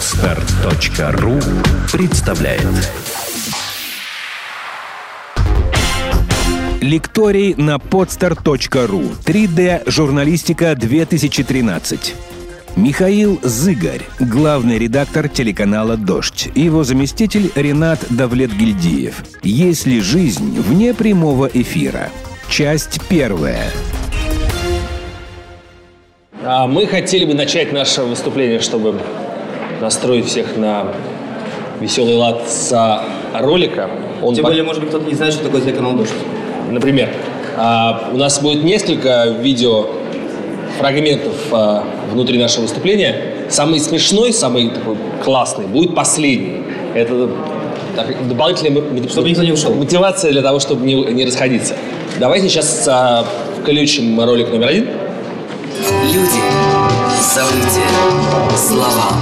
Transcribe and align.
Отстар.ру 0.00 1.38
представляет 1.92 2.62
Лекторий 6.80 7.52
на 7.58 7.76
podstar.ru 7.76 9.10
3D 9.22 9.90
журналистика 9.90 10.74
2013 10.74 12.14
Михаил 12.76 13.40
Зыгарь, 13.42 14.00
главный 14.18 14.78
редактор 14.78 15.28
телеканала 15.28 15.98
«Дождь», 15.98 16.48
и 16.54 16.62
его 16.62 16.82
заместитель 16.82 17.52
Ренат 17.54 18.00
Давлетгильдиев. 18.08 19.22
«Есть 19.42 19.86
ли 19.86 20.00
жизнь 20.00 20.58
вне 20.62 20.94
прямого 20.94 21.44
эфира?» 21.44 22.08
Часть 22.48 23.06
первая. 23.10 23.66
А 26.42 26.66
мы 26.66 26.86
хотели 26.86 27.26
бы 27.26 27.34
начать 27.34 27.70
наше 27.70 28.00
выступление, 28.00 28.60
чтобы 28.60 28.98
настроить 29.80 30.26
всех 30.26 30.56
на 30.56 30.86
веселый 31.80 32.14
лад 32.16 32.48
с 32.48 33.02
ролика. 33.34 33.90
Он 34.22 34.34
Тем 34.34 34.44
более, 34.44 34.62
может 34.62 34.82
быть, 34.82 34.90
кто-то 34.90 35.06
не 35.06 35.14
знает, 35.14 35.32
что 35.32 35.44
такое 35.44 35.62
телеканал 35.62 35.94
«Дождь». 35.94 36.12
Например, 36.70 37.08
а, 37.56 38.10
у 38.12 38.16
нас 38.16 38.40
будет 38.40 38.62
несколько 38.62 39.28
видео 39.40 39.86
фрагментов 40.78 41.34
а, 41.52 41.84
внутри 42.12 42.38
нашего 42.38 42.62
выступления. 42.62 43.16
Самый 43.48 43.80
смешной, 43.80 44.32
самый 44.32 44.70
такой 44.70 44.96
классный 45.24 45.66
будет 45.66 45.94
последний. 45.94 46.62
Это 46.94 47.30
так, 47.96 48.28
дополнительная 48.28 49.08
чтобы 49.08 49.28
никто 49.28 49.42
не 49.42 49.52
ушел. 49.52 49.74
мотивация 49.74 50.32
для 50.32 50.42
того, 50.42 50.60
чтобы 50.60 50.86
не, 50.86 50.94
не 50.94 51.24
расходиться. 51.24 51.74
Давайте 52.18 52.48
сейчас 52.48 52.86
а, 52.88 53.24
включим 53.60 54.20
ролик 54.20 54.50
номер 54.50 54.68
один. 54.68 54.86
Люди, 56.12 56.79
события, 57.30 57.86
слова, 58.56 59.12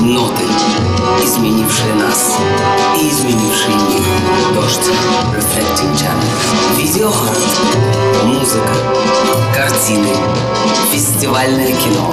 ноты, 0.00 0.42
изменившие 1.22 1.94
нас 1.94 2.36
и 2.96 3.08
изменившие 3.10 3.76
мир. 3.76 4.02
Дождь, 4.54 4.90
Reflecting 5.32 5.94
Channel, 5.94 6.76
Видеохорд, 6.76 7.38
музыка, 8.24 8.74
картины, 9.54 10.16
фестивальное 10.90 11.72
кино. 11.74 12.12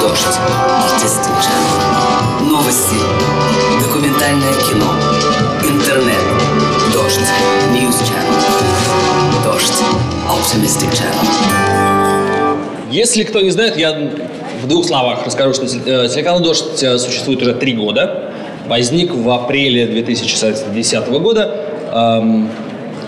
Дождь, 0.00 0.38
Artistic 0.80 1.36
Channel, 1.42 2.48
новости, 2.48 2.96
документальное 3.82 4.54
кино, 4.54 4.94
интернет. 5.62 6.24
Дождь, 6.90 7.20
News 7.72 8.00
Channel. 8.00 9.44
Дождь, 9.44 9.82
Optimistic 10.26 10.90
Channel. 10.90 11.81
Если 12.92 13.24
кто 13.24 13.40
не 13.40 13.48
знает, 13.48 13.78
я 13.78 14.10
в 14.62 14.68
двух 14.68 14.84
словах 14.84 15.24
расскажу, 15.24 15.54
что 15.54 15.64
э, 15.64 16.08
телеканал 16.08 16.40
«Дождь» 16.40 16.82
э, 16.82 16.98
существует 16.98 17.40
уже 17.40 17.54
три 17.54 17.72
года. 17.72 18.34
Возник 18.68 19.14
в 19.14 19.30
апреле 19.30 19.86
2010 19.86 21.08
года. 21.08 21.54
Эм, 21.90 22.50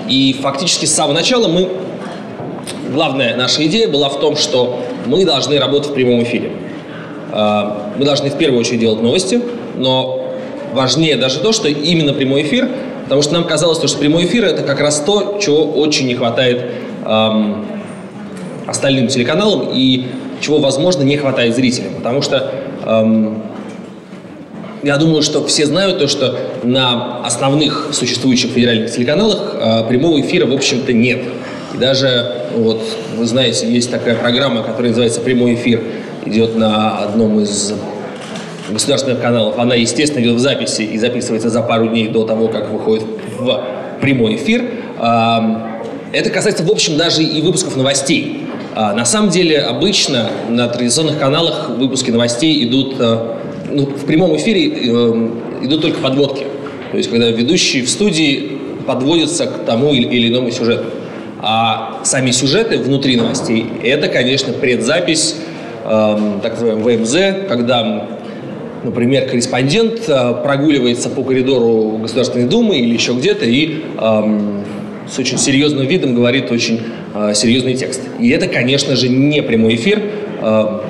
и 0.08 0.34
фактически 0.40 0.86
с 0.86 0.94
самого 0.94 1.12
начала 1.12 1.48
мы... 1.48 1.68
Главная 2.94 3.36
наша 3.36 3.66
идея 3.66 3.86
была 3.86 4.08
в 4.08 4.20
том, 4.20 4.36
что 4.36 4.80
мы 5.04 5.26
должны 5.26 5.58
работать 5.58 5.90
в 5.90 5.94
прямом 5.94 6.22
эфире. 6.22 6.52
Э, 7.30 7.92
мы 7.98 8.06
должны 8.06 8.30
в 8.30 8.38
первую 8.38 8.60
очередь 8.60 8.80
делать 8.80 9.02
новости, 9.02 9.42
но 9.76 10.30
важнее 10.72 11.16
даже 11.16 11.40
то, 11.40 11.52
что 11.52 11.68
именно 11.68 12.14
прямой 12.14 12.40
эфир, 12.40 12.70
потому 13.04 13.20
что 13.20 13.34
нам 13.34 13.44
казалось, 13.44 13.86
что 13.86 13.98
прямой 13.98 14.24
эфир– 14.24 14.44
это 14.46 14.62
как 14.62 14.80
раз 14.80 15.00
то, 15.00 15.38
чего 15.42 15.62
очень 15.62 16.06
не 16.06 16.14
хватает 16.14 16.70
эм, 17.04 17.66
остальным 18.66 19.08
телеканалам 19.08 19.70
и 19.72 20.06
чего, 20.40 20.58
возможно, 20.58 21.02
не 21.02 21.16
хватает 21.16 21.54
зрителям. 21.54 21.94
Потому 21.94 22.22
что 22.22 22.50
эм, 22.84 23.42
я 24.82 24.98
думаю, 24.98 25.22
что 25.22 25.44
все 25.46 25.66
знают 25.66 25.98
то, 25.98 26.08
что 26.08 26.38
на 26.62 27.20
основных 27.24 27.88
существующих 27.92 28.50
федеральных 28.50 28.90
телеканалах 28.90 29.54
э, 29.54 29.88
прямого 29.88 30.20
эфира, 30.20 30.46
в 30.46 30.52
общем-то, 30.52 30.92
нет. 30.92 31.22
И 31.72 31.78
даже, 31.78 32.48
вот, 32.54 32.82
вы 33.16 33.24
знаете, 33.24 33.66
есть 33.66 33.90
такая 33.90 34.14
программа, 34.14 34.62
которая 34.62 34.88
называется 34.88 35.20
«Прямой 35.20 35.54
эфир», 35.54 35.80
идет 36.26 36.56
на 36.56 36.98
одном 36.98 37.40
из 37.40 37.72
государственных 38.68 39.20
каналов. 39.20 39.58
Она, 39.58 39.74
естественно, 39.74 40.22
идет 40.22 40.36
в 40.36 40.40
записи 40.40 40.82
и 40.82 40.98
записывается 40.98 41.48
за 41.48 41.62
пару 41.62 41.88
дней 41.88 42.08
до 42.08 42.24
того, 42.24 42.48
как 42.48 42.70
выходит 42.70 43.04
в 43.38 43.64
прямой 44.00 44.36
эфир. 44.36 44.64
Эм, 45.00 45.62
это 46.12 46.30
касается, 46.30 46.62
в 46.62 46.70
общем, 46.70 46.96
даже 46.96 47.22
и 47.22 47.42
выпусков 47.42 47.76
новостей. 47.76 48.43
А, 48.76 48.92
на 48.92 49.04
самом 49.04 49.30
деле, 49.30 49.60
обычно 49.60 50.30
на 50.48 50.66
традиционных 50.68 51.18
каналах 51.18 51.70
выпуски 51.70 52.10
новостей 52.10 52.66
идут, 52.66 52.96
э, 52.98 53.18
ну, 53.70 53.86
в 53.86 54.04
прямом 54.04 54.36
эфире 54.36 54.68
э, 54.68 55.28
идут 55.62 55.82
только 55.82 56.00
подводки. 56.00 56.44
То 56.90 56.96
есть, 56.96 57.08
когда 57.08 57.28
ведущий 57.30 57.82
в 57.82 57.88
студии 57.88 58.58
подводится 58.84 59.46
к 59.46 59.64
тому 59.64 59.92
или 59.92 60.28
иному 60.28 60.50
сюжету. 60.50 60.86
А 61.40 62.00
сами 62.02 62.32
сюжеты 62.32 62.78
внутри 62.78 63.16
новостей– 63.16 63.64
это, 63.84 64.08
конечно, 64.08 64.52
предзапись, 64.52 65.36
э, 65.84 66.18
так 66.42 66.54
называемый 66.54 66.96
ВМЗ, 66.96 67.46
когда, 67.48 68.08
например, 68.82 69.28
корреспондент 69.28 70.08
э, 70.08 70.34
прогуливается 70.42 71.10
по 71.10 71.22
коридору 71.22 71.98
Государственной 71.98 72.48
Думы 72.48 72.78
или 72.78 72.94
еще 72.94 73.12
где-то 73.12 73.44
и 73.44 73.84
э, 73.98 74.63
с 75.08 75.18
очень 75.18 75.38
серьезным 75.38 75.86
видом 75.86 76.14
говорит 76.14 76.50
очень 76.50 76.80
э, 77.14 77.34
серьезный 77.34 77.74
текст. 77.74 78.00
И 78.20 78.28
это, 78.30 78.48
конечно 78.48 78.96
же, 78.96 79.08
не 79.08 79.42
прямой 79.42 79.76
эфир. 79.76 80.02
Э, 80.40 80.80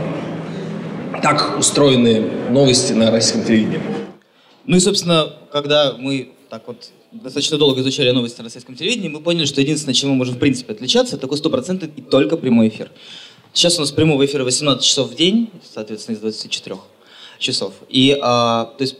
так 1.23 1.59
устроены 1.59 2.21
новости 2.51 2.93
на 2.93 3.11
российском 3.11 3.45
телевидении. 3.45 3.81
Ну 4.67 4.77
и, 4.77 4.81
собственно, 4.81 5.33
когда 5.51 5.95
мы 5.99 6.33
так 6.51 6.63
вот 6.67 6.91
достаточно 7.13 7.59
долго 7.59 7.81
изучали 7.81 8.11
новости 8.11 8.39
на 8.39 8.45
российском 8.45 8.75
телевидении, 8.75 9.09
мы 9.09 9.21
поняли, 9.21 9.47
что 9.47 9.61
единственное, 9.61 9.95
чем 9.95 10.11
мы 10.11 10.17
можем 10.17 10.35
в 10.35 10.39
принципе 10.39 10.73
отличаться, 10.73 11.17
это 11.17 11.23
такой 11.23 11.39
стопроцентный 11.39 11.91
и 11.95 12.03
только 12.03 12.37
прямой 12.37 12.69
эфир. 12.69 12.91
Сейчас 13.53 13.79
у 13.79 13.81
нас 13.81 13.93
прямого 13.93 14.25
эфира 14.25 14.45
18 14.45 14.85
часов 14.85 15.11
в 15.11 15.15
день, 15.15 15.51
соответственно, 15.73 16.17
из 16.17 16.21
24 16.21 16.77
часов. 17.39 17.73
И, 17.89 18.19
а, 18.21 18.73
то 18.77 18.83
есть, 18.83 18.97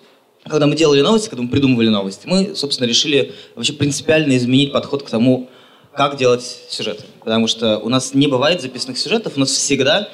когда 0.49 0.67
мы 0.67 0.77
делали 0.77 1.01
новости, 1.01 1.29
когда 1.29 1.43
мы 1.43 1.49
придумывали 1.49 1.89
новости, 1.89 2.27
мы, 2.27 2.55
собственно, 2.55 2.87
решили 2.87 3.35
вообще 3.55 3.73
принципиально 3.73 4.37
изменить 4.37 4.73
подход 4.73 5.03
к 5.03 5.11
тому, 5.11 5.49
как 5.95 6.17
делать 6.17 6.45
сюжеты. 6.69 7.05
Потому 7.21 7.47
что 7.47 7.79
у 7.79 7.89
нас 7.89 8.15
не 8.15 8.27
бывает 8.27 8.61
записанных 8.61 8.99
сюжетов, 8.99 9.35
у 9.37 9.41
нас 9.41 9.51
всегда 9.51 10.09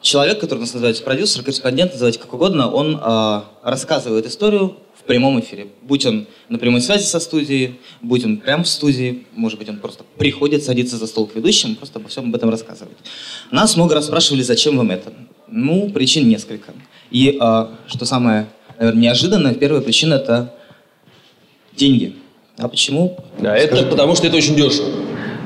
человек, 0.00 0.40
который 0.40 0.60
нас 0.60 0.72
называется 0.72 1.02
продюсер, 1.02 1.42
корреспондент, 1.42 1.92
называйте 1.92 2.18
как 2.18 2.32
угодно, 2.32 2.70
он 2.70 3.00
э, 3.02 3.42
рассказывает 3.62 4.26
историю 4.26 4.76
в 4.94 5.04
прямом 5.04 5.38
эфире. 5.40 5.68
Будь 5.82 6.06
он 6.06 6.26
на 6.48 6.58
прямой 6.58 6.80
связи 6.80 7.04
со 7.04 7.20
студией, 7.20 7.78
будь 8.00 8.24
он 8.24 8.38
прямо 8.38 8.64
в 8.64 8.68
студии, 8.68 9.26
может 9.32 9.58
быть, 9.58 9.68
он 9.68 9.78
просто 9.78 10.04
приходит, 10.16 10.64
садится 10.64 10.96
за 10.96 11.06
стол 11.06 11.26
к 11.26 11.34
ведущим, 11.34 11.76
просто 11.76 11.98
обо 11.98 12.08
всем 12.08 12.28
об 12.28 12.34
этом 12.34 12.50
рассказывает. 12.50 12.96
Нас 13.50 13.76
много 13.76 13.94
раз 13.94 14.06
спрашивали, 14.06 14.42
зачем 14.42 14.76
вам 14.76 14.90
это? 14.90 15.12
Ну, 15.46 15.90
причин 15.90 16.28
несколько. 16.28 16.72
И, 17.10 17.38
э, 17.40 17.66
что 17.86 18.04
самое 18.04 18.48
наверное, 18.78 19.02
неожиданная. 19.02 19.54
Первая 19.54 19.82
причина– 19.82 20.14
это 20.16 20.54
деньги. 21.76 22.16
А 22.58 22.68
почему? 22.68 23.16
Да, 23.38 23.56
это 23.56 23.84
потому 23.84 24.16
что 24.16 24.26
это 24.26 24.36
очень 24.36 24.56
дешево. 24.56 24.88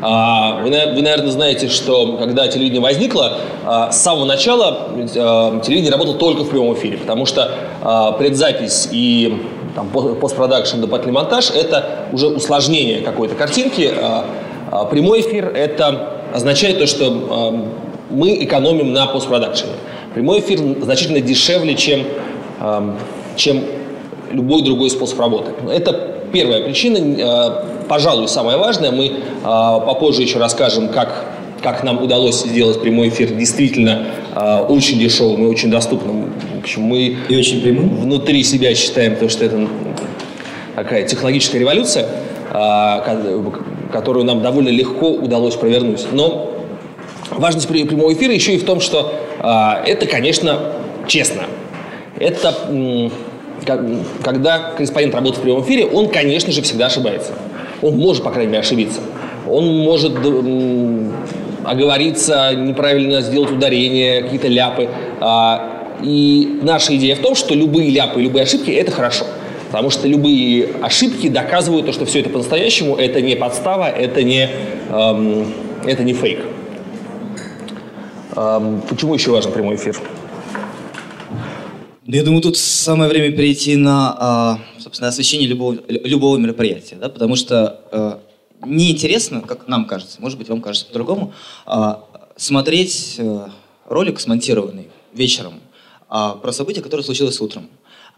А, 0.04 0.62
вы, 0.62 0.70
вы, 0.70 1.03
наверное, 1.03 1.31
знаете, 1.31 1.69
что 1.69 2.16
когда 2.16 2.48
телевидение 2.48 2.81
возникло, 2.81 3.38
а, 3.65 3.93
с 3.93 4.03
самого 4.03 4.25
начала 4.25 4.88
а, 5.16 5.60
телевидение 5.60 5.93
работало 5.93 6.19
только 6.19 6.43
в 6.43 6.50
прямом 6.50 6.75
эфире, 6.75 6.98
потому 6.98 7.26
что 7.26 8.15
предзапись 8.19 8.88
и 8.91 9.43
там, 9.75 9.88
постпродакшн, 9.91 10.81
дополнительный 10.81 11.14
монтаж– 11.14 11.50
это 11.54 12.06
уже 12.12 12.28
усложнение 12.28 13.00
какой-то 13.00 13.34
картинки. 13.34 13.93
Прямой 14.91 15.20
эфир– 15.20 15.47
это 15.54 16.22
означает 16.34 16.78
то, 16.78 16.87
что 16.87 17.69
мы 18.10 18.44
экономим 18.44 18.93
на 18.93 19.06
постпродакшене. 19.06 19.72
Прямой 20.14 20.41
эфир 20.41 20.59
значительно 20.82 21.20
дешевле, 21.20 21.75
чем 21.75 22.05
чем 23.37 23.62
любой 24.31 24.62
другой 24.62 24.90
способ 24.90 25.19
работы. 25.20 25.52
Это 25.70 26.12
первая 26.32 26.62
причина, 26.62 26.99
э, 26.99 27.87
пожалуй, 27.88 28.29
самая 28.29 28.56
важная. 28.56 28.90
Мы 28.90 29.06
э, 29.06 29.12
попозже 29.43 30.23
еще 30.23 30.38
расскажем, 30.38 30.88
как, 30.88 31.25
как 31.62 31.84
нам 31.84 32.02
удалось 32.02 32.43
сделать 32.43 32.81
прямой 32.81 33.11
эфир 33.11 33.29
действительно 33.29 34.06
э, 34.34 34.67
очень 34.69 34.99
дешевым 34.99 35.44
и 35.44 35.46
очень 35.46 35.70
доступным. 35.70 36.32
В 36.56 36.61
общем, 36.61 36.82
мы 36.82 37.17
и 37.29 37.37
очень 37.37 37.61
прямым. 37.61 37.96
внутри 37.96 38.43
себя 38.43 38.75
считаем, 38.75 39.17
то, 39.17 39.29
что 39.29 39.44
это 39.44 39.69
такая 40.75 41.06
технологическая 41.06 41.58
революция, 41.58 42.08
которую 43.93 44.25
нам 44.25 44.43
довольно 44.43 44.70
легко 44.70 45.11
удалось 45.11 45.55
провернуть. 45.55 46.06
Но 46.12 46.50
важность 47.31 47.69
прямого 47.69 48.12
эфира 48.12 48.32
еще 48.32 48.55
и 48.55 48.58
в 48.58 48.64
том, 48.64 48.81
что 48.81 49.12
это, 49.43 50.06
конечно, 50.06 50.73
честно. 51.06 51.43
Это 52.19 52.55
когда 54.23 54.73
корреспондент 54.76 55.14
работает 55.14 55.38
в 55.38 55.43
прямом 55.43 55.62
эфире, 55.62 55.87
он, 55.87 56.09
конечно 56.09 56.53
же, 56.53 56.62
всегда 56.62 56.87
ошибается. 56.87 57.32
Он 57.81 57.97
может, 57.97 58.25
по 58.25 58.31
крайней 58.31 58.50
мере, 58.50 58.61
ошибиться. 58.61 59.00
Он 59.49 59.67
может 59.79 60.14
оговориться, 61.64 62.53
неправильно 62.55 63.20
сделать 63.20 63.50
ударение, 63.50 64.23
какие-то 64.23 64.49
ляпы. 64.49 64.88
А, 65.20 65.85
И 66.03 66.59
наша 66.62 66.97
идея 66.97 67.14
в 67.14 67.20
том, 67.20 67.35
что 67.37 67.55
любые 67.55 67.91
ляпы, 67.91 68.20
любые 68.20 68.43
ошибки– 68.43 68.70
это 68.73 68.91
хорошо. 68.91 69.25
Потому 69.70 69.91
что 69.91 70.09
любые 70.09 70.69
ошибки 70.82 71.29
доказывают 71.29 71.87
то, 71.87 71.93
что 71.93 72.05
все 72.05 72.20
это 72.20 72.31
по-настоящему, 72.31 72.97
это 72.97 73.20
не 73.20 73.37
подстава, 73.37 73.88
это 73.88 74.23
не, 74.23 74.50
эм, 74.91 75.47
это 75.87 76.03
не 76.03 76.12
фейк. 76.12 76.41
Эм, 78.37 78.82
почему 78.88 79.14
еще 79.14 79.31
важен 79.31 79.53
прямой 79.53 79.76
эфир? 79.76 79.97
Я 82.04 82.25
думаю, 82.25 82.43
тут 82.43 82.56
самое 82.56 83.08
время 83.08 83.31
перейти 83.31 83.76
на, 83.76 84.16
а, 84.19 84.60
собственно, 84.81 85.08
освещение 85.08 85.46
любого, 85.46 85.78
любого 85.88 86.37
мероприятия, 86.37 86.96
да, 86.96 87.08
потому 87.08 87.37
что 87.37 87.81
э, 87.93 88.66
неинтересно, 88.66 89.40
как 89.43 89.69
нам 89.69 89.87
кажется, 89.87 90.20
может 90.20 90.37
быть, 90.37 90.49
вам 90.49 90.62
кажется 90.62 90.87
по-другому, 90.87 91.32
а, 91.64 92.04
смотреть 92.37 93.16
э, 93.19 93.46
ролик, 93.87 94.19
смонтированный 94.19 94.88
вечером, 95.14 95.60
а, 96.08 96.34
про 96.34 96.52
событие, 96.52 96.82
которое 96.82 97.04
случилось 97.04 97.40
утром. 97.40 97.69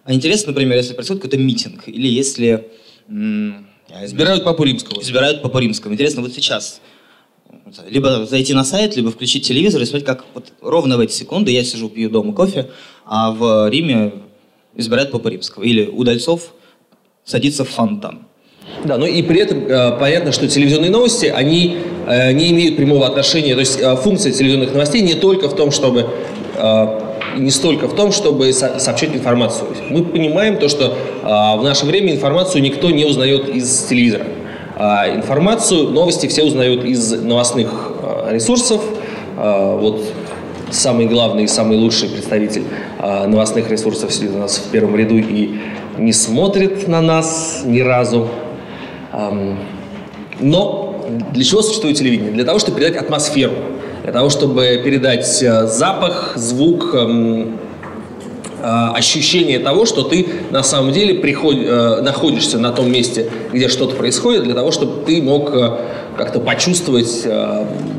А 0.05 0.15
интересно, 0.15 0.53
например, 0.53 0.79
если 0.79 0.95
происходит 0.95 1.23
какой-то 1.23 1.43
митинг, 1.43 1.87
или 1.87 2.09
если... 2.09 2.71
Избирают 4.03 4.45
Папу 4.45 4.65
Римского. 4.65 5.01
Избирают 5.03 5.43
Папу 5.43 5.59
Римского. 5.59 5.93
Интересно, 5.93 6.23
вот 6.23 6.33
сейчас 6.33 6.81
либо 7.89 8.27
зайти 8.27 8.55
на 8.55 8.65
сайт, 8.65 8.97
либо 8.97 9.11
включить 9.11 9.47
телевизор 9.47 9.83
и 9.83 9.85
смотреть, 9.85 10.07
как 10.07 10.25
вот 10.35 10.53
ровно 10.61 10.97
в 10.97 11.01
эти 11.01 11.13
секунды 11.13 11.51
я 11.51 11.65
сижу, 11.65 11.89
пью 11.89 12.11
дома 12.11 12.33
кофе, 12.33 12.71
а 13.07 13.31
в 13.31 13.69
Риме 13.69 14.13
избирают 14.77 15.11
Папу 15.11 15.29
Римского. 15.29 15.63
Или 15.65 15.87
Удальцов 15.87 16.53
садится 17.25 17.65
в 17.65 17.71
фонтан. 17.71 18.27
Да, 18.85 18.99
но 18.99 19.07
и 19.07 19.23
при 19.23 19.41
этом 19.41 19.67
э, 19.67 19.99
понятно, 19.99 20.33
что 20.33 20.49
телевизионные 20.49 20.91
новости, 20.91 21.27
они 21.27 21.77
э, 22.07 22.33
не 22.33 22.51
имеют 22.51 22.77
прямого 22.77 23.07
отношения, 23.07 23.55
то 23.55 23.61
есть 23.61 23.79
э, 23.79 23.97
функция 23.97 24.33
телевизионных 24.33 24.73
новостей 24.73 25.03
не 25.03 25.15
только 25.15 25.49
в 25.49 25.57
том, 25.57 25.71
чтобы 25.71 26.09
э, 26.57 27.01
не 27.37 27.51
столько 27.51 27.89
в 27.89 27.95
том, 27.95 28.13
чтобы 28.13 28.53
со 28.53 28.79
сообщать 28.79 29.15
информацию. 29.15 29.69
Мы 29.91 30.05
понимаем 30.05 30.59
то, 30.59 30.69
что 30.69 30.87
э, 30.87 31.27
в 31.27 31.63
наше 31.63 31.85
время 31.85 32.13
информацию 32.13 32.63
никто 32.63 32.91
не 32.91 33.05
узнает 33.05 33.49
из 33.49 33.85
телевизора. 33.85 34.27
А 34.77 35.09
информацию, 35.09 35.91
новости 35.91 36.27
все 36.27 36.45
узнают 36.45 36.85
из 36.85 37.13
новостных 37.13 37.93
э, 38.03 38.33
ресурсов. 38.33 38.83
Э, 39.37 39.77
вот 39.79 40.03
самый 40.71 41.07
главный 41.07 41.45
и 41.45 41.47
самый 41.47 41.79
лучший 41.79 42.09
представитель 42.09 42.65
новостных 42.99 43.71
ресурсов 43.71 44.13
сидит 44.13 44.33
у 44.35 44.39
нас 44.39 44.57
в 44.57 44.71
первом 44.71 44.97
ряду 44.97 45.17
и 45.17 45.61
не 45.99 46.13
смотрит 46.13 46.89
на 46.89 47.01
нас 47.01 47.63
ни 47.65 47.79
разу. 47.79 48.29
Но 50.41 51.07
для 51.33 51.45
чего 51.45 51.63
существует 51.63 51.97
телевидение? 51.97 52.33
Для 52.33 52.45
того, 52.45 52.59
чтобы 52.59 52.81
передать 52.81 53.01
атмосферу, 53.01 53.53
для 54.03 54.13
того, 54.13 54.31
чтобы 54.31 54.81
передать 54.83 55.27
запах, 55.27 56.33
звук, 56.35 56.97
ощущение 58.65 59.59
того, 59.59 59.85
что 59.85 60.05
ты 60.05 60.27
на 60.51 60.63
самом 60.63 60.93
деле 60.93 61.15
приход, 61.17 61.57
э, 61.57 62.01
находишься 62.01 62.59
на 62.59 62.73
том 62.73 62.91
месте, 62.91 63.29
где 63.53 63.69
что-то 63.69 63.95
происходит, 63.95 64.45
для 64.45 64.55
того, 64.55 64.71
чтобы 64.71 65.05
ты 65.05 65.21
мог 65.21 65.55
э, 65.55 65.71
как-то 66.17 66.41
почувствовать 66.41 67.27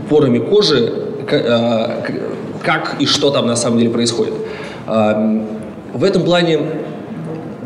порами 0.10 0.40
кожи, 0.40 0.92
как 2.64 2.96
и 3.00 3.06
что 3.06 3.30
там 3.30 3.46
на 3.46 3.56
самом 3.56 3.78
деле 3.78 3.92
происходит. 3.92 4.34
В 4.86 6.04
этом 6.04 6.24
плане 6.24 6.60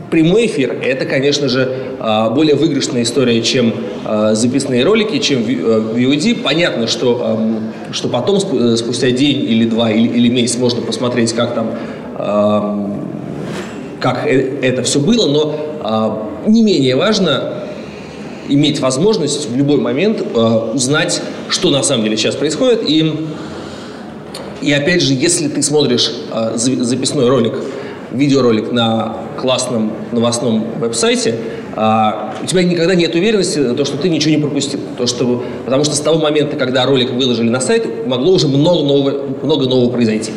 прямой 0.10 0.48
эфир– 0.48 0.76
это, 0.84 1.06
конечно 1.06 1.48
же, 1.50 1.72
более 2.32 2.56
выигрышная 2.56 3.04
история, 3.04 3.42
чем 3.42 3.74
записные 4.32 4.84
ролики, 4.84 5.20
чем 5.20 5.42
VOD. 5.42 6.42
Понятно, 6.42 6.88
что, 6.88 7.38
что 7.92 8.08
потом, 8.08 8.40
спустя 8.40 9.12
день 9.12 9.44
или 9.44 9.66
два 9.66 9.92
или, 9.92 10.08
или 10.08 10.30
месяц, 10.30 10.58
можно 10.58 10.82
посмотреть, 10.82 11.34
как 11.34 11.54
там 11.54 11.72
как 14.00 14.26
э, 14.26 14.60
это 14.62 14.84
все 14.84 15.00
было, 15.00 15.28
но 15.28 15.56
а, 15.82 16.30
не 16.48 16.64
менее 16.64 16.96
важно 16.96 17.66
иметь 18.48 18.80
возможность 18.80 19.50
в 19.50 19.56
любой 19.56 19.78
момент 19.80 20.24
а, 20.34 20.72
узнать, 20.74 21.22
что 21.50 21.70
на 21.70 21.84
самом 21.84 22.04
деле 22.04 22.18
сейчас 22.18 22.36
происходит. 22.36 22.82
И, 22.88 23.28
и 24.62 24.72
опять 24.72 25.02
же, 25.02 25.14
если 25.14 25.48
ты 25.48 25.62
смотришь 25.62 26.12
а, 26.32 26.54
записной 26.56 27.30
ролик, 27.30 27.54
видеоролик 28.12 28.72
на 28.72 29.18
классном 29.40 29.92
новостном 30.12 30.66
веб-сайте, 30.80 31.36
у 31.72 32.46
тебя 32.48 32.64
никогда 32.64 32.96
нет 32.96 33.14
уверенности, 33.14 33.74
то, 33.76 33.86
что 33.86 33.98
ты 33.98 34.10
ничего 34.10 34.32
не 34.34 34.42
пропустил. 34.42 34.80
То, 34.98 35.06
что, 35.06 35.44
потому 35.64 35.84
что 35.84 35.96
с 35.96 36.00
того 36.00 36.18
момента, 36.18 36.58
когда 36.58 36.86
ролик 36.86 37.12
выложили 37.12 37.48
на 37.48 37.62
сайт, 37.62 38.08
могло 38.08 38.34
уже 38.34 38.48
много 38.48 38.84
нового, 38.84 39.26
много 39.44 39.70
нового 39.70 39.92
произойти. 39.92 40.32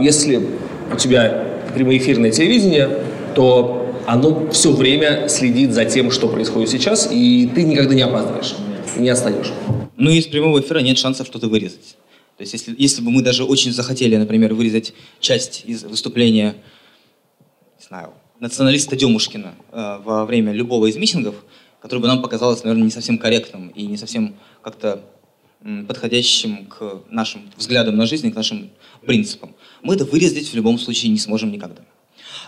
Если 0.00 0.40
у 0.92 0.96
тебя 0.96 1.46
прямоэфирное 1.74 2.30
телевидение, 2.30 3.04
то 3.34 3.82
оно 4.06 4.50
все 4.50 4.72
время 4.72 5.28
следит 5.28 5.72
за 5.72 5.84
тем, 5.84 6.10
что 6.10 6.28
происходит 6.28 6.70
сейчас, 6.70 7.08
и 7.10 7.50
ты 7.54 7.64
никогда 7.64 7.94
не 7.94 8.02
опаздываешь, 8.02 8.54
не 8.96 9.08
отстаешь. 9.08 9.52
Ну 9.96 10.10
и 10.10 10.18
из 10.18 10.26
прямого 10.26 10.60
эфира 10.60 10.80
нет 10.80 10.98
шансов 10.98 11.26
что-то 11.26 11.48
вырезать. 11.48 11.96
То 12.36 12.42
есть 12.42 12.54
если, 12.54 12.74
если 12.76 13.02
бы 13.02 13.10
мы 13.10 13.22
даже 13.22 13.44
очень 13.44 13.72
захотели, 13.72 14.16
например, 14.16 14.54
вырезать 14.54 14.94
часть 15.20 15.62
из 15.66 15.84
выступления, 15.84 16.56
не 17.78 17.86
знаю, 17.86 18.10
националиста 18.40 18.96
Демушкина 18.96 19.54
э, 19.70 19.98
во 20.04 20.24
время 20.24 20.52
любого 20.52 20.86
из 20.86 20.96
митингов, 20.96 21.36
который 21.80 22.00
бы 22.00 22.08
нам 22.08 22.22
показалось, 22.22 22.64
наверное, 22.64 22.84
не 22.84 22.90
совсем 22.90 23.18
корректным 23.18 23.68
и 23.68 23.86
не 23.86 23.96
совсем 23.96 24.34
как-то 24.62 25.04
подходящим 25.86 26.66
к 26.66 27.02
нашим 27.10 27.50
взглядам 27.56 27.96
на 27.96 28.06
жизнь, 28.06 28.30
к 28.32 28.34
нашим 28.34 28.70
принципам. 29.06 29.54
Мы 29.82 29.94
это 29.94 30.04
вырезать 30.04 30.48
в 30.48 30.54
любом 30.54 30.78
случае 30.78 31.12
не 31.12 31.18
сможем 31.18 31.52
никогда. 31.52 31.82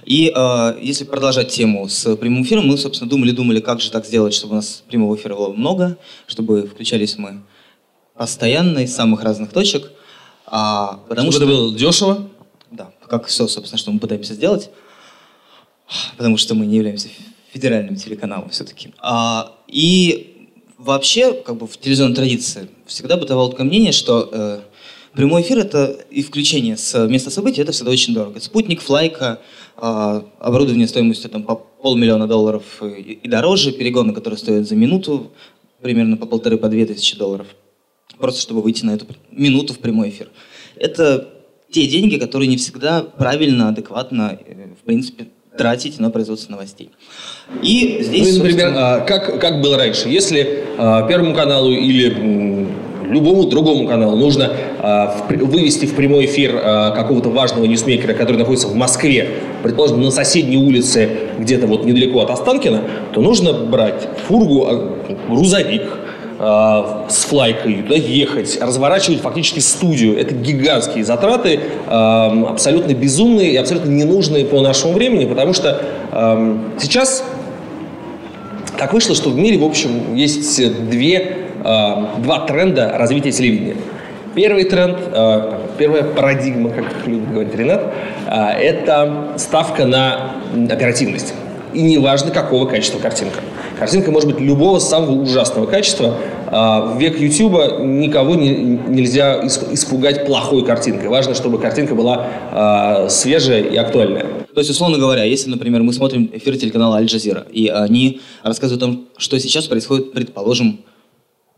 И 0.05 0.33
э, 0.35 0.79
если 0.83 1.05
продолжать 1.05 1.49
тему 1.49 1.89
с 1.89 2.17
прямым 2.17 2.43
эфиром, 2.43 2.67
мы, 2.67 2.77
собственно, 2.77 3.09
думали-думали, 3.09 3.61
как 3.61 3.81
же 3.81 3.91
так 3.91 4.05
сделать, 4.05 4.35
чтобы 4.35 4.53
у 4.53 4.57
нас 4.57 4.83
прямого 4.89 5.17
эфира 5.17 5.35
было 5.35 5.53
много, 5.53 5.97
чтобы 6.27 6.67
включались 6.67 7.17
мы 7.17 7.43
постоянно 8.15 8.81
из 8.81 8.95
самых 8.95 9.23
разных 9.23 9.53
точек. 9.53 9.93
А, 10.47 11.01
потому 11.09 11.33
чтобы 11.33 11.47
что 11.47 11.55
это 11.55 11.63
было 11.63 11.79
дешево? 11.79 12.29
Да, 12.71 12.93
как 13.09 13.27
все, 13.27 13.47
собственно, 13.49 13.79
что 13.79 13.93
мы 13.93 13.99
пытаемся 13.99 14.35
сделать. 14.35 14.71
Потому 16.17 16.37
что 16.37 16.55
мы 16.55 16.67
не 16.67 16.77
являемся 16.77 17.09
федеральным 17.53 17.97
телеканалом 17.97 18.51
все-таки. 18.51 18.93
А, 18.99 19.57
и 19.69 20.49
вообще, 20.77 21.33
как 21.33 21.57
бы 21.57 21.67
в 21.67 21.79
телевизионной 21.79 22.17
традиции 22.17 22.69
всегда 22.87 23.17
бытовало 23.17 23.51
такое 23.51 23.67
мнение, 23.67 23.93
что 23.93 24.29
э, 24.33 24.61
прямой 25.15 25.43
эфир 25.43 25.59
это 25.59 25.97
и 26.11 26.23
включение 26.23 26.77
с 26.77 27.07
места 27.09 27.31
событий 27.31 27.63
это 27.63 27.73
всегда 27.73 27.91
очень 27.91 28.15
дорого. 28.15 28.41
Спутник, 28.41 28.81
флайка, 28.81 29.41
э, 29.77 30.23
оборудование 30.39 30.89
стоимостью 30.89 31.31
там 31.31 31.43
по 31.45 31.57
полмиллиона 31.57 32.27
долларов 32.27 32.83
и, 32.83 33.19
и 33.23 33.29
дороже, 33.29 33.73
перегоны, 33.73 34.13
которые 34.13 34.39
стоят 34.39 34.69
за 34.69 34.77
минуту 34.77 35.31
примерно 35.83 36.17
по 36.17 36.27
полторы, 36.27 36.57
по 36.57 36.69
две 36.69 36.87
тысячи 36.87 37.17
долларов. 37.17 37.47
Просто 38.19 38.41
чтобы 38.41 38.63
выйти 38.63 38.85
на 38.85 38.93
эту 38.93 39.07
минуту 39.31 39.75
в 39.75 39.79
прямой 39.79 40.11
эфир. 40.11 40.29
Это 40.77 41.29
те 41.71 41.87
деньги, 41.87 42.17
которые 42.17 42.49
не 42.49 42.57
всегда 42.57 43.03
правильно, 43.03 43.69
адекватно, 43.69 44.39
э, 44.47 44.69
в 44.81 44.85
принципе, 44.85 45.29
тратить 45.57 45.99
на 45.99 46.11
производство 46.11 46.53
новостей. 46.53 46.91
И 47.63 47.99
здесь, 48.01 48.33
ну, 48.33 48.39
например, 48.39 48.69
собственно... 48.69 49.05
как, 49.07 49.41
как 49.41 49.61
было 49.61 49.77
раньше, 49.77 50.09
если 50.09 50.65
а, 50.77 51.07
Первому 51.07 51.35
каналу 51.35 51.71
или 51.71 52.09
любому 53.11 53.45
другому 53.45 53.87
каналу 53.87 54.17
нужно 54.17 54.53
в, 54.81 55.25
вывести 55.29 55.87
в 55.87 55.95
прямой 55.95 56.27
эфир 56.27 56.61
а, 56.63 56.91
какого-то 56.91 57.31
важного 57.31 57.65
ньюсмейкера, 57.67 58.15
который 58.15 58.37
находится 58.37 58.69
в 58.69 58.75
Москве, 58.75 59.29
предположим, 59.63 60.01
на 60.01 60.11
соседней 60.11 60.57
улице, 60.57 61.09
где-то 61.39 61.67
вот 61.67 61.85
недалеко 61.85 62.21
от 62.21 62.31
Останкина, 62.31 62.83
то 63.13 63.21
нужно 63.21 63.53
брать 63.53 64.09
фургу, 64.27 64.67
а, 64.67 64.97
грузовик, 65.29 65.83
э, 66.39 66.83
с 67.09 67.25
флайкой, 67.25 67.83
туда 67.83 67.95
ехать, 67.95 68.59
разворачивать 68.61 69.21
фактически 69.21 69.61
студию. 69.61 70.19
Это 70.19 70.35
гигантские 70.35 71.05
затраты, 71.05 71.61
э, 71.87 72.45
абсолютно 72.49 72.93
безумные 72.93 73.53
и 73.53 73.57
абсолютно 73.57 73.91
ненужные 73.91 74.45
по 74.45 74.61
нашему 74.61 74.95
времени, 74.95 75.27
потому 75.27 75.55
что 75.55 75.81
э, 76.11 76.59
сейчас 76.81 77.25
так 78.77 78.93
вышло, 78.93 79.15
что 79.15 79.31
в 79.31 79.37
мире, 79.37 79.59
в 79.59 79.65
общем, 79.65 80.15
есть 80.15 80.89
две, 80.91 81.37
э, 81.65 81.95
два 82.19 82.47
тренда 82.47 82.95
развития 82.97 83.33
телевидения. 83.33 83.77
Первый 84.35 84.65
тренд, 84.65 84.99
э, 85.13 85.59
первая 85.79 86.03
парадигма, 86.03 86.71
как 86.71 87.07
любит 87.07 87.31
говорить 87.33 87.55
Ренат, 87.55 87.93
э, 88.27 88.35
это 88.61 89.35
ставка 89.37 89.87
на 89.87 90.33
оперативность. 90.71 91.35
И 91.75 91.83
неважно, 91.83 92.31
какого 92.31 92.67
качества 92.67 92.99
картинка. 92.99 93.41
Картинка 93.79 94.11
может 94.13 94.31
быть 94.31 94.41
любого 94.41 94.79
самого 94.79 95.21
ужасного 95.21 95.67
качества. 95.67 96.17
А, 96.47 96.95
в 96.95 97.01
век 97.01 97.19
YouTube 97.21 97.81
никого 97.81 98.37
не, 98.37 98.51
нельзя 98.51 99.45
испугать 99.45 100.25
плохой 100.25 100.65
картинкой. 100.65 101.09
Важно, 101.09 101.35
чтобы 101.35 101.59
картинка 101.59 101.95
была 101.95 102.27
а, 102.53 103.09
свежая 103.09 103.63
и 103.63 103.77
актуальная. 103.77 104.27
То 104.55 104.61
есть, 104.61 104.71
условно 104.71 104.99
говоря, 104.99 105.25
если, 105.25 105.51
например, 105.51 105.83
мы 105.83 105.93
смотрим 105.93 106.31
эфир 106.33 106.57
телеканала 106.57 106.97
Аль 106.97 107.07
Джазира, 107.07 107.45
и 107.51 107.67
они 107.67 108.21
рассказывают 108.45 108.83
о 108.83 108.87
том, 108.87 109.09
что 109.17 109.39
сейчас 109.41 109.67
происходит, 109.67 110.13
предположим, 110.13 110.81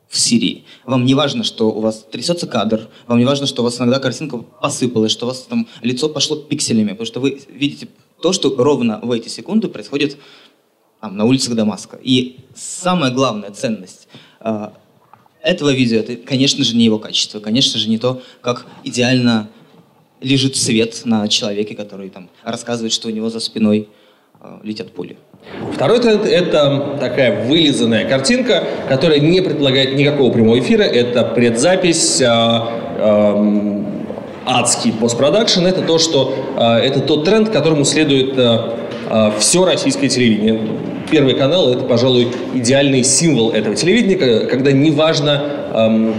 в 0.08 0.18
Сирии. 0.18 0.64
Вам 0.85 1.04
не 1.04 1.14
важно, 1.14 1.44
что 1.44 1.70
у 1.70 1.80
вас 1.80 2.06
трясется 2.11 2.46
кадр, 2.46 2.88
вам 3.06 3.18
не 3.18 3.25
важно, 3.25 3.46
что 3.46 3.62
у 3.62 3.64
вас 3.64 3.78
иногда 3.78 3.99
картинка 3.99 4.38
посыпалась, 4.38 5.12
что 5.12 5.26
у 5.26 5.28
вас 5.28 5.40
там 5.42 5.66
лицо 5.82 6.08
пошло 6.08 6.37
пикселями, 6.37 6.90
потому 6.90 7.06
что 7.06 7.20
вы 7.20 7.40
видите 7.50 7.88
то, 8.20 8.32
что 8.32 8.54
ровно 8.56 9.00
в 9.02 9.11
эти 9.11 9.28
секунды 9.28 9.68
происходит 9.68 10.16
там, 11.00 11.16
на 11.16 11.25
улицах 11.25 11.54
Дамаска. 11.54 11.99
И 12.02 12.38
самая 12.54 13.11
главная 13.12 13.50
ценность 13.50 14.08
э, 14.40 14.68
этого 15.42 15.73
видео, 15.73 16.00
это, 16.00 16.16
конечно 16.16 16.64
же, 16.64 16.76
не 16.76 16.85
его 16.85 16.99
качество, 16.99 17.40
конечно 17.40 17.78
же, 17.78 17.88
не 17.88 17.99
то, 17.99 18.23
как 18.40 18.66
идеально 18.85 19.49
лежит 20.20 20.56
свет 20.56 21.02
на 21.04 21.28
человеке, 21.28 21.75
который 21.75 22.08
там 22.11 22.30
рассказывает, 22.42 22.92
что 22.92 23.08
у 23.08 23.11
него 23.11 23.30
за 23.30 23.40
спиной 23.40 23.88
э, 24.40 24.58
летят 24.62 24.92
пули. 24.92 25.16
Второй 25.73 26.00
тренд– 26.00 26.25
это 26.26 26.96
такая 26.99 27.46
вылизанная 27.46 28.08
картинка, 28.08 28.64
которая 28.88 29.20
не 29.20 29.40
предполагает 29.40 29.94
никакого 29.94 30.32
прямого 30.32 30.58
эфира. 30.58 30.82
Это 30.82 31.23
предзапись, 31.23 32.20
э, 32.20 32.26
э, 32.26 33.85
адский 34.47 34.93
постпродакшн. 34.93 35.67
Это 35.67 35.83
то, 35.83 35.99
что 35.99 36.35
э, 36.57 36.62
это 36.79 37.00
тот 37.00 37.25
тренд, 37.25 37.50
которому 37.50 37.85
следует 37.85 38.38
э, 38.38 38.59
э, 39.11 39.31
все 39.38 39.65
российское 39.65 40.09
телевидение. 40.09 40.61
Первый 41.11 41.35
канал– 41.35 41.71
это, 41.73 41.85
пожалуй, 41.85 42.29
идеальный 42.55 43.05
символ 43.05 43.50
этого 43.50 43.76
телевидения, 43.76 44.47
когда 44.47 44.73
неважно, 44.73 45.43
эм, 45.73 46.15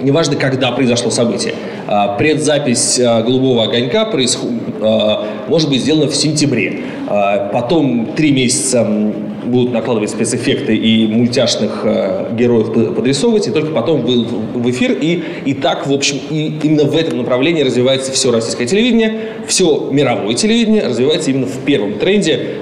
неважно, 0.00 0.36
когда 0.36 0.72
произошло 0.72 1.10
событие. 1.10 1.54
А, 1.86 2.16
предзапись 2.16 2.98
а, 2.98 3.22
«Голубого 3.22 3.64
огонька» 3.64 4.06
происход... 4.06 4.50
А, 4.80 5.26
может 5.48 5.68
быть 5.68 5.82
сделана 5.82 6.10
в 6.10 6.14
сентябре. 6.14 6.84
Потом 7.52 8.14
три 8.16 8.32
месяца 8.32 8.88
будут 9.44 9.72
накладывать 9.72 10.10
спецэффекты 10.10 10.76
и 10.76 11.06
мультяшных 11.06 11.84
героев 12.34 12.72
подрисовывать, 12.94 13.48
и 13.48 13.50
только 13.50 13.72
потом 13.72 14.02
в 14.02 14.70
эфир. 14.70 14.92
И, 14.92 15.22
и 15.44 15.54
так, 15.54 15.86
в 15.86 15.92
общем, 15.92 16.18
и 16.30 16.52
именно 16.62 16.84
в 16.84 16.96
этом 16.96 17.18
направлении 17.18 17.62
развивается 17.62 18.12
все 18.12 18.30
российское 18.30 18.66
телевидение, 18.66 19.20
все 19.46 19.88
мировое 19.90 20.34
телевидение 20.34 20.86
развивается 20.86 21.30
именно 21.30 21.46
в 21.46 21.58
первом 21.64 21.98
тренде. 21.98 22.56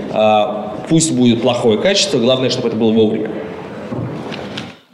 Пусть 0.89 1.13
будет 1.13 1.43
плохое 1.43 1.79
качество, 1.79 2.19
главное, 2.19 2.51
чтобы 2.51 2.69
это 2.69 2.77
было 2.77 2.91
вовремя. 2.93 3.31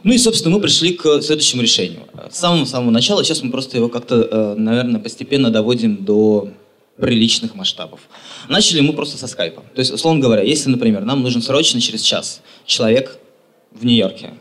Ну 0.03 0.13
и, 0.13 0.17
собственно, 0.17 0.55
мы 0.55 0.61
пришли 0.61 0.93
к 0.93 1.21
следующему 1.21 1.63
решению. 1.63 2.01
С 2.29 2.37
самого-самого 2.39 2.91
начала, 2.91 3.23
сейчас 3.23 3.43
мы 3.43 3.51
просто 3.51 3.77
его 3.77 3.89
как-то, 3.89 4.15
э, 4.15 4.55
наверное, 4.57 5.01
постепенно 5.01 5.49
доводим 5.49 5.97
до 5.97 6.49
приличных 6.99 7.55
масштабов. 7.55 8.01
Начали 8.49 8.81
мы 8.81 8.93
просто 8.93 9.17
со 9.17 9.27
скайпа. 9.27 9.63
То 9.75 9.79
есть, 9.79 9.91
условно 9.91 10.21
говоря, 10.21 10.43
если, 10.43 10.69
например, 10.69 11.03
нам 11.05 11.21
нужен 11.21 11.41
срочно 11.41 11.79
через 11.79 12.01
час 12.01 12.41
человек 12.65 13.17
в 13.71 13.85
Нью-Йорке, 13.85 14.33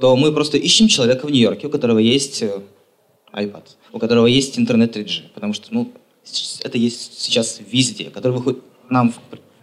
то 0.00 0.16
мы 0.16 0.32
просто 0.32 0.58
ищем 0.58 0.88
человека 0.88 1.26
в 1.26 1.30
Нью-Йорке, 1.30 1.68
у 1.68 1.70
которого 1.70 1.98
есть 1.98 2.42
э, 2.42 2.60
iPad, 3.32 3.64
у 3.92 3.98
которого 3.98 4.26
есть 4.26 4.58
интернет 4.58 4.96
3G, 4.96 5.30
потому 5.34 5.54
что 5.54 5.72
ну, 5.72 5.92
это 6.62 6.78
есть 6.78 7.20
сейчас 7.20 7.60
везде, 7.70 8.10
который 8.10 8.32
выходит 8.32 8.62
нам 8.88 9.14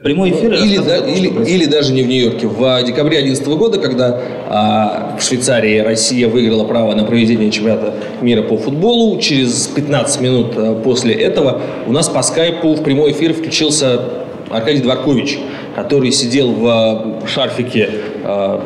Прямой 0.03 0.31
эфир. 0.31 0.53
Или, 0.53 0.77
да, 0.77 0.97
или, 0.97 1.27
или 1.45 1.65
даже 1.65 1.91
не 1.91 2.03
в 2.03 2.07
Нью-Йорке. 2.07 2.47
В 2.47 2.83
декабре 2.83 3.17
2011 3.21 3.47
года, 3.57 3.79
когда 3.79 4.21
а, 4.47 5.17
в 5.19 5.21
Швейцарии 5.21 5.79
Россия 5.79 6.29
выиграла 6.29 6.63
право 6.63 6.95
на 6.95 7.03
проведение 7.03 7.51
чемпионата 7.51 7.93
мира 8.21 8.43
по 8.43 8.55
футболу, 8.55 9.19
через 9.19 9.67
15 9.67 10.21
минут 10.21 10.53
а, 10.55 10.81
после 10.81 11.13
этого 11.15 11.61
у 11.85 11.91
нас 11.91 12.07
по 12.07 12.21
скайпу 12.21 12.75
в 12.75 12.83
прямой 12.83 13.11
эфир 13.11 13.33
включился 13.33 13.99
Аркадий 14.49 14.81
Дворкович, 14.81 15.37
который 15.75 16.13
сидел 16.13 16.53
в 16.53 16.65
а, 16.65 17.27
шарфике 17.27 17.89
а, 18.23 18.63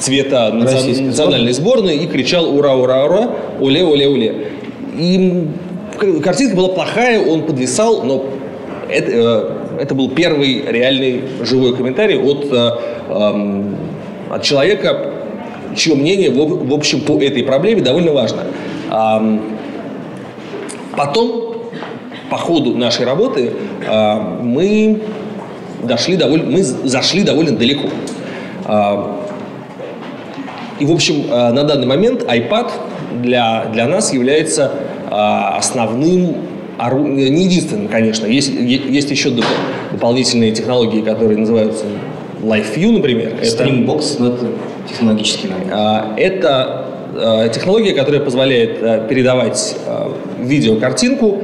цвета 0.00 0.50
национальной 0.50 1.52
сборной 1.52 1.98
и 1.98 2.08
кричал 2.08 2.52
«Ура, 2.56 2.74
ура, 2.74 3.04
ура! 3.04 3.30
Оле, 3.60 3.84
оле, 3.84 4.08
оле!» 4.08 4.46
И 4.98 5.46
картинка 6.24 6.56
была 6.56 6.70
плохая, 6.70 7.24
он 7.24 7.44
подвисал, 7.44 8.02
но 8.02 8.26
это, 8.90 9.10
э, 9.12 9.59
это 9.80 9.94
был 9.94 10.10
первый 10.10 10.62
реальный 10.66 11.22
живой 11.40 11.74
комментарий 11.74 12.18
от, 12.18 12.44
э, 12.52 12.70
эм, 13.08 13.76
от 14.28 14.42
человека, 14.42 15.14
чье 15.74 15.94
мнение, 15.94 16.30
в, 16.30 16.68
в 16.68 16.74
общем, 16.74 17.00
по 17.00 17.12
этой 17.18 17.42
проблеме 17.42 17.80
довольно 17.80 18.12
важно. 18.12 18.42
Эм, 18.90 19.40
потом, 20.94 21.54
по 22.28 22.36
ходу 22.36 22.76
нашей 22.76 23.06
работы, 23.06 23.52
э, 23.88 24.14
мы 24.42 25.00
дошли 25.82 26.16
довольно, 26.16 26.50
мы 26.50 26.62
зашли 26.62 27.22
довольно 27.22 27.56
далеко. 27.56 27.88
Э, 28.66 29.04
и, 30.78 30.84
в 30.84 30.92
общем, 30.92 31.24
э, 31.30 31.52
на 31.52 31.64
данный 31.64 31.86
момент 31.86 32.22
iPad 32.24 32.70
для, 33.22 33.64
для 33.72 33.86
нас 33.86 34.12
является 34.12 34.72
э, 35.10 35.14
основным 35.56 36.36
не 36.88 37.44
единственным, 37.44 37.88
конечно. 37.88 38.26
Есть, 38.26 38.50
есть 38.54 39.10
еще 39.10 39.32
дополнительные 39.90 40.52
технологии, 40.52 41.02
которые 41.02 41.38
называются 41.38 41.84
LiveView, 42.42 42.92
например. 42.92 43.34
Streambox, 43.42 44.16
но 44.18 44.28
это 44.28 44.46
технологический 44.88 45.48
момент. 45.48 45.68
А, 45.72 46.14
это 46.16 46.86
а, 47.14 47.48
технология, 47.48 47.92
которая 47.92 48.20
позволяет 48.20 48.78
а, 48.82 49.06
передавать 49.06 49.76
видеокартинку 50.38 51.42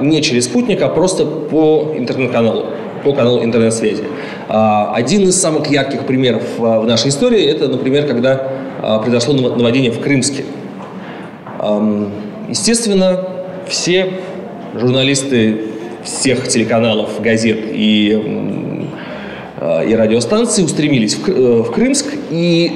не 0.00 0.22
через 0.22 0.46
спутник, 0.46 0.82
а 0.82 0.88
просто 0.88 1.24
по 1.24 1.94
интернет-каналу, 1.96 2.66
по 3.04 3.12
каналу 3.12 3.44
интернет-связи. 3.44 4.02
Один 4.48 5.28
из 5.28 5.40
самых 5.40 5.70
ярких 5.70 6.04
примеров 6.04 6.42
в 6.58 6.84
нашей 6.84 7.10
истории– 7.10 7.44
это, 7.46 7.68
например, 7.68 8.08
когда 8.08 8.50
произошло 8.80 9.34
наводнение 9.34 9.92
в 9.92 10.00
Крымске. 10.00 10.44
Естественно, 12.48 13.20
все 13.68 14.14
журналисты 14.78 15.62
всех 16.04 16.48
телеканалов, 16.48 17.20
газет 17.20 17.58
и, 17.70 18.10
и 19.86 19.94
радиостанций 19.94 20.64
устремились 20.64 21.14
в, 21.14 21.28
э, 21.28 21.62
в 21.62 21.70
Крымск. 21.72 22.06
И 22.30 22.72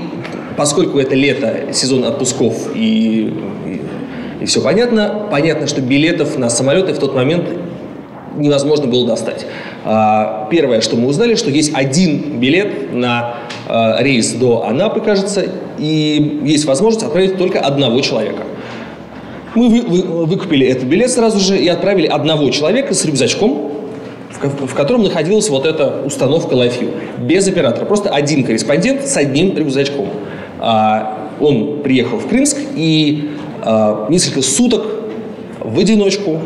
поскольку 0.57 0.99
это 0.99 1.15
лето, 1.15 1.73
сезон 1.73 2.05
отпусков 2.05 2.75
и, 2.75 3.33
и, 3.67 4.43
и 4.43 4.47
все 4.47 4.61
понятно, 4.61 5.29
понятно, 5.31 5.67
что 5.67 5.81
билетов 5.81 6.37
на 6.39 6.51
самолеты 6.51 6.93
в 6.93 6.99
тот 6.99 7.15
момент 7.15 7.49
невозможно 8.37 8.87
было 8.87 9.07
достать. 9.07 9.47
А, 9.85 10.49
первое, 10.51 10.81
что 10.81 10.97
мы 10.97 11.09
узнали, 11.09 11.35
что 11.35 11.51
есть 11.51 11.73
один 11.75 12.39
билет 12.41 12.93
на 12.93 13.37
а, 13.69 14.03
рейс 14.03 14.33
до 14.33 14.65
Анапы, 14.67 15.01
кажется, 15.01 15.45
и 15.79 16.41
есть 16.45 16.65
возможность 16.65 17.05
отправить 17.05 17.37
только 17.39 17.61
одного 17.61 18.01
человека. 18.01 18.43
Мы 19.55 19.69
вы, 19.69 19.83
вы, 19.83 20.27
выкупили 20.27 20.67
этот 20.67 20.85
билет 20.85 21.11
сразу 21.11 21.39
же 21.39 21.59
и 21.59 21.69
отправили 21.69 22.07
одного 22.07 22.49
человека 22.51 22.95
с 22.95 23.05
рюкзачком, 23.05 23.71
в, 24.31 24.67
в 24.67 24.75
котором 24.75 25.03
находилась 25.03 25.49
вот 25.51 25.67
эта 25.67 26.03
установка 26.05 26.55
LiveView. 26.55 26.91
Без 27.19 27.47
оператора. 27.49 27.85
Просто 27.85 28.09
один 28.09 28.45
корреспондент 28.45 29.07
с 29.07 29.17
одним 29.17 29.57
рюкзачком. 29.57 30.09
А, 30.59 31.29
он 31.41 31.81
приехал 31.83 32.19
в 32.19 32.29
Крымск 32.29 32.57
и 32.75 33.31
а, 33.63 34.07
несколько 34.09 34.43
суток 34.43 34.85
в 35.61 35.79
одиночку 35.79 36.39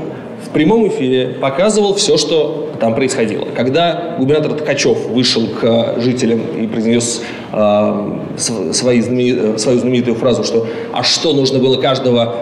в 0.44 0.50
прямом 0.50 0.88
эфире 0.88 1.36
показывал 1.40 1.94
все, 1.94 2.16
что 2.16 2.70
там 2.80 2.94
происходило. 2.94 3.46
Когда 3.54 4.16
губернатор 4.18 4.52
Ткачев 4.54 5.06
вышел 5.08 5.46
к 5.46 5.96
жителям 5.98 6.40
и 6.56 6.66
произнес 6.66 7.22
э, 7.52 8.18
свои 8.36 9.00
знамени, 9.00 9.56
свою 9.56 9.78
знаменитую 9.78 10.14
фразу, 10.16 10.44
что 10.44 10.66
«а 10.92 11.02
что 11.02 11.32
нужно 11.32 11.58
было 11.58 11.80
каждого 11.80 12.36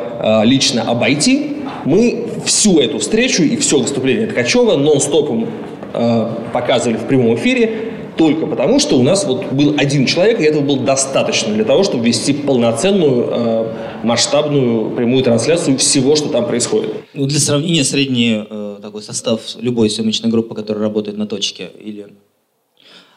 лично 0.45 0.83
обойти», 0.83 1.55
мы 1.85 2.27
всю 2.45 2.81
эту 2.81 2.99
встречу 2.99 3.43
и 3.43 3.57
все 3.57 3.79
выступление 3.79 4.27
Ткачева 4.27 4.77
нон-стопом 4.77 5.49
э, 5.93 6.31
показывали 6.53 6.97
в 6.97 7.07
прямом 7.07 7.35
эфире, 7.37 7.93
только 8.17 8.47
потому, 8.47 8.79
что 8.79 8.97
у 8.97 9.03
нас 9.03 9.25
вот 9.25 9.53
был 9.53 9.75
один 9.77 10.07
человек, 10.07 10.41
и 10.41 10.45
этого 10.45 10.63
было 10.63 10.79
достаточно 10.79 11.53
для 11.53 11.65
того, 11.65 11.83
чтобы 11.83 12.07
вести 12.07 12.33
полноценную, 12.33 13.29
э, 13.31 13.73
масштабную 14.05 14.91
прямую 14.91 15.25
трансляцию 15.25 15.79
всего, 15.79 16.15
что 16.17 16.29
там 16.29 16.47
происходит. 16.47 16.95
Ну, 17.13 17.27
для 17.27 17.41
сравнения, 17.41 17.85
средний 17.85 18.45
э, 18.49 18.79
такой 18.81 19.03
состав 19.03 19.41
любой 19.61 19.91
съемочной 19.91 20.31
группы, 20.31 20.55
которая 20.55 20.85
работает 20.85 21.19
на 21.19 21.27
точке 21.27 21.71
или 21.83 22.07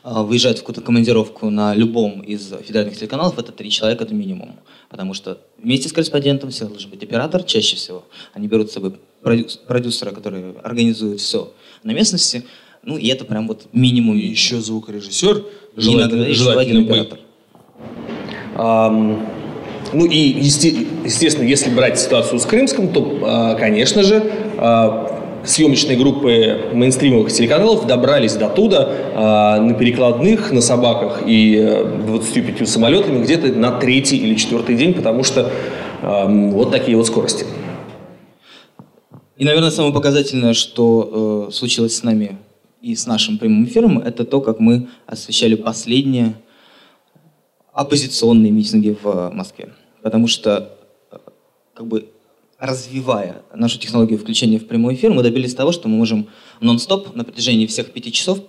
э, 0.03 0.21
выезжает 0.23 0.57
в 0.57 0.61
какую-то 0.61 0.81
командировку 0.81 1.49
на 1.49 1.73
любом 1.73 2.21
из 2.21 2.53
федеральных 2.65 2.97
телеканалов, 2.97 3.37
это 3.37 3.51
три 3.51 3.69
человека, 3.69 4.03
это 4.03 4.13
минимум. 4.13 4.55
Потому 4.89 5.13
что 5.13 5.39
вместе 5.61 5.89
с 5.89 5.93
корреспондентом 5.93 6.49
всегда 6.49 6.69
должен 6.69 6.89
быть 6.89 7.03
оператор, 7.03 7.43
чаще 7.43 7.75
всего. 7.75 8.05
Они 8.33 8.47
берут 8.47 8.69
с 8.69 8.73
собой 8.73 8.93
продюсера, 9.21 10.11
который 10.11 10.53
организует 10.63 11.19
все 11.19 11.53
на 11.83 11.91
местности, 11.91 12.43
ну, 12.83 12.97
и 12.97 13.07
это 13.07 13.25
прям 13.25 13.47
вот 13.47 13.67
минимум. 13.73 14.17
И 14.17 14.25
еще 14.25 14.61
звукорежиссер, 14.61 15.43
желательно, 15.75 16.33
желательно 16.33 16.81
оператор. 16.81 17.19
Um, 18.55 19.27
ну 19.93 20.05
и, 20.05 20.17
естественно, 20.17 21.45
если 21.45 21.69
брать 21.69 21.99
ситуацию 21.99 22.39
с 22.39 22.45
Крымском, 22.45 22.91
то, 22.91 23.19
а, 23.23 23.55
конечно 23.55 24.03
же, 24.03 24.23
а, 24.57 25.06
съемочные 25.47 25.97
группы 25.97 26.71
мейнстримовых 26.73 27.31
телеканалов 27.31 27.87
добрались 27.87 28.35
до 28.35 28.49
туда 28.49 28.89
э, 28.89 29.61
на 29.61 29.73
перекладных, 29.73 30.51
на 30.51 30.61
собаках 30.61 31.23
и 31.25 31.55
э, 31.57 32.03
25 32.05 32.67
самолетами 32.67 33.23
где-то 33.23 33.47
на 33.53 33.71
третий 33.79 34.17
или 34.17 34.35
четвертый 34.35 34.75
день, 34.75 34.93
потому 34.93 35.23
что 35.23 35.49
э, 36.01 36.49
вот 36.51 36.71
такие 36.71 36.97
вот 36.97 37.07
скорости. 37.07 37.45
И, 39.37 39.45
наверное, 39.45 39.71
самое 39.71 39.93
показательное, 39.93 40.53
что 40.53 41.47
э, 41.49 41.53
случилось 41.53 41.95
с 41.95 42.03
нами 42.03 42.37
и 42.81 42.95
с 42.95 43.07
нашим 43.07 43.37
прямым 43.37 43.65
эфиром, 43.65 43.99
это 43.99 44.25
то, 44.25 44.41
как 44.41 44.59
мы 44.59 44.87
освещали 45.05 45.55
последние 45.55 46.35
оппозиционные 47.71 48.51
митинги 48.51 48.97
в 49.01 49.29
Москве. 49.31 49.69
Потому 50.01 50.27
что, 50.27 50.71
э, 51.11 51.17
как 51.73 51.87
бы 51.87 52.09
развивая 52.59 53.43
нашу 53.53 53.79
технологию 53.79 54.19
включения 54.19 54.59
в 54.59 54.67
прямой 54.67 54.95
эфир, 54.95 55.11
мы 55.11 55.23
добились 55.23 55.53
того, 55.53 55.71
что 55.71 55.87
мы 55.87 55.97
можем 55.97 56.29
нон-стоп 56.59 57.15
на 57.15 57.23
протяжении 57.23 57.67
всех 57.67 57.91
пяти 57.91 58.11
часов 58.11 58.39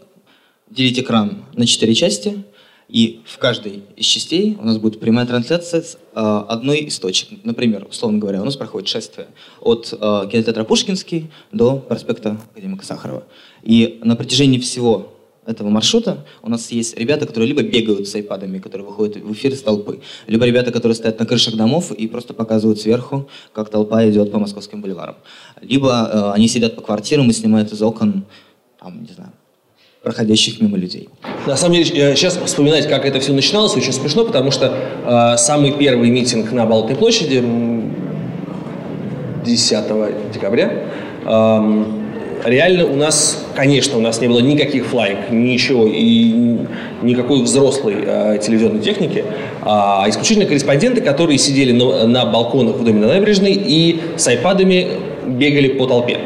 делить 0.70 0.98
экран 0.98 1.44
на 1.54 1.66
четыре 1.66 1.94
части, 1.94 2.44
и 2.88 3.20
в 3.26 3.36
каждой 3.36 3.82
из 3.96 4.06
частей 4.06 4.56
у 4.58 4.64
нас 4.64 4.78
будет 4.78 4.98
прямая 4.98 5.26
трансляция 5.26 5.82
с 5.82 5.94
э, 5.94 5.98
одной 6.14 6.78
из 6.78 6.98
точек. 6.98 7.28
Например, 7.44 7.86
условно 7.88 8.18
говоря, 8.18 8.40
у 8.40 8.46
нас 8.46 8.56
проходит 8.56 8.88
шествие 8.88 9.28
от 9.60 9.92
э, 9.92 10.28
кинотеатра 10.32 10.64
Пушкинский 10.64 11.30
до 11.52 11.76
проспекта 11.76 12.40
Академика 12.52 12.86
Сахарова. 12.86 13.24
И 13.62 14.00
на 14.02 14.16
протяжении 14.16 14.58
всего 14.58 15.12
этого 15.48 15.70
маршрута 15.70 16.24
у 16.42 16.50
нас 16.50 16.70
есть 16.70 16.96
ребята, 16.98 17.26
которые 17.26 17.48
либо 17.48 17.62
бегают 17.62 18.06
с 18.06 18.14
айпадами, 18.14 18.58
которые 18.58 18.86
выходят 18.86 19.16
в 19.16 19.32
эфир 19.32 19.54
с 19.54 19.62
толпы, 19.62 20.00
либо 20.26 20.44
ребята, 20.44 20.70
которые 20.70 20.94
стоят 20.94 21.18
на 21.18 21.26
крышах 21.26 21.56
домов 21.56 21.90
и 21.90 22.06
просто 22.06 22.34
показывают 22.34 22.80
сверху, 22.80 23.28
как 23.52 23.70
толпа 23.70 24.06
идет 24.08 24.30
по 24.30 24.38
московским 24.38 24.82
бульварам. 24.82 25.16
Либо 25.62 26.10
э, 26.12 26.32
они 26.34 26.48
сидят 26.48 26.76
по 26.76 26.82
квартирам 26.82 27.30
и 27.30 27.32
снимают 27.32 27.72
из 27.72 27.80
окон, 27.82 28.24
там, 28.78 29.02
не 29.02 29.12
знаю, 29.12 29.32
проходящих 30.02 30.60
мимо 30.60 30.76
людей. 30.76 31.08
На 31.46 31.56
самом 31.56 31.74
деле, 31.74 32.14
сейчас 32.14 32.38
вспоминать, 32.44 32.86
как 32.88 33.06
это 33.06 33.18
все 33.18 33.32
начиналось, 33.32 33.74
очень 33.74 33.92
смешно, 33.92 34.24
потому 34.24 34.50
что 34.50 34.66
э, 34.66 35.36
самый 35.38 35.72
первый 35.72 36.10
митинг 36.10 36.52
на 36.52 36.66
Болотной 36.66 36.96
площади 36.96 37.42
10 39.44 40.32
декабря 40.32 40.84
э, 41.24 41.97
реально 42.44 42.86
у 42.86 42.96
нас, 42.96 43.44
конечно, 43.54 43.96
у 43.96 44.00
нас 44.00 44.20
не 44.20 44.28
было 44.28 44.40
никаких 44.40 44.86
флайк, 44.86 45.30
ничего, 45.30 45.86
и 45.86 46.58
никакой 47.02 47.42
взрослой 47.42 47.96
э, 48.04 48.38
телевизионной 48.42 48.80
техники, 48.80 49.24
а 49.62 50.04
исключительно 50.08 50.46
корреспонденты, 50.46 51.00
которые 51.00 51.38
сидели 51.38 51.72
на, 51.72 52.06
на 52.06 52.26
балконах 52.26 52.76
в 52.76 52.84
доме 52.84 53.00
на 53.00 53.08
набережной 53.08 53.52
и 53.52 54.00
с 54.16 54.26
айпадами 54.28 54.88
бегали 55.26 55.68
по 55.68 55.86
толпе. 55.86 56.18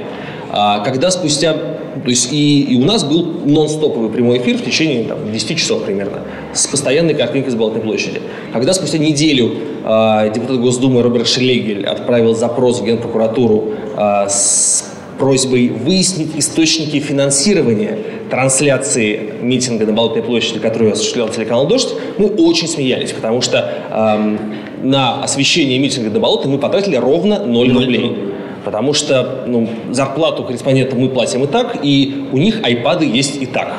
А, 0.51 0.81
когда 0.81 1.11
спустя 1.11 1.57
то 1.93 2.09
есть 2.09 2.33
и, 2.33 2.63
и 2.63 2.83
у 2.83 2.85
нас 2.85 3.05
был 3.05 3.23
нон-стоповый 3.45 4.09
прямой 4.11 4.39
эфир 4.39 4.57
в 4.57 4.65
течение 4.65 5.05
там, 5.05 5.31
10 5.31 5.59
часов 5.59 5.85
примерно, 5.85 6.21
с 6.55 6.67
постоянной 6.67 7.15
картинкой 7.15 7.53
с 7.53 7.55
Болотной 7.55 7.83
площади. 7.83 8.23
Когда 8.53 8.73
спустя 8.73 8.99
неделю 8.99 9.53
э, 9.85 10.31
депутат 10.35 10.59
Госдумы 10.59 11.03
Роберт 11.03 11.29
Шлегель 11.29 11.85
отправил 11.87 12.35
запрос 12.35 12.81
в 12.81 12.85
Генпрокуратуру 12.87 13.73
э, 13.97 14.27
с 14.29 14.92
просьбой 15.23 15.69
выяснить 15.69 16.33
источники 16.35 16.99
финансирования 16.99 17.97
трансляции 18.29 19.35
митинга 19.41 19.87
на 19.87 19.93
Болотной 19.93 20.21
площади, 20.21 20.59
которую 20.59 20.95
осуществлял 20.95 21.29
телеканал 21.29 21.69
«Дождь», 21.69 21.91
мы 22.19 22.27
очень 22.27 22.67
смеялись, 22.67 23.13
потому 23.13 23.41
что 23.41 23.73
эм, 23.93 24.57
на 24.83 25.23
освещение 25.23 25.79
митинга 25.79 26.11
на 26.11 26.19
Болотной 26.19 26.51
мы 26.51 26.59
потратили 26.59 26.97
ровно 26.97 27.39
0 27.47 27.73
рублей. 27.73 28.17
Потому 28.65 28.95
что 28.95 29.45
ну, 29.47 29.69
зарплату 29.93 30.43
корреспондента 30.43 30.97
мы 30.97 31.09
платим 31.09 31.45
и 31.45 31.47
так, 31.47 31.79
и 31.85 32.25
у 32.33 32.39
них 32.39 32.59
айпады 32.65 33.05
есть 33.05 33.41
и 33.41 33.47
так. 33.47 33.75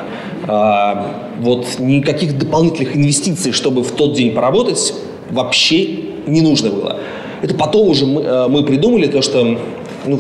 А, 0.48 1.30
вот 1.42 1.66
никаких 1.80 2.38
дополнительных 2.38 2.96
инвестиций, 2.96 3.52
чтобы 3.52 3.84
в 3.84 3.92
тот 3.92 4.14
день 4.14 4.32
поработать, 4.32 4.94
вообще 5.30 5.90
не 6.26 6.40
нужно 6.40 6.70
было. 6.70 7.00
Это 7.42 7.54
потом 7.56 7.90
уже 7.90 8.06
мы, 8.06 8.22
э, 8.22 8.48
мы 8.48 8.64
придумали 8.64 9.08
то, 9.08 9.22
что 9.22 9.58
ну, 10.06 10.20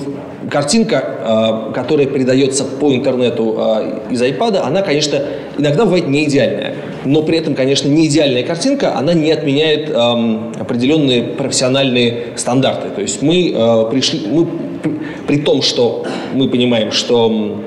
картинка, 0.49 1.67
э, 1.69 1.73
которая 1.73 2.07
передается 2.07 2.63
по 2.65 2.93
интернету 2.93 3.55
э, 3.57 4.11
из 4.11 4.21
iPad, 4.21 4.57
она, 4.57 4.81
конечно, 4.81 5.21
иногда 5.57 5.85
бывает 5.85 6.07
не 6.07 6.25
идеальная. 6.25 6.75
Но 7.05 7.21
при 7.23 7.37
этом, 7.37 7.53
конечно, 7.55 7.87
не 7.87 8.07
идеальная 8.07 8.43
картинка, 8.43 8.97
она 8.97 9.13
не 9.13 9.31
отменяет 9.31 9.89
эм, 9.89 10.53
определенные 10.57 11.23
профессиональные 11.23 12.27
стандарты. 12.37 12.89
То 12.89 13.01
есть 13.01 13.21
мы 13.21 13.51
э, 13.53 13.85
пришли, 13.91 14.21
мы 14.27 14.47
при 15.27 15.39
том, 15.39 15.61
что 15.61 16.05
мы 16.33 16.47
понимаем, 16.49 16.91
что 16.91 17.59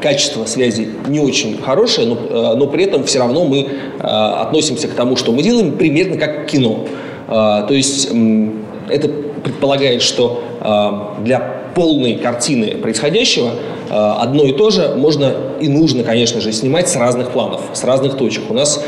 качество 0.00 0.46
связи 0.46 0.88
не 1.06 1.20
очень 1.20 1.58
хорошее, 1.62 2.08
но, 2.08 2.54
но 2.56 2.66
при 2.66 2.84
этом 2.84 3.04
все 3.04 3.18
равно 3.18 3.44
мы 3.44 3.60
э, 3.60 4.02
относимся 4.02 4.88
к 4.88 4.92
тому, 4.92 5.16
что 5.16 5.32
мы 5.32 5.42
делаем, 5.42 5.76
примерно 5.76 6.16
как 6.16 6.46
кино. 6.46 6.86
Э, 7.28 7.64
то 7.66 7.74
есть 7.74 8.08
э, 8.12 8.48
это 8.88 9.08
предполагает, 9.08 10.02
что 10.02 10.42
э, 10.42 10.51
для 10.62 11.62
полной 11.74 12.16
картины 12.16 12.76
происходящего 12.76 13.50
э, 13.88 13.94
одно 13.94 14.44
и 14.44 14.52
то 14.52 14.70
же 14.70 14.94
можно 14.96 15.32
и 15.60 15.68
нужно, 15.68 16.02
конечно 16.02 16.40
же, 16.40 16.52
снимать 16.52 16.88
с 16.88 16.96
разных 16.96 17.30
планов, 17.30 17.62
с 17.72 17.84
разных 17.84 18.16
точек. 18.16 18.50
У 18.50 18.54
нас 18.54 18.84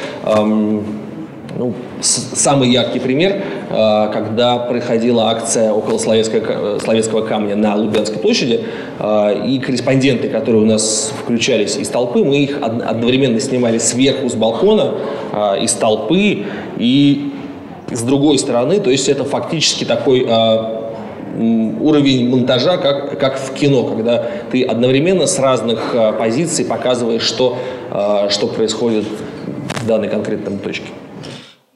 ну, 1.56 1.72
самый 2.00 2.68
яркий 2.70 2.98
пример, 2.98 3.42
э, 3.70 4.10
когда 4.12 4.58
проходила 4.58 5.30
акция 5.30 5.72
около 5.72 5.98
Словецкого, 5.98 6.78
Словецкого 6.80 7.22
камня 7.22 7.54
на 7.54 7.76
Лубянской 7.76 8.18
площади, 8.18 8.64
э, 8.98 9.46
и 9.46 9.58
корреспонденты, 9.60 10.28
которые 10.28 10.62
у 10.62 10.66
нас 10.66 11.12
включались 11.22 11.76
из 11.76 11.88
толпы, 11.88 12.24
мы 12.24 12.38
их 12.38 12.58
одновременно 12.60 13.40
снимали 13.40 13.78
сверху 13.78 14.28
с 14.28 14.34
балкона, 14.34 14.94
из 15.60 15.72
толпы 15.72 16.44
и 16.76 17.32
с 17.90 18.02
другой 18.02 18.38
стороны, 18.38 18.80
то 18.80 18.90
есть 18.90 19.08
это 19.08 19.24
фактически 19.24 19.84
такой 19.84 20.26
уровень 21.38 22.28
монтажа, 22.28 22.76
как, 22.76 23.18
как 23.18 23.38
в 23.38 23.54
кино, 23.54 23.84
когда 23.84 24.26
ты 24.50 24.62
одновременно 24.62 25.26
с 25.26 25.38
разных 25.38 25.94
э, 25.94 26.12
позиций 26.12 26.64
показываешь, 26.64 27.22
что, 27.22 27.58
э, 27.90 28.28
что 28.30 28.46
происходит 28.46 29.04
в 29.68 29.86
данной 29.86 30.08
конкретной 30.08 30.58
точке. 30.58 30.86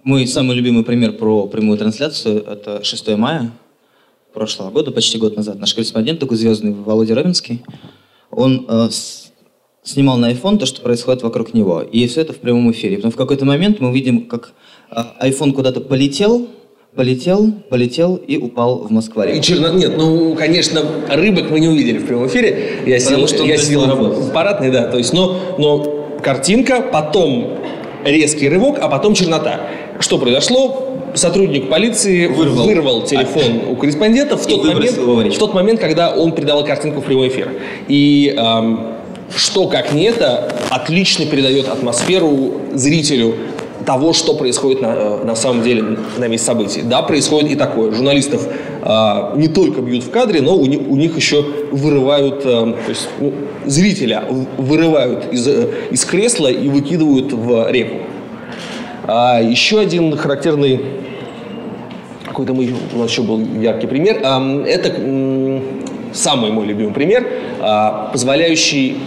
Мой 0.04 0.26
самый 0.26 0.56
любимый 0.56 0.84
пример 0.84 1.12
про 1.12 1.46
прямую 1.46 1.78
трансляцию– 1.78 2.44
это 2.50 2.82
6 2.82 3.08
мая 3.16 3.50
прошлого 4.32 4.70
года, 4.70 4.90
почти 4.90 5.18
год 5.18 5.36
назад. 5.36 5.58
Наш 5.58 5.74
корреспондент, 5.74 6.20
такой 6.20 6.36
звездный 6.36 6.72
Володя 6.72 7.14
Ровенский, 7.14 7.62
он 8.30 8.66
э, 8.68 8.88
с, 8.90 9.32
снимал 9.82 10.16
на 10.16 10.32
iPhone 10.32 10.58
то, 10.58 10.66
что 10.66 10.80
происходит 10.80 11.22
вокруг 11.22 11.54
него. 11.54 11.82
И 11.82 12.06
все 12.06 12.20
это 12.20 12.32
в 12.32 12.38
прямом 12.38 12.70
эфире. 12.70 12.96
Потом 12.96 13.10
в 13.10 13.16
какой-то 13.16 13.44
момент 13.44 13.80
мы 13.80 13.92
видим, 13.92 14.26
как 14.26 14.52
э, 14.90 15.28
iPhone 15.28 15.52
куда-то 15.52 15.80
полетел, 15.80 16.48
полетел, 16.94 17.52
полетел 17.68 18.16
и 18.16 18.36
упал 18.36 18.78
в 18.78 18.90
Москву. 18.90 19.22
И 19.22 19.40
черно... 19.40 19.68
Нет, 19.72 19.96
ну, 19.96 20.34
конечно, 20.34 20.82
рыбок 21.08 21.50
мы 21.50 21.60
не 21.60 21.68
увидели 21.68 21.98
в 21.98 22.06
прямом 22.06 22.26
эфире. 22.26 22.80
Я 22.86 22.98
Потому 22.98 23.26
сидел, 23.26 23.28
что 23.28 23.44
я 23.44 23.56
сидел 23.56 23.86
в 23.86 24.32
парадной, 24.32 24.70
да. 24.70 24.88
То 24.88 24.98
есть, 24.98 25.12
но, 25.12 25.36
но 25.58 26.18
картинка, 26.22 26.80
потом 26.80 27.58
резкий 28.04 28.48
рывок, 28.48 28.78
а 28.80 28.88
потом 28.88 29.14
чернота. 29.14 29.60
Что 30.00 30.18
произошло? 30.18 30.84
Сотрудник 31.14 31.68
полиции 31.68 32.26
вырвал, 32.26 32.66
вырвал 32.66 33.02
телефон 33.02 33.62
а, 33.66 33.70
у 33.70 33.76
корреспондента 33.76 34.36
в 34.36 34.46
тот, 34.46 34.64
момент, 34.64 34.96
в 35.34 35.38
тот 35.38 35.54
момент, 35.54 35.80
когда 35.80 36.10
он 36.10 36.32
передавал 36.32 36.64
картинку 36.64 37.00
в 37.00 37.04
прямой 37.04 37.28
эфир. 37.28 37.50
И 37.88 38.34
эм, 38.36 38.98
что, 39.34 39.68
как 39.68 39.92
не 39.92 40.04
это, 40.04 40.52
отлично 40.70 41.24
передает 41.26 41.68
атмосферу 41.68 42.60
зрителю 42.74 43.34
того, 43.88 44.12
что 44.12 44.34
происходит 44.34 44.82
на, 44.82 44.92
э, 44.94 45.24
на 45.24 45.34
самом 45.34 45.62
деле 45.62 45.96
на 46.18 46.28
месте 46.28 46.46
событий. 46.46 46.82
Да, 46.82 47.00
происходит 47.00 47.52
и 47.52 47.54
такое. 47.54 47.90
Журналистов 47.90 48.46
э, 48.46 49.32
не 49.36 49.48
только 49.48 49.80
бьют 49.80 50.04
в 50.04 50.10
кадре, 50.10 50.42
но 50.42 50.56
у, 50.56 50.66
них, 50.66 50.80
у 50.86 50.94
них 50.94 51.16
еще 51.16 51.42
вырывают, 51.72 52.44
э, 52.44 52.74
то 52.84 52.90
есть 52.90 53.08
ну, 53.18 53.32
зрителя 53.64 54.24
вырывают 54.58 55.32
из, 55.32 55.48
э, 55.48 55.68
из 55.90 56.04
кресла 56.04 56.48
и 56.48 56.68
выкидывают 56.68 57.32
в 57.32 57.70
реку. 57.70 57.96
А 59.06 59.40
еще 59.40 59.80
один 59.80 60.14
характерный 60.18 60.80
какой-то 62.26 62.52
мой, 62.52 62.74
у 62.94 62.98
нас 62.98 63.10
еще 63.10 63.22
был 63.22 63.40
яркий 63.40 63.86
пример. 63.86 64.20
Э, 64.22 64.64
это 64.66 64.92
э, 64.98 65.60
самый 66.12 66.50
мой 66.50 66.66
любимый 66.66 66.92
пример, 66.92 67.26
э, 67.58 67.90
позволяющий 68.12 68.98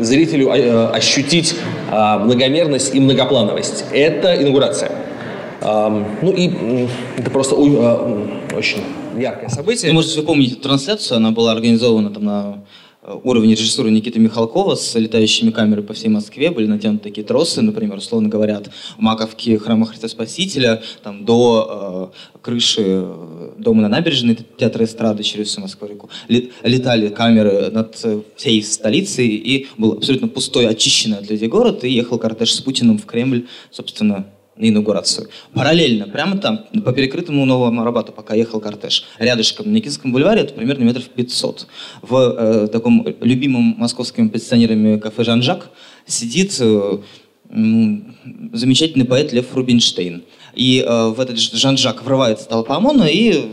зрителю 0.00 0.48
э, 0.50 0.86
ощутить 0.88 1.54
а, 1.90 2.18
многомерность 2.18 2.94
и 2.94 3.00
многоплановость. 3.00 3.84
Это 3.92 4.40
инаугурация. 4.40 4.92
Ну 5.62 6.32
и 6.32 6.86
это 7.16 7.30
просто 7.30 7.56
а, 7.56 8.28
очень 8.56 8.82
яркое 9.16 9.48
событие. 9.48 9.90
Вы 9.90 9.94
можете 9.94 10.22
помнить 10.22 10.60
трансляцию, 10.60 11.16
она 11.16 11.30
была 11.30 11.52
организована 11.52 12.10
там 12.10 12.24
на 12.24 12.58
уровня 13.22 13.54
режиссуры 13.54 13.90
Никиты 13.90 14.18
Михалкова 14.18 14.74
с 14.74 14.94
летающими 14.94 15.50
камерами 15.50 15.84
по 15.84 15.94
всей 15.94 16.08
Москве. 16.08 16.50
Были 16.50 16.66
натянуты 16.66 17.04
такие 17.04 17.26
тросы, 17.26 17.62
например, 17.62 17.96
условно 17.98 18.28
говоря, 18.28 18.58
от 18.58 18.70
Маковки 18.98 19.56
храма 19.56 19.86
Христа 19.86 20.08
Спасителя 20.08 20.82
там, 21.02 21.24
до 21.24 22.12
э, 22.12 22.38
крыши 22.40 22.82
э, 22.84 23.50
дома 23.58 23.82
на 23.82 23.88
набережной 23.88 24.38
театра 24.56 24.84
эстрады 24.84 25.22
через 25.22 25.48
всю 25.48 25.60
Москву-реку. 25.60 26.10
Летали 26.28 27.08
камеры 27.08 27.70
над 27.70 27.96
всей 28.36 28.62
столицей, 28.62 29.28
и 29.28 29.68
был 29.76 29.92
абсолютно 29.92 30.28
пустой, 30.28 30.66
очищенный 30.66 31.18
от 31.18 31.30
людей 31.30 31.48
город, 31.48 31.84
и 31.84 31.90
ехал 31.90 32.18
кортеж 32.18 32.54
с 32.54 32.60
Путиным 32.60 32.98
в 32.98 33.06
Кремль, 33.06 33.46
собственно, 33.70 34.26
на 34.56 34.68
инаугурацию. 34.68 35.28
Параллельно, 35.52 36.06
прямо 36.06 36.38
там, 36.38 36.64
по 36.84 36.92
перекрытому 36.92 37.44
Новому 37.44 37.82
Арбату, 37.82 38.12
пока 38.12 38.34
ехал 38.34 38.60
кортеж, 38.60 39.04
рядышком 39.18 39.70
на 39.70 39.76
Никитском 39.76 40.12
бульваре, 40.12 40.42
это 40.42 40.54
примерно 40.54 40.84
метров 40.84 41.04
500. 41.04 41.66
В 42.02 42.16
э, 42.16 42.68
таком 42.68 43.06
любимом 43.20 43.74
московскими 43.78 44.28
позиционерами 44.28 44.98
кафе 44.98 45.24
«Жан-Жак» 45.24 45.70
сидит 46.06 46.56
э, 46.60 46.98
замечательный 48.52 49.04
поэт 49.04 49.32
Лев 49.32 49.54
Рубинштейн. 49.54 50.24
И 50.54 50.84
э, 50.86 51.08
в 51.08 51.20
этот 51.20 51.38
Жан-Жак 51.38 52.02
врывается 52.02 52.48
толпа 52.48 52.76
ОМОНа, 52.76 53.04
и 53.04 53.50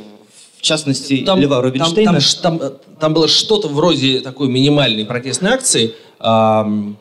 в 0.57 0.61
частности 0.61 1.17
там, 1.25 1.39
Льва 1.39 1.61
Рубинштейна... 1.61 2.19
Там, 2.41 2.59
там, 2.59 2.71
там 2.99 3.13
было 3.13 3.27
что-то 3.27 3.67
вроде 3.67 4.21
такой 4.21 4.47
минимальной 4.47 5.05
протестной 5.05 5.51
акции, 5.51 5.93
эм... 6.21 6.95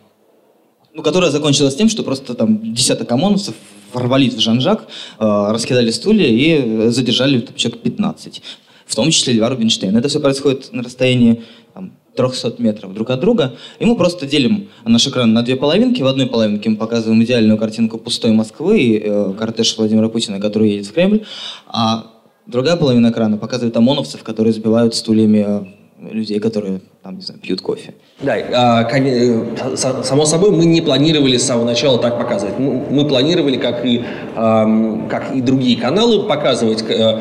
ну, 0.92 1.02
которая 1.04 1.30
закончилась 1.30 1.76
тем, 1.76 1.88
что 1.88 2.02
просто 2.02 2.34
там 2.34 2.74
десяток 2.74 3.12
ОМОНовцев 3.12 3.54
ворвались 3.92 4.34
в 4.34 4.40
Жан-Жак, 4.40 4.86
э, 5.18 5.46
раскидали 5.50 5.90
стулья 5.90 6.26
и 6.26 6.88
задержали 6.90 7.46
человек 7.56 7.82
15. 7.82 8.42
В 8.86 8.94
том 8.94 9.10
числе 9.10 9.34
Льва 9.34 9.48
Рубинштейна. 9.48 9.98
Это 9.98 10.08
все 10.08 10.20
происходит 10.20 10.72
на 10.72 10.82
расстоянии 10.82 11.42
там, 11.74 11.92
300 12.16 12.56
метров 12.58 12.92
друг 12.94 13.10
от 13.10 13.20
друга. 13.20 13.54
И 13.78 13.84
мы 13.84 13.96
просто 13.96 14.26
делим 14.26 14.68
наш 14.84 15.06
экран 15.06 15.32
на 15.32 15.42
две 15.42 15.56
половинки. 15.56 16.02
В 16.02 16.06
одной 16.06 16.26
половинке 16.26 16.68
мы 16.70 16.76
показываем 16.76 17.22
идеальную 17.22 17.58
картинку 17.58 17.98
пустой 17.98 18.32
Москвы 18.32 18.80
и 18.80 19.02
э, 19.02 19.34
кортеж 19.38 19.76
Владимира 19.76 20.08
Путина, 20.08 20.40
который 20.40 20.70
едет 20.70 20.86
в 20.86 20.92
Кремль. 20.92 21.22
А 21.66 22.06
другая 22.46 22.76
половина 22.76 23.10
экрана 23.10 23.38
показывает 23.38 23.76
ОМОНовцев, 23.76 24.22
которые 24.22 24.52
сбивают 24.52 24.94
стульями 24.94 25.44
э, 25.46 25.81
людей, 26.10 26.40
которые 26.40 26.80
там, 27.02 27.16
не 27.16 27.22
знаю, 27.22 27.40
пьют 27.40 27.60
кофе. 27.60 27.94
Да, 28.20 28.34
а, 28.34 28.88
э, 28.90 29.76
само 29.76 30.24
собой, 30.24 30.50
мы 30.50 30.64
не 30.64 30.80
планировали 30.80 31.36
с 31.36 31.46
самого 31.46 31.64
начала 31.64 31.98
так 31.98 32.18
показывать. 32.18 32.58
Мы 32.58 33.06
планировали, 33.06 33.56
как 33.56 33.84
и, 33.84 34.04
как 34.34 35.34
и 35.34 35.40
другие 35.40 35.80
каналы, 35.80 36.24
показывать 36.28 36.84
э, 36.88 37.20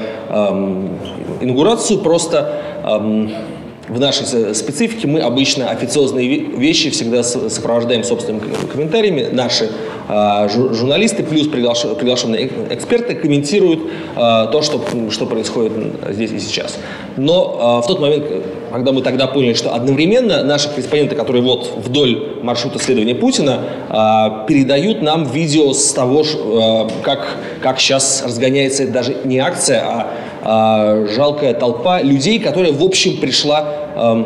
инаугурацию 1.41 1.99
просто 1.99 3.41
в 3.91 3.99
нашей 3.99 4.55
специфике 4.55 5.05
мы 5.05 5.19
обычно 5.19 5.69
официозные 5.69 6.37
вещи 6.37 6.89
всегда 6.91 7.23
сопровождаем 7.23 8.05
собственными 8.05 8.41
комментариями. 8.71 9.27
Наши 9.33 9.69
э, 10.07 10.47
журналисты 10.49 11.23
плюс 11.23 11.47
приглашенные 11.47 12.49
эксперты 12.69 13.15
комментируют 13.15 13.81
э, 13.81 13.87
то, 14.15 14.61
что, 14.61 14.81
что 15.09 15.25
происходит 15.25 15.73
здесь 16.09 16.31
и 16.31 16.39
сейчас. 16.39 16.77
Но 17.17 17.81
э, 17.81 17.85
в 17.85 17.87
тот 17.87 17.99
момент, 17.99 18.23
когда 18.71 18.93
мы 18.93 19.01
тогда 19.01 19.27
поняли, 19.27 19.55
что 19.55 19.75
одновременно 19.75 20.41
наши 20.45 20.69
корреспонденты, 20.69 21.15
которые 21.15 21.43
вот 21.43 21.73
вдоль 21.75 22.37
маршрута 22.41 22.79
следования 22.79 23.15
Путина, 23.15 23.59
передают 24.47 25.01
нам 25.01 25.25
видео 25.25 25.73
с 25.73 25.91
того, 25.91 26.23
как, 27.03 27.27
как 27.61 27.81
сейчас 27.81 28.23
разгоняется 28.25 28.87
даже 28.87 29.17
не 29.25 29.39
акция, 29.39 29.81
а 29.81 30.07
э, 30.43 31.07
жалкая 31.15 31.53
толпа 31.53 32.01
людей, 32.01 32.39
которая, 32.39 32.71
в 32.71 32.83
общем, 32.83 33.17
пришла 33.17 33.65
э, 33.95 34.23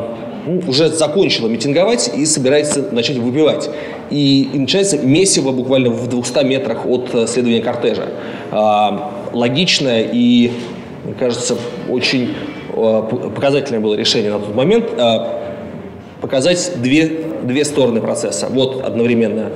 уже 0.68 0.90
закончила 0.90 1.48
митинговать 1.48 2.12
и 2.16 2.26
собирается 2.26 2.82
начать 2.92 3.18
выпивать. 3.18 3.70
И, 4.10 4.50
и 4.54 4.60
начинается 4.60 4.98
месиво 4.98 5.52
буквально 5.52 5.90
в 5.90 6.08
200 6.08 6.44
метрах 6.46 6.86
от 6.86 7.14
э, 7.14 7.28
следования 7.28 7.62
кортежа. 7.62 8.08
Э, 8.52 8.90
логичное 9.34 10.08
и, 10.12 10.52
мне 11.04 11.14
кажется, 11.16 11.58
очень 11.90 12.34
э, 12.74 13.04
показательное 13.36 13.80
было 13.80 13.96
решение 13.96 14.32
на 14.32 14.40
тот 14.40 14.56
момент 14.56 14.86
э, 14.98 15.18
показать 16.22 16.74
две, 16.82 17.24
две 17.44 17.66
стороны 17.66 18.02
процесса. 18.02 18.48
Вот 18.50 18.84
одновременно 18.84 19.52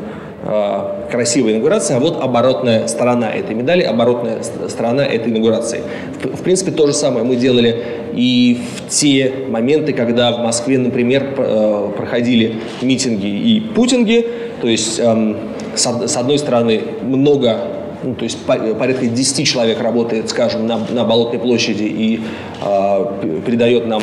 красивая 1.12 1.52
инаугурация, 1.52 1.98
а 1.98 2.00
вот 2.00 2.22
оборотная 2.22 2.88
сторона 2.88 3.30
этой 3.30 3.56
медали, 3.56 3.84
оборотная 3.84 4.42
сторона 4.70 5.06
этой 5.06 5.32
инаугурации. 5.32 5.82
В, 6.22 6.38
в 6.38 6.44
принципе, 6.44 6.72
то 6.72 6.88
же 6.88 6.94
самое 6.94 7.26
мы 7.26 7.36
делали 7.36 7.84
и 8.14 8.62
в 8.78 8.90
те 8.90 9.32
моменты, 9.50 9.94
когда 9.94 10.32
в 10.32 10.40
Москве, 10.40 10.78
например, 10.78 11.34
э, 11.38 11.92
проходили 11.96 12.56
митинги 12.82 13.28
и 13.28 13.60
путинги, 13.60 14.26
то 14.62 14.68
есть 14.68 15.00
эм, 15.00 15.38
с 15.76 16.18
одной 16.18 16.38
стороны 16.40 16.82
много 17.02 17.58
ну, 18.02 18.16
то 18.16 18.24
есть 18.24 18.38
порядка 18.46 19.08
10 19.08 19.46
человек 19.46 19.82
работает, 19.82 20.30
скажем, 20.30 20.66
на, 20.68 20.80
на 20.90 21.04
Болотной 21.04 21.40
площади 21.40 21.84
и 21.84 22.22
э, 22.62 23.42
передает 23.46 23.88
нам 23.88 24.02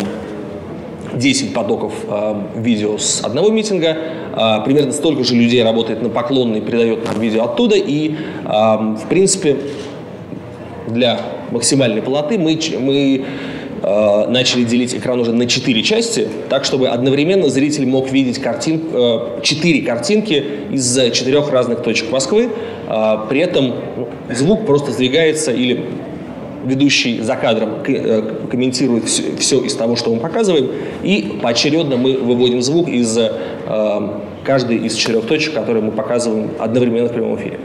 10 1.16 1.54
потоков 1.54 1.92
э, 2.08 2.34
видео 2.56 2.98
с 2.98 3.22
одного 3.24 3.50
митинга, 3.50 3.96
э, 4.32 4.64
примерно 4.64 4.92
столько 4.92 5.24
же 5.24 5.34
людей 5.34 5.62
работает 5.62 6.02
на 6.02 6.08
Поклонной, 6.08 6.60
передает 6.60 7.04
нам 7.06 7.20
видео 7.20 7.44
оттуда, 7.44 7.76
и, 7.76 8.12
э, 8.12 8.48
в 8.48 9.06
принципе, 9.08 9.56
для 10.86 11.20
максимальной 11.50 12.02
полноты 12.02 12.38
мы, 12.38 12.58
мы 12.78 13.24
э, 13.82 14.26
начали 14.28 14.64
делить 14.64 14.94
экран 14.94 15.20
уже 15.20 15.32
на 15.32 15.46
четыре 15.46 15.82
части, 15.82 16.28
так, 16.48 16.64
чтобы 16.64 16.88
одновременно 16.88 17.48
зритель 17.48 17.86
мог 17.86 18.10
видеть 18.10 18.38
картин, 18.38 18.82
э, 18.92 19.40
четыре 19.42 19.82
картинки 19.82 20.44
из 20.70 20.96
четырех 21.12 21.50
разных 21.50 21.82
точек 21.82 22.10
Москвы, 22.10 22.48
э, 22.88 23.16
при 23.28 23.40
этом 23.40 23.74
звук 24.30 24.66
просто 24.66 24.92
сдвигается 24.92 25.52
или 25.52 25.84
ведущий 26.66 27.20
за 27.20 27.36
кадром 27.36 27.82
э, 27.86 28.46
комментирует 28.50 29.04
все, 29.04 29.36
все 29.36 29.62
из 29.62 29.74
того, 29.74 29.96
что 29.96 30.14
мы 30.14 30.20
показываем, 30.20 30.70
и 31.02 31.38
поочередно 31.42 31.96
мы 31.96 32.16
выводим 32.18 32.62
звук 32.62 32.88
из 32.88 33.16
э, 33.16 33.32
каждой 34.44 34.78
из 34.78 34.94
четырех 34.94 35.26
точек, 35.26 35.54
которые 35.54 35.82
мы 35.82 35.92
показываем 35.92 36.50
одновременно 36.58 37.08
в 37.08 37.12
прямом 37.12 37.36
эфире. 37.36 37.60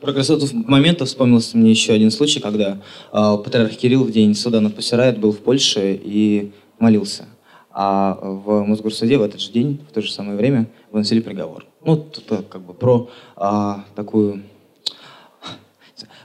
Про 0.00 0.12
красоту 0.12 0.46
момента 0.52 1.06
вспомнился 1.06 1.56
мне 1.56 1.70
еще 1.70 1.92
один 1.92 2.10
случай, 2.10 2.40
когда 2.40 2.78
э, 3.12 3.36
патриарх 3.44 3.72
Кирилл 3.72 4.04
в 4.04 4.10
день 4.10 4.34
суда 4.34 4.60
над 4.60 4.74
Пассерает 4.74 5.18
был 5.18 5.32
в 5.32 5.38
Польше 5.38 5.98
и 6.02 6.52
молился. 6.78 7.26
А 7.70 8.18
в 8.22 8.64
Мосгорсуде 8.64 9.18
в 9.18 9.22
этот 9.22 9.40
же 9.40 9.50
день, 9.50 9.80
в 9.90 9.92
то 9.92 10.00
же 10.00 10.12
самое 10.12 10.36
время, 10.36 10.66
выносили 10.92 11.20
приговор. 11.20 11.66
Ну, 11.84 11.96
тут 11.96 12.46
как 12.48 12.62
бы 12.62 12.72
про 12.72 13.08
а, 13.36 13.84
такую 13.96 14.42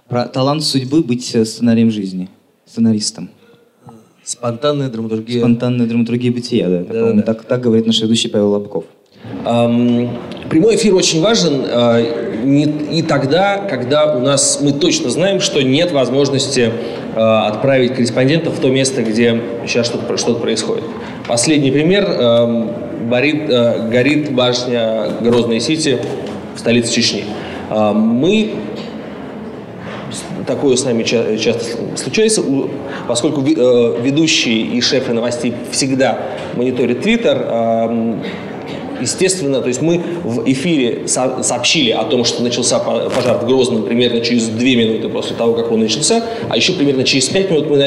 про 0.10 0.26
талант 0.26 0.64
судьбы 0.64 1.02
быть 1.02 1.34
э, 1.36 1.46
сценарием 1.46 1.92
жизни, 1.92 2.30
сценаристом. 2.66 3.30
Спонтанная 4.24 4.90
драматургия. 4.90 5.40
Спонтанная 5.40 5.86
драматургия 5.88 6.32
бытия, 6.32 6.68
да. 6.68 6.80
да, 6.80 6.94
да, 6.94 7.14
да. 7.14 7.22
Так, 7.22 7.44
так 7.46 7.62
говорит 7.62 7.86
наш 7.86 8.02
ведущий 8.02 8.28
Павел 8.28 8.50
Лобков. 8.52 8.86
Эм, 9.46 10.10
прямой 10.50 10.76
эфир 10.76 10.96
очень 10.96 11.22
важен 11.22 11.64
э, 11.66 12.42
не, 12.44 12.64
и 12.64 13.02
тогда, 13.02 13.58
когда 13.58 14.16
у 14.16 14.20
нас 14.20 14.60
мы 14.62 14.72
точно 14.72 15.10
знаем, 15.10 15.40
что 15.40 15.62
нет 15.62 15.92
возможности 15.92 16.72
э, 17.16 17.20
отправить 17.20 17.96
корреспондентов 17.96 18.58
в 18.58 18.62
то 18.62 18.70
место, 18.70 19.04
где 19.04 19.42
сейчас 19.68 19.88
что-то 19.88 20.18
что 20.18 20.36
происходит. 20.36 20.84
Последний 21.28 21.72
пример. 21.72 22.06
Э, 22.08 22.68
горит, 23.10 23.50
э, 23.50 23.90
горит 23.90 24.32
башня 24.34 25.12
Грозной 25.22 25.60
Сити 25.60 26.00
в 26.56 26.60
столице 26.60 26.94
Чечни. 26.94 27.26
Э, 27.70 27.94
мы 27.94 28.52
такое 30.50 30.76
с 30.76 30.84
нами 30.84 31.04
часто 31.04 31.64
случается, 31.96 32.44
поскольку 33.08 33.42
э, 33.42 34.02
ведущие 34.02 34.62
и 34.62 34.82
шефы 34.82 35.14
новостей 35.14 35.54
всегда 35.72 36.18
мониторят 36.56 37.02
Твиттер, 37.02 37.38
естественно, 39.00 39.62
то 39.62 39.68
есть 39.68 39.82
мы 39.82 40.02
в 40.24 40.50
эфире 40.50 41.08
сообщили 41.08 41.92
о 41.92 42.04
том, 42.04 42.26
что 42.26 42.44
начался 42.44 42.80
пожар 42.80 43.38
в 43.38 43.46
Грозном 43.46 43.84
примерно 43.84 44.22
через 44.22 44.48
две 44.48 44.76
минуты 44.76 45.10
после 45.10 45.36
того, 45.36 45.54
как 45.54 45.72
он 45.72 45.80
начался, 45.80 46.24
а 46.50 46.58
еще 46.58 46.74
примерно 46.74 47.04
через 47.04 47.30
пять 47.30 47.50
минут 47.50 47.70
мы 47.70 47.78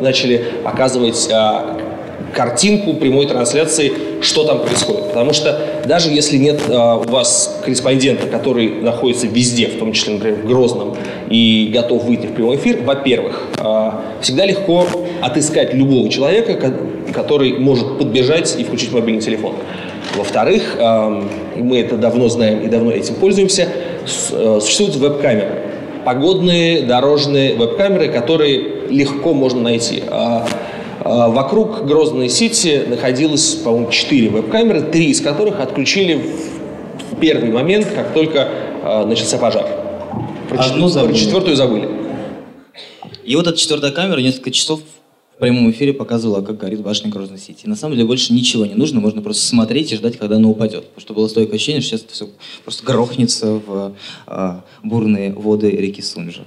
начали 0.00 0.44
показывать 0.62 1.28
э, 1.30 1.89
картинку 2.34 2.94
прямой 2.94 3.26
трансляции, 3.26 3.92
что 4.20 4.44
там 4.44 4.60
происходит. 4.60 5.08
Потому 5.08 5.32
что 5.32 5.60
даже 5.86 6.10
если 6.10 6.36
нет 6.36 6.60
а, 6.68 6.96
у 6.96 7.10
вас 7.10 7.60
корреспондента, 7.64 8.26
который 8.26 8.68
находится 8.68 9.26
везде, 9.26 9.68
в 9.68 9.78
том 9.78 9.92
числе, 9.92 10.14
например, 10.14 10.40
в 10.40 10.46
Грозном, 10.46 10.96
и 11.28 11.70
готов 11.72 12.04
выйти 12.04 12.26
в 12.26 12.32
прямой 12.32 12.56
эфир, 12.56 12.80
во-первых, 12.82 13.48
а, 13.58 14.02
всегда 14.20 14.46
легко 14.46 14.86
отыскать 15.20 15.74
любого 15.74 16.08
человека, 16.08 16.74
который 17.12 17.58
может 17.58 17.98
подбежать 17.98 18.56
и 18.58 18.64
включить 18.64 18.92
мобильный 18.92 19.22
телефон. 19.22 19.54
Во-вторых, 20.16 20.76
а, 20.78 21.22
мы 21.56 21.78
это 21.78 21.96
давно 21.96 22.28
знаем 22.28 22.60
и 22.60 22.68
давно 22.68 22.90
этим 22.90 23.14
пользуемся, 23.14 23.68
а, 24.32 24.58
существуют 24.60 24.96
веб-камеры. 24.96 25.62
Погодные, 26.04 26.82
дорожные 26.82 27.54
веб-камеры, 27.54 28.08
которые 28.08 28.86
легко 28.88 29.34
можно 29.34 29.60
найти. 29.60 30.02
А, 30.08 30.46
вокруг 31.04 31.86
Грозной 31.86 32.28
Сити 32.28 32.84
находилось, 32.86 33.54
по-моему, 33.54 33.90
четыре 33.90 34.28
веб-камеры, 34.28 34.82
три 34.82 35.06
из 35.10 35.20
которых 35.20 35.60
отключили 35.60 36.20
в 37.10 37.16
первый 37.20 37.50
момент, 37.50 37.86
как 37.86 38.12
только 38.12 38.48
а, 38.82 39.06
начался 39.06 39.38
пожар. 39.38 39.66
Про, 40.48 40.58
Одну 40.58 40.86
чет- 40.88 40.94
про 40.94 41.00
забыли. 41.00 41.16
четвертую 41.16 41.56
забыли. 41.56 41.88
И 43.24 43.36
вот 43.36 43.46
эта 43.46 43.56
четвертая 43.56 43.92
камера 43.92 44.18
несколько 44.20 44.50
часов 44.50 44.80
в 45.36 45.38
прямом 45.40 45.70
эфире 45.70 45.92
показывала, 45.92 46.42
как 46.42 46.58
горит 46.58 46.80
башня 46.82 47.10
Грозной 47.10 47.38
Сити. 47.38 47.64
И 47.64 47.68
на 47.68 47.76
самом 47.76 47.94
деле 47.94 48.06
больше 48.06 48.32
ничего 48.34 48.66
не 48.66 48.74
нужно, 48.74 49.00
можно 49.00 49.22
просто 49.22 49.46
смотреть 49.46 49.92
и 49.92 49.96
ждать, 49.96 50.18
когда 50.18 50.36
она 50.36 50.48
упадет. 50.48 50.84
Потому 50.88 51.00
что 51.00 51.14
было 51.14 51.28
стойкое 51.28 51.56
ощущение, 51.56 51.80
что 51.80 51.90
сейчас 51.90 52.02
это 52.06 52.12
все 52.12 52.28
просто 52.64 52.84
грохнется 52.84 53.60
в 53.66 53.94
а, 54.26 54.64
бурные 54.82 55.32
воды 55.32 55.70
реки 55.70 56.02
Сунжа. 56.02 56.42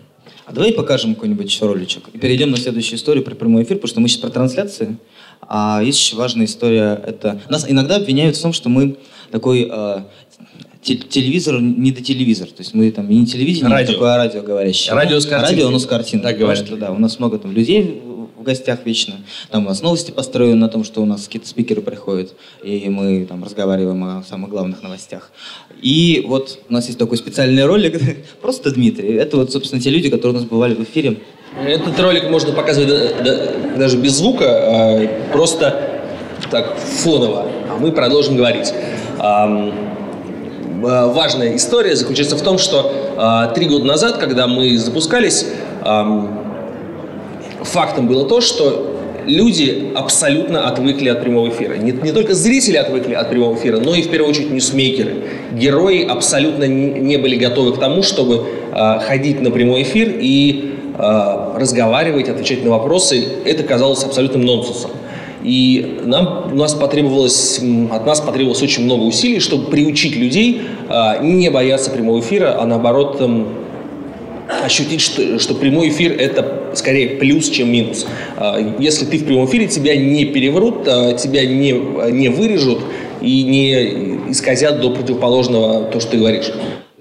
А 0.45 0.51
давай 0.51 0.73
покажем 0.73 1.15
какой-нибудь 1.15 1.45
еще 1.45 1.65
роличек. 1.65 2.03
И 2.13 2.17
перейдем 2.17 2.51
на 2.51 2.58
следующую 2.58 2.97
историю 2.97 3.23
про 3.23 3.34
прямой 3.36 3.63
эфир, 3.63 3.77
потому 3.77 3.88
что 3.89 3.99
мы 4.01 4.08
сейчас 4.10 4.19
про 4.21 4.29
трансляции. 4.29 4.97
А 5.41 5.82
есть 5.84 5.99
еще 5.99 6.15
важная 6.15 6.45
история. 6.45 7.01
Это 7.06 7.41
нас 7.49 7.65
иногда 7.69 7.95
обвиняют 7.97 8.36
в 8.36 8.41
том, 8.41 8.53
что 8.53 8.69
мы 8.69 8.97
такой 9.32 9.71
те- 10.82 10.95
телевизор 10.97 11.62
не 11.62 11.91
до 11.91 12.01
телевизор. 12.01 12.47
То 12.47 12.60
есть 12.60 12.73
мы 12.73 12.91
там 12.91 13.10
не 13.10 13.25
телевидение, 13.25 13.69
Радио. 13.69 13.93
такое, 13.93 14.13
а 14.13 14.17
радио 14.17 14.41
говорящее. 14.41 14.93
Радио 14.93 15.19
с 15.19 15.25
картинкой. 15.25 15.56
Радио, 15.56 15.69
но 15.69 15.79
с 15.79 15.86
картинкой. 15.86 16.29
Так 16.32 16.39
говорят. 16.39 16.65
Что, 16.65 16.75
да, 16.75 16.91
у 16.91 16.99
нас 16.99 17.19
много 17.19 17.39
там 17.39 17.51
людей 17.53 18.01
в 18.43 18.45
гостях 18.45 18.79
вечно. 18.86 19.15
Там 19.49 19.65
у 19.65 19.69
нас 19.69 19.82
новости 19.82 20.12
построены 20.12 20.56
на 20.56 20.67
том, 20.67 20.84
что 20.84 21.01
у 21.01 21.06
нас 21.06 21.25
какие-то 21.25 21.47
спикеры 21.47 21.82
приходят, 21.82 22.34
и 22.62 22.89
мы 22.89 23.25
там 23.25 23.43
разговариваем 23.43 24.03
о 24.03 24.23
самых 24.23 24.49
главных 24.49 24.84
новостях. 24.84 25.32
И 25.82 26.23
вот 26.27 26.60
у 26.69 26.73
нас 26.73 26.88
есть 26.88 26.99
такой 26.99 27.17
специальный 27.17 27.65
ролик, 27.65 27.99
просто 28.41 28.71
Дмитрий. 28.71 29.13
Это 29.13 29.38
вот, 29.38 29.51
собственно, 29.51 29.82
те 29.82 29.89
люди, 29.89 30.10
которые 30.10 30.36
у 30.38 30.39
нас 30.41 30.47
бывали 30.47 30.75
в 30.75 30.84
эфире. 30.84 31.19
Этот 31.65 31.97
ролик 31.99 32.29
можно 32.29 32.51
показывать 32.51 32.89
да- 33.23 33.77
даже 33.77 33.97
без 33.97 34.13
звука, 34.13 34.45
а, 34.45 35.08
просто 35.32 36.01
так 36.51 36.77
фоново, 36.77 37.47
а 37.69 37.77
мы 37.79 37.91
продолжим 37.91 38.36
говорить. 38.36 38.73
А, 39.19 39.71
Важная 40.82 41.56
история 41.56 41.95
заключается 41.95 42.36
в 42.36 42.41
том, 42.41 42.58
что 42.58 42.91
а, 43.15 43.47
три 43.53 43.67
года 43.67 43.86
назад, 43.86 44.17
когда 44.17 44.47
мы 44.47 44.77
запускались, 44.77 45.45
фактом 47.65 48.08
было 48.08 48.28
то, 48.28 48.41
что 48.41 48.93
люди 49.26 49.91
абсолютно 49.95 50.67
отвыкли 50.67 51.10
от 51.10 51.21
прямого 51.21 51.49
эфира. 51.49 51.76
Не, 51.76 51.91
не 51.91 52.12
только 52.12 52.34
зрители 52.34 52.78
отвыкли 52.78 53.13
от 53.13 53.30
прямого 53.30 53.56
эфира, 53.56 53.80
но 53.80 53.95
и 53.95 54.02
в 54.02 54.10
первую 54.10 54.30
очередь 54.30 54.52
ньюсмейкеры. 54.52 55.15
Герои 55.54 56.06
абсолютно 56.06 56.65
не, 56.65 57.17
были 57.17 57.36
готовы 57.36 57.73
к 57.73 57.80
тому, 57.80 58.04
чтобы 58.04 58.45
а, 58.71 58.99
ходить 58.99 59.41
на 59.41 59.52
прямой 59.52 59.84
эфир 59.84 60.13
и 60.19 60.73
а, 60.97 61.56
разговаривать, 61.58 62.30
отвечать 62.30 62.63
на 62.63 62.71
вопросы. 62.71 63.26
Это 63.45 63.63
казалось 63.63 64.04
абсолютным 64.04 64.45
нонсенсом. 64.45 64.91
И 65.43 65.99
нам, 66.06 66.52
у 66.54 66.56
нас 66.56 66.73
потребовалось, 66.73 67.60
от 67.91 68.06
нас 68.06 68.21
потребовалось 68.21 68.62
очень 68.62 68.86
много 68.86 69.04
усилий, 69.04 69.39
чтобы 69.39 69.69
приучить 69.69 70.15
людей 70.15 70.62
а, 70.89 71.17
не 71.17 71.49
бояться 71.49 71.91
прямого 71.91 72.19
эфира, 72.19 72.58
а 72.60 72.65
наоборот 72.65 73.21
ощутить, 74.63 75.01
что, 75.01 75.39
что 75.39 75.56
прямой 75.56 75.89
эфир 75.89 76.13
это 76.19 76.71
скорее 76.75 77.17
плюс, 77.17 77.49
чем 77.49 77.71
минус. 77.71 78.06
А, 78.38 78.58
Если 78.79 79.06
ты 79.06 79.17
в 79.17 79.25
прямом 79.25 79.45
эфире, 79.47 79.67
тебя 79.67 79.95
не 79.95 80.25
переврут, 80.25 80.88
а, 80.88 81.13
тебя 81.13 81.45
не, 81.45 81.71
не 82.12 82.29
вырежут 82.29 82.79
и 83.21 83.43
не 83.43 84.32
исказят 84.32 84.82
до 84.82 84.89
противоположного 84.91 85.86
то, 85.86 85.99
что 85.99 86.12
ты 86.12 86.17
говоришь. 86.17 86.51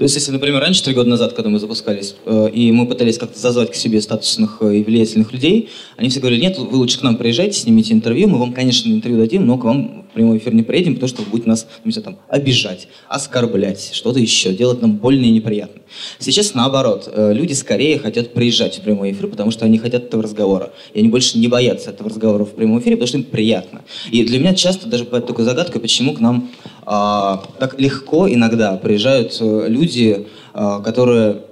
То 0.02 0.04
есть, 0.04 0.14
если, 0.16 0.32
например, 0.32 0.60
раньше, 0.60 0.82
три 0.82 0.94
года 0.94 1.08
назад, 1.10 1.34
когда 1.34 1.50
мы 1.50 1.58
запускались, 1.58 2.16
э, 2.24 2.48
и 2.52 2.72
мы 2.72 2.86
пытались 2.86 3.18
как-то 3.18 3.38
зазвать 3.38 3.70
к 3.70 3.74
себе 3.74 4.00
статусных 4.00 4.58
э, 4.60 4.78
и 4.78 4.82
влиятельных 4.82 5.32
людей, 5.32 5.68
они 5.96 6.08
все 6.08 6.18
говорили, 6.18 6.40
нет, 6.40 6.58
вы 6.58 6.76
лучше 6.76 6.98
к 6.98 7.02
нам 7.02 7.16
приезжайте, 7.16 7.60
снимите 7.60 7.92
интервью, 7.92 8.28
мы 8.28 8.38
вам, 8.38 8.52
конечно, 8.52 8.90
интервью 8.90 9.20
дадим, 9.20 9.46
но 9.46 9.58
к 9.58 9.64
вам 9.64 10.01
прямой 10.12 10.38
эфир 10.38 10.54
не 10.54 10.62
приедем, 10.62 10.94
потому 10.94 11.08
что 11.08 11.22
вы 11.22 11.30
будете 11.30 11.48
нас, 11.48 11.66
не 11.84 11.92
знаю, 11.92 12.04
там, 12.04 12.18
обижать, 12.28 12.88
оскорблять, 13.08 13.90
что-то 13.92 14.18
еще, 14.18 14.52
делать 14.52 14.82
нам 14.82 14.96
больно 14.96 15.24
и 15.24 15.30
неприятно. 15.30 15.82
Сейчас 16.18 16.54
наоборот, 16.54 17.10
э, 17.12 17.32
люди 17.32 17.52
скорее 17.52 17.98
хотят 17.98 18.32
приезжать 18.32 18.78
в 18.78 18.82
прямой 18.82 19.12
эфир, 19.12 19.28
потому 19.28 19.50
что 19.50 19.64
они 19.64 19.78
хотят 19.78 20.04
этого 20.04 20.22
разговора, 20.22 20.72
и 20.94 21.00
они 21.00 21.08
больше 21.08 21.38
не 21.38 21.48
боятся 21.48 21.90
этого 21.90 22.08
разговора 22.08 22.44
в 22.44 22.54
прямом 22.54 22.80
эфире, 22.80 22.96
потому 22.96 23.08
что 23.08 23.18
им 23.18 23.24
приятно. 23.24 23.82
И 24.10 24.24
для 24.24 24.38
меня 24.38 24.54
часто 24.54 24.88
даже 24.88 25.04
бывает 25.04 25.26
такой 25.26 25.44
загадкой, 25.44 25.80
почему 25.80 26.14
к 26.14 26.20
нам 26.20 26.50
а, 26.84 27.44
так 27.58 27.78
легко 27.80 28.28
иногда 28.28 28.76
приезжают 28.76 29.36
э, 29.40 29.66
люди, 29.68 30.26
а, 30.52 30.80
которые 30.80 31.42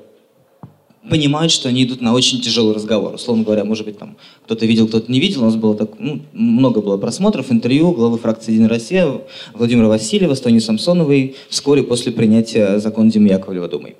понимают, 1.11 1.53
что 1.53 1.69
они 1.69 1.85
идут 1.85 2.01
на 2.01 2.15
очень 2.15 2.41
тяжелый 2.41 2.75
разговор. 2.75 3.15
Условно 3.15 3.45
говоря, 3.45 3.65
может 3.65 3.85
быть, 3.85 3.99
там 3.99 4.17
кто-то 4.45 4.65
видел, 4.67 4.87
кто-то 4.89 5.11
не 5.13 5.21
видел. 5.21 5.43
У 5.43 5.45
нас 5.47 5.57
было 5.57 5.75
так, 5.77 5.91
ну, 5.99 6.21
много 6.33 6.81
было 6.81 6.97
просмотров, 6.97 7.51
интервью 7.51 7.93
главы 7.93 8.17
фракции 8.19 8.53
«Единая 8.53 8.69
Россия» 8.71 9.11
Владимира 9.55 9.89
Васильева 9.89 10.35
с 10.35 10.41
Тони 10.41 10.59
Самсоновой 10.61 11.35
вскоре 11.49 11.83
после 11.83 12.13
принятия 12.13 12.79
закона 12.79 13.11
Димы 13.11 13.29
Яковлева 13.29 13.69
Думой. 13.69 13.97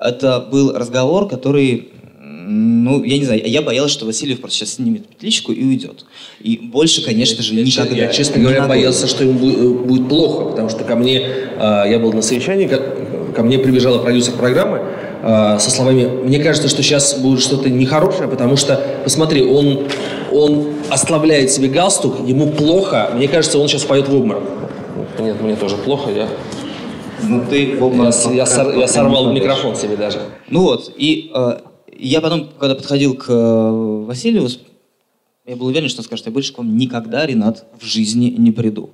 Это 0.00 0.46
был 0.50 0.72
разговор, 0.72 1.28
который, 1.28 1.88
ну, 2.20 3.02
я 3.04 3.18
не 3.18 3.24
знаю, 3.24 3.40
я 3.44 3.62
боялась, 3.62 3.92
что 3.92 4.04
Васильев 4.06 4.40
просто 4.40 4.58
сейчас 4.58 4.74
снимет 4.74 5.06
петличку 5.06 5.52
и 5.52 5.64
уйдет. 5.64 6.04
И 6.40 6.56
больше, 6.56 7.04
конечно 7.04 7.42
же, 7.42 7.54
Я, 7.54 7.64
че- 7.64 7.82
никогда. 7.82 7.96
я, 7.96 8.08
честно 8.12 8.38
Ни 8.38 8.42
говоря, 8.42 8.66
боялся, 8.66 9.06
что 9.06 9.24
ему 9.24 9.38
бу- 9.38 9.84
будет 9.86 10.08
плохо, 10.08 10.50
потому 10.50 10.68
что 10.68 10.84
ко 10.84 10.96
мне, 10.96 11.24
а, 11.58 11.84
я 11.86 11.98
был 11.98 12.12
на 12.12 12.22
совещании, 12.22 12.68
ко 13.36 13.42
мне 13.42 13.58
прибежала 13.58 13.98
продюсер 13.98 14.34
программы 14.34 14.80
а, 15.22 15.58
со 15.58 15.70
словами, 15.70 16.04
мне 16.24 16.38
кажется, 16.40 16.68
что 16.68 16.82
сейчас 16.82 17.14
будет 17.18 17.40
что-то 17.40 17.70
нехорошее, 17.70 18.28
потому 18.28 18.56
что, 18.56 18.76
посмотри, 19.04 19.42
он, 19.44 19.86
он 20.32 20.68
ослабляет 20.90 21.50
себе 21.50 21.68
галстук, 21.68 22.26
ему 22.26 22.50
плохо, 22.50 23.10
мне 23.14 23.28
кажется, 23.28 23.58
он 23.58 23.68
сейчас 23.68 23.84
поет 23.84 24.08
в 24.08 24.14
обморок. 24.14 24.42
Нет, 25.18 25.40
мне 25.40 25.56
тоже 25.56 25.76
плохо, 25.76 26.10
я, 26.10 26.28
Ну, 27.22 27.44
ты 27.48 27.76
я, 27.78 28.12
с- 28.12 28.30
я 28.32 28.46
сор- 28.46 28.76
я 28.76 28.88
сорвал 28.88 29.32
микрофон 29.32 29.76
себе 29.76 29.96
даже. 29.96 30.18
Ну 30.50 30.62
вот, 30.62 30.92
и 30.96 31.30
э, 31.34 31.58
я 31.98 32.20
потом, 32.20 32.48
когда 32.58 32.74
подходил 32.74 33.14
к 33.14 33.26
э, 33.28 34.04
Васильеву, 34.06 34.48
с- 34.48 34.58
я 35.46 35.56
был 35.56 35.66
уверен, 35.66 35.88
что 35.88 36.00
он 36.00 36.04
скажет, 36.04 36.26
я 36.26 36.32
больше 36.32 36.52
к 36.52 36.58
вам 36.58 36.76
никогда, 36.76 37.24
Ренат, 37.26 37.64
в 37.80 37.84
жизни 37.86 38.34
не 38.36 38.50
приду. 38.52 38.90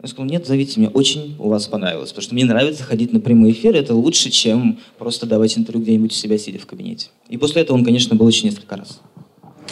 Я 0.00 0.08
сказал, 0.08 0.26
нет, 0.26 0.46
зовите 0.46 0.78
меня, 0.78 0.90
очень 0.90 1.34
у 1.40 1.48
вас 1.48 1.66
понравилось, 1.66 2.10
потому 2.10 2.22
что 2.22 2.34
мне 2.34 2.44
нравится 2.44 2.84
ходить 2.84 3.12
на 3.12 3.18
прямой 3.18 3.50
эфир, 3.50 3.74
это 3.74 3.96
лучше, 3.96 4.30
чем 4.30 4.78
просто 4.96 5.26
давать 5.26 5.58
интервью 5.58 5.82
где-нибудь 5.82 6.12
у 6.12 6.14
себя, 6.14 6.38
сидя 6.38 6.60
в 6.60 6.66
кабинете. 6.66 7.08
И 7.28 7.36
после 7.36 7.62
этого 7.62 7.76
он, 7.76 7.84
конечно, 7.84 8.14
был 8.14 8.28
еще 8.28 8.46
несколько 8.46 8.76
раз. 8.76 9.00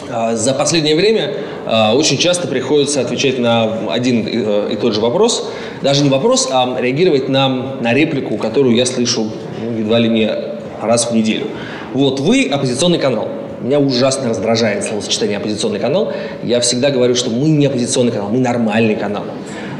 А, 0.09 0.35
За 0.35 0.53
последнее 0.53 0.97
время 0.97 1.33
а, 1.65 1.95
очень 1.95 2.17
часто 2.17 2.45
приходится 2.49 2.99
отвечать 2.99 3.39
на 3.39 3.89
один 3.89 4.27
э, 4.27 4.73
и 4.73 4.75
тот 4.75 4.93
же 4.93 4.99
вопрос. 4.99 5.49
Даже 5.81 6.03
не 6.03 6.09
вопрос, 6.09 6.49
а 6.51 6.75
реагировать 6.77 7.29
на, 7.29 7.77
на 7.79 7.93
реплику, 7.93 8.35
которую 8.35 8.75
я 8.75 8.85
слышу 8.85 9.31
ну, 9.63 9.77
едва 9.79 9.97
ли 9.97 10.09
не 10.09 10.29
раз 10.81 11.09
в 11.09 11.15
неделю. 11.15 11.47
Вот 11.93 12.19
вы 12.19 12.49
оппозиционный 12.51 12.99
канал. 12.99 13.29
Меня 13.61 13.79
ужасно 13.79 14.27
раздражает 14.27 14.83
словосочетание 14.83 15.37
оппозиционный 15.37 15.79
канал. 15.79 16.11
Я 16.43 16.59
всегда 16.59 16.91
говорю, 16.91 17.15
что 17.15 17.29
мы 17.29 17.47
не 17.47 17.65
оппозиционный 17.65 18.11
канал, 18.11 18.29
мы 18.29 18.39
нормальный 18.39 18.95
канал. 18.95 19.23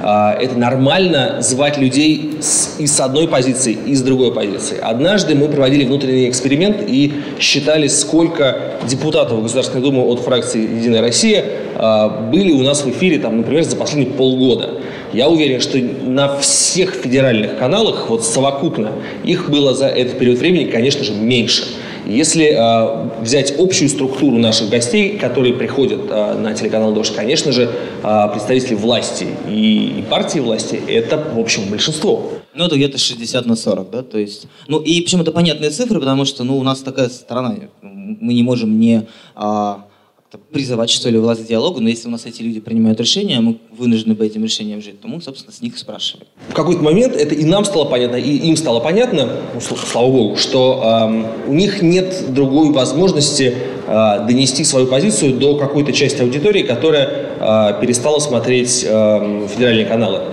А, 0.02 0.38
Это 0.40 0.58
нормально 0.58 1.38
звать 1.42 1.78
людей 1.78 2.38
с, 2.40 2.76
и 2.80 2.86
с 2.86 3.00
одной 3.00 3.28
позиции, 3.28 3.78
и 3.86 3.96
с 3.96 4.02
другой 4.02 4.32
позиции. 4.32 4.78
Однажды 4.80 5.34
мы 5.36 5.48
проводили 5.48 5.86
внутренний 5.86 6.30
эксперимент 6.30 6.78
и 6.88 7.14
считали, 7.40 7.88
сколько 7.88 8.78
депутатов 8.88 9.42
Государственной 9.42 9.82
Думы 9.82 10.04
от 10.04 10.20
фракции 10.20 10.62
«Единая 10.62 11.02
Россия» 11.02 11.44
а, 11.76 12.10
были 12.10 12.52
у 12.52 12.62
нас 12.62 12.84
в 12.84 12.90
эфире, 12.90 13.20
там, 13.20 13.38
например, 13.38 13.64
за 13.64 13.76
последние 13.76 14.14
полгода. 14.14 14.82
Я 15.14 15.30
уверен, 15.30 15.62
что 15.62 15.78
на 15.78 16.38
всех 16.38 16.94
федеральных 16.94 17.58
каналах, 17.58 18.10
вот 18.10 18.24
совокупно, 18.24 18.92
их 19.24 19.50
было 19.50 19.74
за 19.74 19.88
этот 19.88 20.20
период 20.20 20.38
времени, 20.38 20.70
конечно 20.70 21.04
же, 21.04 21.14
меньше. 21.14 21.64
Если 22.08 22.46
э, 22.46 23.22
взять 23.22 23.60
общую 23.60 23.90
структуру 23.90 24.38
наших 24.38 24.70
гостей, 24.70 25.18
которые 25.18 25.54
приходят 25.54 26.02
э, 26.10 26.34
на 26.36 26.54
телеканал 26.54 26.94
«Дождь», 26.94 27.14
конечно 27.14 27.52
же, 27.52 27.70
э, 28.04 28.30
представители 28.32 28.76
власти 28.76 29.28
и, 29.48 30.00
и 30.00 30.04
партии 30.10 30.40
власти– 30.40 30.80
это, 30.88 31.18
в 31.18 31.38
общем, 31.38 31.70
большинство. 31.70 32.32
Ну, 32.54 32.66
это 32.66 32.78
где-то 32.78 32.98
60 32.98 33.46
на 33.46 33.56
40, 33.56 33.90
да, 33.90 34.04
то 34.04 34.18
есть... 34.18 34.48
Ну, 34.68 34.80
и 34.80 35.02
причем 35.02 35.22
это 35.22 35.32
понятные 35.32 35.70
цифры, 35.70 36.00
потому 36.00 36.24
что, 36.24 36.44
ну, 36.44 36.58
у 36.58 36.64
нас 36.64 36.80
такая 36.80 37.10
страна, 37.10 37.56
мы 37.82 38.34
не 38.34 38.42
можем 38.42 38.80
не 38.80 39.06
а, 39.36 39.86
как-то 40.30 40.46
призывать, 40.52 40.90
что 40.90 41.10
ли, 41.10 41.18
власть 41.18 41.46
к 41.46 41.48
диалогу, 41.48 41.80
но 41.80 41.88
если 41.88 42.08
у 42.10 42.12
нас 42.12 42.26
эти 42.26 42.42
люди 42.42 42.60
принимают 42.60 43.00
решения, 43.00 43.40
мы 43.40 43.60
вынуждены 43.72 44.14
по 44.16 44.24
этим 44.24 44.44
решениям 44.44 44.82
жить, 44.82 45.00
то 45.00 45.08
мы, 45.08 45.22
собственно, 45.22 45.54
с 45.54 45.62
них 45.62 45.78
спрашиваем. 45.78 46.28
В 46.50 46.54
какой-то 46.54 46.82
момент 46.82 47.16
это 47.16 47.34
и 47.34 47.46
нам 47.46 47.64
стало 47.64 47.86
понятно, 47.86 48.18
и 48.18 48.36
им 48.36 48.58
стало 48.58 48.82
понятно, 48.82 49.30
ну, 49.54 49.60
сл- 49.60 49.78
слава 49.78 50.12
богу, 50.12 50.36
что 50.36 50.84
эм, 51.08 51.28
у 51.48 51.54
них 51.54 51.82
нет 51.82 52.34
другой 52.34 52.72
возможности 52.72 53.56
э, 53.88 54.26
донести 54.28 54.66
свою 54.66 54.88
позицию 54.88 55.38
до 55.38 55.56
какой-то 55.56 55.94
части 55.94 56.22
аудитории, 56.22 56.64
которая 56.64 57.08
э, 57.40 57.80
перестала 57.80 58.20
смотреть 58.20 58.86
эм, 58.86 59.48
федеральные 59.48 59.86
каналы. 59.86 60.24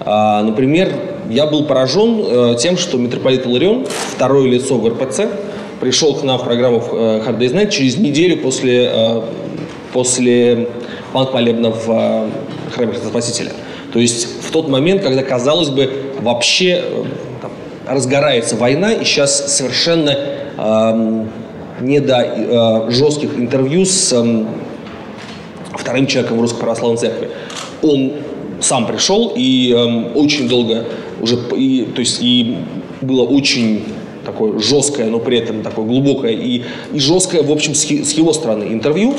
А, 0.00 0.42
например, 0.42 0.92
я 1.30 1.46
был 1.46 1.64
поражен 1.64 2.20
э, 2.20 2.56
тем, 2.58 2.76
что 2.76 2.98
митрополит 2.98 3.46
Иларион, 3.46 3.86
второе 3.86 4.48
лицо 4.48 4.76
в 4.76 4.88
РПЦ, 4.88 5.20
пришел 5.80 6.14
к 6.14 6.22
нам 6.22 6.38
в 6.38 6.44
программу 6.44 6.78
э, 6.78 7.22
Hard 7.26 7.38
Day's 7.38 7.54
Night 7.54 7.70
через 7.70 7.96
неделю 7.96 8.38
после, 8.38 8.90
э, 8.92 9.22
после 9.92 10.68
банк 11.12 11.32
молебна 11.32 11.70
в 11.70 11.88
э, 11.88 12.28
храме 12.74 12.92
Христа 12.92 13.08
Спасителя. 13.08 13.52
То 13.92 13.98
есть 13.98 14.42
в 14.42 14.50
тот 14.50 14.68
момент, 14.68 15.02
когда, 15.02 15.22
казалось 15.22 15.70
бы, 15.70 15.90
вообще 16.20 16.84
там, 17.40 17.50
разгорается 17.86 18.56
война, 18.56 18.92
и 18.92 19.04
сейчас 19.04 19.56
совершенно 19.56 20.10
э, 20.56 21.24
не 21.80 22.00
до 22.00 22.16
э, 22.16 22.90
жестких 22.90 23.38
интервью 23.38 23.84
с 23.84 24.12
э, 24.12 24.44
вторым 25.72 26.06
человеком 26.06 26.38
в 26.38 26.40
Русской 26.40 26.60
Православной 26.60 26.98
Церкви. 26.98 27.30
Он 27.82 28.12
сам 28.60 28.86
пришел 28.86 29.32
и 29.36 29.72
э, 29.72 30.12
очень 30.14 30.48
долго 30.48 30.84
уже, 31.20 31.36
и, 31.56 31.88
то 31.94 32.00
есть 32.00 32.22
и 32.22 32.56
было 33.00 33.22
очень 33.22 33.84
такое 34.26 34.58
жесткое, 34.58 35.06
но 35.06 35.18
при 35.18 35.38
этом 35.38 35.62
такое 35.62 35.86
глубокое 35.86 36.32
и, 36.32 36.62
и 36.92 36.98
жесткое, 36.98 37.42
в 37.42 37.50
общем, 37.50 37.74
с, 37.74 37.84
с 37.84 38.12
его 38.12 38.32
стороны 38.32 38.64
интервью. 38.64 39.14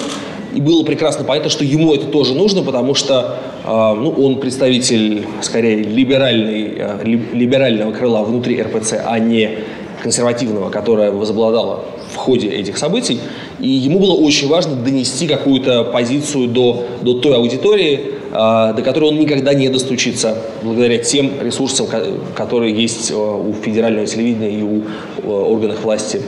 И 0.53 0.61
было 0.61 0.83
прекрасно 0.83 1.23
понятно, 1.23 1.49
что 1.49 1.63
ему 1.63 1.93
это 1.93 2.07
тоже 2.07 2.33
нужно, 2.33 2.63
потому 2.63 2.95
что 2.95 3.37
э, 3.63 3.67
ну, 3.67 4.09
он 4.09 4.39
представитель, 4.39 5.25
скорее, 5.41 5.77
либеральной, 5.77 6.73
э, 6.77 7.03
либерального 7.03 7.91
крыла 7.91 8.23
внутри 8.23 8.61
РПЦ, 8.61 8.95
а 9.05 9.19
не 9.19 9.59
консервативного, 10.01 10.69
которое 10.69 11.11
возобладало 11.11 11.83
в 12.13 12.15
ходе 12.15 12.47
этих 12.47 12.77
событий. 12.77 13.19
И 13.59 13.67
ему 13.67 13.99
было 13.99 14.13
очень 14.13 14.47
важно 14.47 14.75
донести 14.75 15.27
какую-то 15.27 15.83
позицию 15.83 16.47
до, 16.47 16.85
до 17.01 17.15
той 17.15 17.35
аудитории, 17.35 18.16
до 18.37 18.81
которой 18.83 19.09
он 19.09 19.19
никогда 19.19 19.53
не 19.53 19.69
достучится, 19.69 20.37
благодаря 20.63 20.97
тем 20.99 21.41
ресурсам, 21.41 21.87
которые 22.35 22.75
есть 22.75 23.11
э, 23.11 23.15
у 23.15 23.53
федерального 23.53 24.05
телевидения 24.05 24.59
и 24.59 24.63
у 24.63 24.83
э, 24.83 25.27
органов 25.27 25.83
власти 25.83 26.21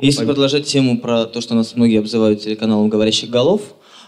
если 0.00 0.26
продолжать 0.26 0.66
тему 0.66 0.98
про 0.98 1.24
то, 1.24 1.40
что 1.40 1.54
нас 1.54 1.74
многие 1.76 1.98
обзывают 1.98 2.42
телеканалом 2.42 2.90
говорящих 2.90 3.30
голов, 3.30 3.62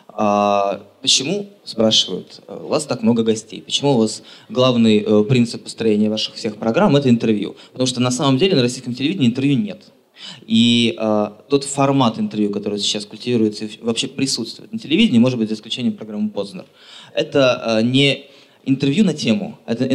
а, 0.09 0.83
почему, 1.01 1.49
спрашивают, 1.65 2.43
у 2.49 2.69
вас 2.69 2.85
так 2.85 3.03
много 3.03 3.23
гостей? 3.23 3.63
Почему 3.63 3.93
у 3.93 3.99
вас 3.99 4.23
главный 4.49 4.99
э, 4.99 5.25
принцип 5.25 5.65
построения 5.65 6.11
ваших 6.11 6.35
всех 6.35 6.57
программ– 6.57 6.97
это 6.97 7.09
интервью? 7.09 7.57
Потому 7.73 7.87
что 7.87 8.01
на 8.01 8.11
самом 8.11 8.37
деле 8.37 8.57
на 8.57 8.63
российском 8.63 8.95
телевидении 8.95 9.29
интервью 9.29 9.59
нет. 9.59 9.85
И 10.47 10.97
э, 10.99 11.31
тот 11.49 11.65
формат 11.65 12.19
интервью, 12.19 12.51
который 12.51 12.79
сейчас 12.79 13.05
культивируется 13.07 13.69
вообще 13.83 14.09
присутствует 14.09 14.73
на 14.73 14.79
телевидении, 14.79 15.19
может 15.19 15.39
быть, 15.39 15.49
за 15.49 15.55
исключением 15.55 15.95
программы 15.95 16.31
«Познер», 16.31 16.65
это 17.15 17.81
э, 17.81 17.83
не 17.83 18.27
интервью 18.65 19.05
на 19.05 19.15
тему, 19.15 19.59
это, 19.67 19.89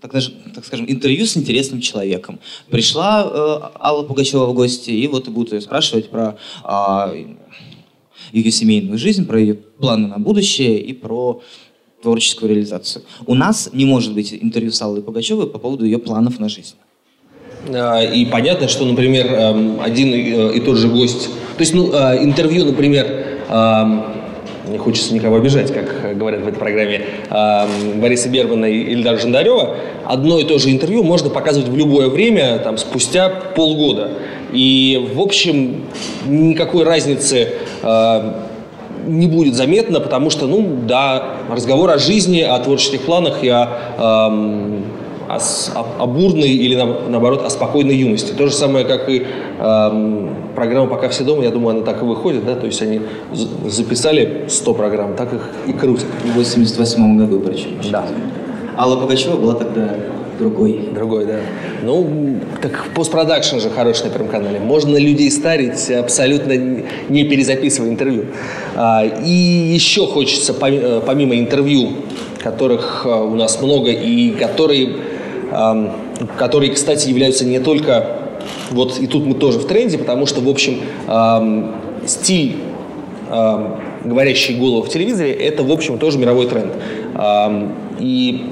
так, 0.00 0.12
так 0.54 0.64
скажем, 0.64 0.90
интервью 0.90 1.26
с 1.26 1.36
интересным 1.36 1.80
человеком. 1.80 2.40
Пришла 2.70 3.22
э, 3.24 3.78
Алла 3.80 4.02
Пугачева 4.02 4.46
в 4.46 4.54
гости, 4.54 4.90
и 4.90 5.06
вот 5.06 5.28
и 5.28 5.30
будут 5.30 5.52
ее 5.52 5.60
спрашивать 5.60 6.10
про 6.10 6.36
э, 6.64 7.36
ее 8.32 8.50
семейную 8.50 8.98
жизнь, 8.98 9.26
про 9.26 9.40
ее 9.40 9.54
планы 9.54 10.08
на 10.08 10.18
будущее 10.18 10.80
и 10.80 10.92
про 10.92 11.40
творческую 12.02 12.50
реализацию. 12.50 13.04
У 13.26 13.34
нас 13.34 13.70
не 13.72 13.84
может 13.84 14.12
быть 14.12 14.32
интервью 14.32 14.70
с 14.70 14.82
Аллой 14.82 15.02
Пугачевой 15.02 15.48
по 15.48 15.58
поводу 15.58 15.84
ее 15.84 15.98
планов 15.98 16.38
на 16.38 16.48
жизнь. 16.48 16.76
А, 17.74 18.02
и 18.02 18.24
понятно, 18.26 18.68
что, 18.68 18.84
например, 18.84 19.26
эм, 19.26 19.80
один 19.82 20.14
и 20.14 20.60
тот 20.60 20.76
же 20.76 20.88
гость, 20.88 21.28
то 21.28 21.60
есть, 21.60 21.74
ну, 21.74 21.90
э, 21.92 22.22
интервью, 22.22 22.64
например, 22.64 23.06
эм, 23.48 24.04
не 24.68 24.78
хочется 24.78 25.14
никого 25.14 25.36
обижать, 25.36 25.72
как 25.72 26.18
говорят 26.18 26.40
в 26.40 26.48
этой 26.48 26.58
программе, 26.58 27.02
Бориса 28.00 28.28
Бермана 28.28 28.64
или 28.64 29.00
даже 29.00 29.22
Жандарева, 29.22 29.76
одно 30.04 30.40
и 30.40 30.44
то 30.44 30.58
же 30.58 30.72
интервью 30.72 31.04
можно 31.04 31.30
показывать 31.30 31.68
в 31.68 31.76
любое 31.76 32.08
время, 32.08 32.58
там, 32.58 32.76
спустя 32.76 33.28
полгода. 33.28 34.10
И, 34.52 35.08
в 35.14 35.20
общем, 35.20 35.82
никакой 36.26 36.82
разницы 36.82 37.52
не 39.06 39.26
будет 39.26 39.54
заметно, 39.54 40.00
потому 40.00 40.30
что, 40.30 40.46
ну, 40.46 40.80
да, 40.86 41.36
разговор 41.50 41.90
о 41.90 41.98
жизни, 41.98 42.40
о 42.40 42.58
творческих 42.58 43.02
планах 43.02 43.42
и 43.42 43.48
о, 43.48 43.68
э, 43.98 44.80
о, 45.28 45.38
о 45.98 46.06
бурной 46.06 46.50
или, 46.50 46.74
наоборот, 46.74 47.44
о 47.44 47.50
спокойной 47.50 47.96
юности. 47.96 48.32
То 48.32 48.46
же 48.46 48.52
самое, 48.52 48.84
как 48.84 49.08
и 49.08 49.26
э, 49.58 50.28
программа 50.54 50.88
«Пока 50.88 51.08
все 51.08 51.24
дома», 51.24 51.42
я 51.42 51.50
думаю, 51.50 51.76
она 51.76 51.84
так 51.84 52.02
и 52.02 52.04
выходит, 52.04 52.44
да, 52.44 52.54
то 52.54 52.66
есть 52.66 52.80
они 52.82 53.00
записали 53.66 54.44
100 54.48 54.74
программ, 54.74 55.14
так 55.14 55.32
их 55.32 55.50
и 55.66 55.72
крутят. 55.72 56.06
В 56.24 56.36
88 56.36 57.18
году 57.18 57.40
причем. 57.40 57.70
Да. 57.90 58.06
Алла 58.76 59.00
Пугачева 59.00 59.36
была 59.36 59.54
тогда 59.54 59.94
другой. 60.38 60.90
Другой, 60.94 61.26
да. 61.26 61.40
Ну, 61.82 62.38
так 62.60 62.88
постпродакшн 62.94 63.58
же 63.58 63.70
хороший 63.70 64.04
на 64.04 64.10
Первом 64.10 64.28
канале. 64.28 64.60
Можно 64.60 64.96
людей 64.96 65.30
старить, 65.30 65.90
абсолютно 65.90 66.52
не 67.08 67.24
перезаписывая 67.24 67.90
интервью. 67.90 68.26
А, 68.74 69.04
и 69.04 69.30
еще 69.30 70.06
хочется, 70.06 70.54
э, 70.60 71.00
помимо 71.06 71.38
интервью, 71.38 71.92
которых 72.42 73.02
э, 73.04 73.08
у 73.08 73.34
нас 73.34 73.60
много, 73.60 73.90
и 73.90 74.30
которые, 74.30 74.96
которые, 76.38 76.72
кстати, 76.72 77.08
являются 77.08 77.44
не 77.44 77.60
только 77.60 78.06
вот 78.70 78.98
и 78.98 79.06
тут 79.06 79.26
мы 79.26 79.34
тоже 79.34 79.58
в 79.58 79.66
тренде, 79.66 79.98
потому 79.98 80.26
что, 80.26 80.40
в 80.40 80.48
общем, 80.48 80.80
стиль 82.06 82.56
говорящие 84.04 84.58
головы 84.58 84.82
в 84.86 84.88
телевизоре, 84.88 85.32
это, 85.32 85.64
в 85.64 85.70
общем, 85.72 85.98
тоже 85.98 86.18
мировой 86.18 86.46
тренд. 86.46 86.72
И 87.98 88.46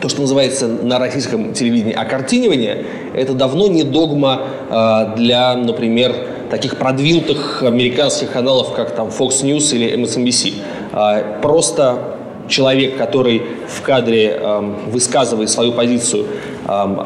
то, 0.00 0.08
что 0.08 0.22
называется 0.22 0.66
на 0.66 0.98
российском 0.98 1.52
телевидении 1.52 1.92
окартинивание, 1.92 2.84
это 3.14 3.34
давно 3.34 3.68
не 3.68 3.82
догма 3.82 4.42
э, 4.70 5.16
для, 5.16 5.54
например, 5.54 6.14
таких 6.50 6.78
продвинутых 6.78 7.62
американских 7.62 8.32
каналов, 8.32 8.72
как 8.72 8.94
там 8.94 9.08
Fox 9.08 9.42
News 9.42 9.74
или 9.74 9.94
MSNBC. 9.94 10.54
Э, 10.92 11.40
просто 11.42 12.16
человек, 12.50 12.98
который 12.98 13.42
в 13.68 13.82
кадре 13.82 14.38
э, 14.38 14.74
высказывает 14.88 15.48
свою 15.48 15.72
позицию, 15.72 16.26
э, 16.68 16.96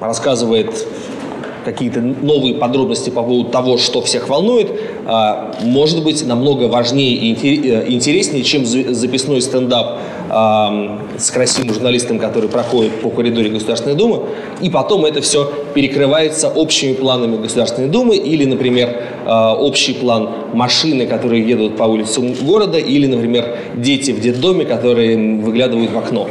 рассказывает 0.00 0.86
какие-то 1.64 2.00
новые 2.00 2.54
подробности 2.54 3.10
по 3.10 3.22
поводу 3.22 3.50
того, 3.50 3.78
что 3.78 4.00
всех 4.00 4.28
волнует, 4.28 4.70
а, 5.04 5.52
может 5.60 6.02
быть 6.02 6.24
намного 6.24 6.64
важнее 6.64 7.14
и 7.14 7.68
э, 7.68 7.90
интереснее, 7.90 8.42
чем 8.42 8.64
записной 8.64 9.42
стендап 9.42 9.98
с 10.30 11.30
красивым 11.30 11.72
журналистом, 11.72 12.18
который 12.18 12.50
проходит 12.50 13.00
по 13.00 13.08
коридоре 13.08 13.48
Государственной 13.48 13.96
Думы, 13.96 14.20
и 14.60 14.68
потом 14.68 15.06
это 15.06 15.22
все 15.22 15.50
перекрывается 15.74 16.48
общими 16.48 16.92
планами 16.92 17.38
Государственной 17.38 17.88
Думы 17.88 18.16
или, 18.16 18.44
например, 18.44 19.04
общий 19.28 19.92
план 19.92 20.28
машины, 20.54 21.06
которые 21.06 21.46
едут 21.46 21.76
по 21.76 21.84
улицам 21.84 22.32
города, 22.32 22.78
или, 22.78 23.06
например, 23.06 23.58
дети 23.76 24.10
в 24.12 24.20
детдоме, 24.20 24.64
которые 24.64 25.16
выглядывают 25.40 25.90
в 25.92 25.98
окно 25.98 26.28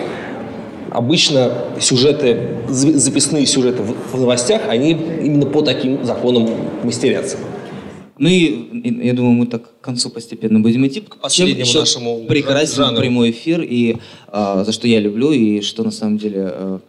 обычно 0.97 1.53
сюжеты, 1.79 2.57
записные 2.67 3.45
сюжеты 3.45 3.83
в 3.83 4.19
новостях, 4.19 4.63
они 4.67 4.91
именно 4.91 5.45
по 5.45 5.61
таким 5.61 6.03
законам 6.03 6.49
мастерятся. 6.83 7.37
Ну 8.17 8.27
и 8.29 9.05
я 9.05 9.13
думаю, 9.13 9.33
мы 9.33 9.45
так 9.45 9.79
к 9.79 9.83
концу 9.83 10.09
постепенно 10.09 10.59
будем 10.59 10.85
идти. 10.87 11.01
К 11.01 11.17
последнему 11.17 11.65
Чем 11.65 11.81
нашему 11.81 12.25
прекрасен 12.25 12.77
жанру. 12.77 12.99
прямой 12.99 13.29
эфир, 13.29 13.61
и 13.61 13.97
а, 14.27 14.63
за 14.63 14.71
что 14.71 14.87
я 14.87 14.99
люблю, 14.99 15.31
и 15.31 15.61
что 15.61 15.83
на 15.83 15.91
самом 15.91 16.17
деле 16.17 16.47
а, 16.47 16.79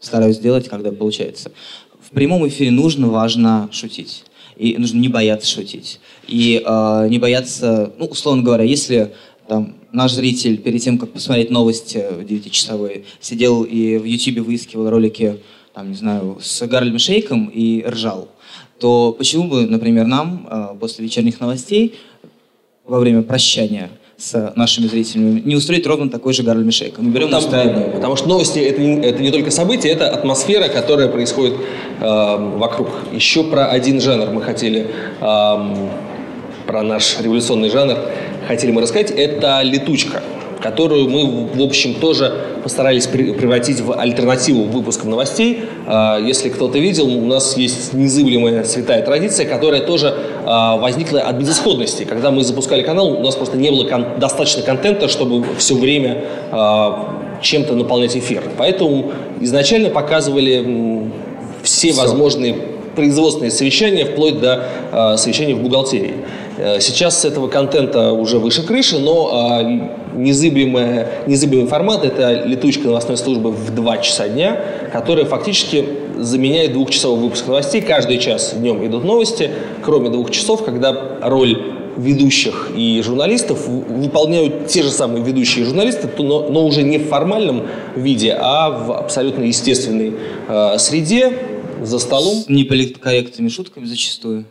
стараюсь 0.00 0.38
делать, 0.38 0.68
когда 0.68 0.90
получается. 0.90 1.52
В 2.00 2.10
прямом 2.10 2.46
эфире 2.48 2.72
нужно, 2.72 3.08
важно 3.08 3.68
шутить. 3.70 4.24
И 4.62 4.78
нужно 4.78 5.00
не 5.00 5.08
бояться 5.08 5.50
шутить. 5.50 5.98
И 6.28 6.62
а, 6.64 7.08
не 7.08 7.18
бояться, 7.18 7.92
ну, 7.98 8.06
условно 8.06 8.44
говоря, 8.44 8.62
если 8.62 9.12
там, 9.48 9.74
наш 9.90 10.12
зритель 10.12 10.58
перед 10.58 10.80
тем, 10.80 10.98
как 10.98 11.12
посмотреть 11.12 11.50
новости 11.50 11.96
9-часовые, 11.98 13.02
сидел 13.20 13.64
и 13.64 13.98
в 13.98 14.04
YouTube 14.04 14.46
выискивал 14.46 14.88
ролики, 14.88 15.40
там, 15.74 15.90
не 15.90 15.96
знаю, 15.96 16.38
с 16.40 16.64
Гарлем 16.68 17.00
Шейком 17.00 17.46
и 17.46 17.82
ржал, 17.84 18.28
то 18.78 19.12
почему 19.18 19.48
бы, 19.48 19.66
например, 19.66 20.06
нам 20.06 20.46
э, 20.48 20.76
после 20.78 21.04
вечерних 21.04 21.40
новостей 21.40 21.96
во 22.84 23.00
время 23.00 23.22
прощания 23.22 23.90
с 24.22 24.52
нашими 24.54 24.86
зрителями 24.86 25.40
не 25.44 25.56
устроить 25.56 25.86
ровно 25.86 26.08
такой 26.08 26.32
же 26.32 26.42
Гарлем 26.44 26.70
Шейк? 26.70 26.98
Мы 26.98 27.10
берем 27.10 27.28
потому, 27.28 27.44
устраиваем. 27.44 27.92
Потому 27.92 28.16
что 28.16 28.28
новости 28.28 28.60
это 28.60 28.80
не, 28.80 29.00
это 29.04 29.20
не 29.20 29.32
только 29.32 29.50
события, 29.50 29.88
это 29.88 30.10
атмосфера, 30.10 30.68
которая 30.68 31.08
происходит 31.08 31.54
э, 32.00 32.56
вокруг. 32.56 32.88
Еще 33.12 33.42
про 33.42 33.66
один 33.66 34.00
жанр 34.00 34.30
мы 34.30 34.42
хотели, 34.42 34.86
э, 35.20 35.88
про 36.66 36.82
наш 36.82 37.20
революционный 37.20 37.68
жанр 37.68 37.98
хотели 38.46 38.70
мы 38.70 38.82
рассказать, 38.82 39.10
это 39.10 39.60
летучка, 39.62 40.22
которую 40.62 41.08
мы, 41.08 41.48
в 41.52 41.60
общем, 41.62 41.94
тоже 41.94 42.32
постарались 42.62 43.06
превратить 43.06 43.80
в 43.80 43.98
альтернативу 43.98 44.64
выпускам 44.64 45.10
новостей. 45.10 45.64
А, 45.86 46.18
если 46.20 46.48
кто-то 46.48 46.78
видел, 46.78 47.06
у 47.08 47.26
нас 47.26 47.56
есть 47.56 47.92
незыблемая 47.92 48.64
святая 48.64 49.02
традиция, 49.04 49.46
которая 49.46 49.80
тоже 49.80 50.14
а, 50.46 50.76
возникла 50.76 51.20
от 51.20 51.36
безысходности. 51.36 52.04
Когда 52.04 52.30
мы 52.30 52.44
запускали 52.44 52.82
канал, 52.82 53.08
у 53.12 53.22
нас 53.22 53.34
просто 53.34 53.56
не 53.56 53.70
было 53.70 53.84
кон- 53.84 54.18
достаточно 54.18 54.62
контента, 54.62 55.08
чтобы 55.08 55.44
все 55.58 55.74
время 55.74 56.24
а, 56.52 57.16
чем-то 57.42 57.74
наполнять 57.74 58.16
эфир. 58.16 58.44
Поэтому 58.56 59.12
изначально 59.40 59.90
показывали 59.90 61.10
все, 61.62 61.92
все. 61.92 62.00
возможные 62.00 62.56
производственные 62.94 63.50
совещания, 63.50 64.04
вплоть 64.04 64.38
до 64.38 65.16
совещаний 65.16 65.54
в 65.54 65.62
бухгалтерии. 65.62 66.12
Э, 66.58 66.80
сейчас 66.80 67.20
с 67.22 67.24
этого 67.24 67.48
контента 67.48 68.12
уже 68.12 68.38
выше 68.38 68.62
крыши, 68.62 68.98
но 68.98 69.30
а, 69.32 69.62
незыблемый, 70.14 71.06
незыблемый 71.26 71.66
формат– 71.66 72.04
это 72.04 72.44
летучка 72.44 72.86
новостной 72.86 73.16
службы 73.16 73.50
в 73.50 73.74
2 73.74 73.98
часа 73.98 74.28
дня, 74.28 74.60
которая 74.92 75.24
фактически 75.24 75.88
заменяет 76.18 76.72
двухчасовой 76.72 77.20
выпуск 77.20 77.46
новостей. 77.46 77.80
Каждый 77.80 78.18
час 78.18 78.54
днем 78.54 78.84
идут 78.86 79.04
новости, 79.04 79.50
кроме 79.82 80.10
двух 80.10 80.30
часов, 80.30 80.64
когда 80.64 81.18
роль 81.22 81.60
ведущих 81.96 82.70
и 82.74 83.02
журналистов 83.02 83.66
выполняют 83.68 84.66
те 84.66 84.82
же 84.82 84.90
самые 84.90 85.22
ведущие 85.22 85.64
журналисты, 85.64 86.08
но, 86.18 86.48
но 86.48 86.66
уже 86.66 86.82
не 86.82 86.98
в 86.98 87.08
формальном 87.08 87.66
виде, 87.96 88.36
а 88.38 88.70
в 88.70 88.92
абсолютно 88.92 89.44
естественной 89.44 90.14
э, 90.48 90.78
среде, 90.78 91.32
за 91.82 91.98
столом. 91.98 92.36
С 92.36 92.48
неполиткорректными 92.48 93.48
шутками 93.48 93.86
зачастую 93.86 94.44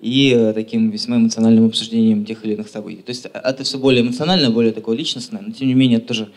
и 0.00 0.34
э, 0.36 0.52
таким 0.52 0.90
весьма 0.90 1.16
эмоциональным 1.16 1.66
обсуждением 1.66 2.24
тех 2.24 2.44
или 2.44 2.54
иных 2.54 2.68
событий. 2.68 3.02
То 3.02 3.10
есть 3.10 3.26
э, 3.26 3.30
это 3.32 3.64
все 3.64 3.78
более 3.78 4.02
эмоциональное, 4.02 4.50
более 4.50 4.72
такое 4.72 4.96
личностное, 4.96 5.40
но 5.40 5.52
тем 5.52 5.68
не 5.68 5.74
менее 5.74 5.98
это 5.98 6.08
тоже 6.08 6.28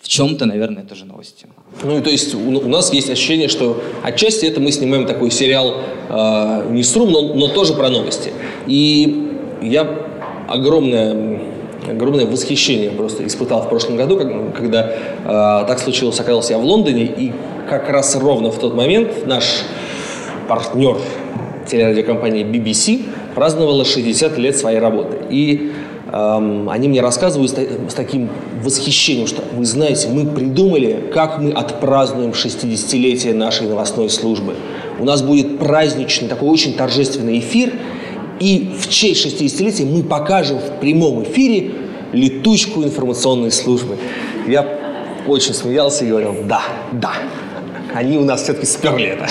в 0.00 0.08
чем-то, 0.08 0.46
наверное, 0.46 0.84
тоже 0.84 1.04
новости. 1.04 1.46
Ну 1.82 1.98
и 1.98 2.00
то 2.02 2.10
есть 2.10 2.34
у, 2.34 2.68
нас 2.68 2.92
есть 2.92 3.10
ощущение, 3.10 3.48
что 3.48 3.82
отчасти 4.02 4.46
это 4.46 4.60
мы 4.60 4.70
снимаем 4.70 5.06
такой 5.06 5.30
сериал 5.30 5.80
э, 6.08 6.68
не 6.70 6.82
струм, 6.82 7.10
но, 7.10 7.34
но 7.34 7.48
тоже 7.48 7.74
про 7.74 7.88
новости. 7.88 8.32
И 8.66 9.32
я 9.62 9.82
огромное 10.46 11.38
огромное 11.86 12.26
восхищение 12.26 12.90
просто 12.90 13.26
испытал 13.26 13.62
в 13.62 13.68
прошлом 13.68 13.96
году, 13.96 14.18
когда 14.54 14.90
э, 14.90 15.66
так 15.66 15.78
случилось, 15.78 16.20
оказался 16.20 16.52
я 16.52 16.58
в 16.58 16.64
Лондоне, 16.64 17.04
и 17.04 17.32
как 17.68 17.88
раз 17.88 18.14
ровно 18.16 18.50
в 18.50 18.58
тот 18.58 18.74
момент 18.74 19.26
наш 19.26 19.62
партнер 20.48 20.98
телерадиокомпания 21.68 22.44
BBC 22.44 23.02
праздновала 23.34 23.84
60 23.84 24.38
лет 24.38 24.56
своей 24.56 24.78
работы. 24.78 25.18
И 25.30 25.72
эм, 26.12 26.68
они 26.70 26.88
мне 26.88 27.00
рассказывают 27.00 27.50
с, 27.50 27.54
с 27.54 27.94
таким 27.94 28.28
восхищением, 28.62 29.26
что 29.26 29.42
вы 29.52 29.64
знаете, 29.64 30.08
мы 30.08 30.26
придумали, 30.26 31.10
как 31.12 31.38
мы 31.38 31.52
отпразднуем 31.52 32.30
60-летие 32.30 33.34
нашей 33.34 33.66
новостной 33.68 34.10
службы. 34.10 34.54
У 34.98 35.04
нас 35.04 35.22
будет 35.22 35.58
праздничный, 35.58 36.28
такой 36.28 36.48
очень 36.48 36.74
торжественный 36.74 37.38
эфир– 37.38 37.72
и 38.40 38.72
в 38.78 38.88
честь 38.88 39.26
60-летия 39.26 39.86
мы 39.86 40.02
покажем 40.02 40.58
в 40.58 40.80
прямом 40.80 41.24
эфире 41.24 41.72
летучку 42.12 42.82
информационной 42.82 43.50
службы. 43.50 43.96
Я 44.46 44.66
очень 45.26 45.54
смеялся 45.54 46.04
и 46.04 46.08
говорил, 46.08 46.36
да, 46.44 46.62
да, 46.92 47.12
они 47.98 48.16
у 48.16 48.24
нас 48.24 48.42
все-таки 48.42 48.66
сперли 48.66 49.06
это. 49.06 49.28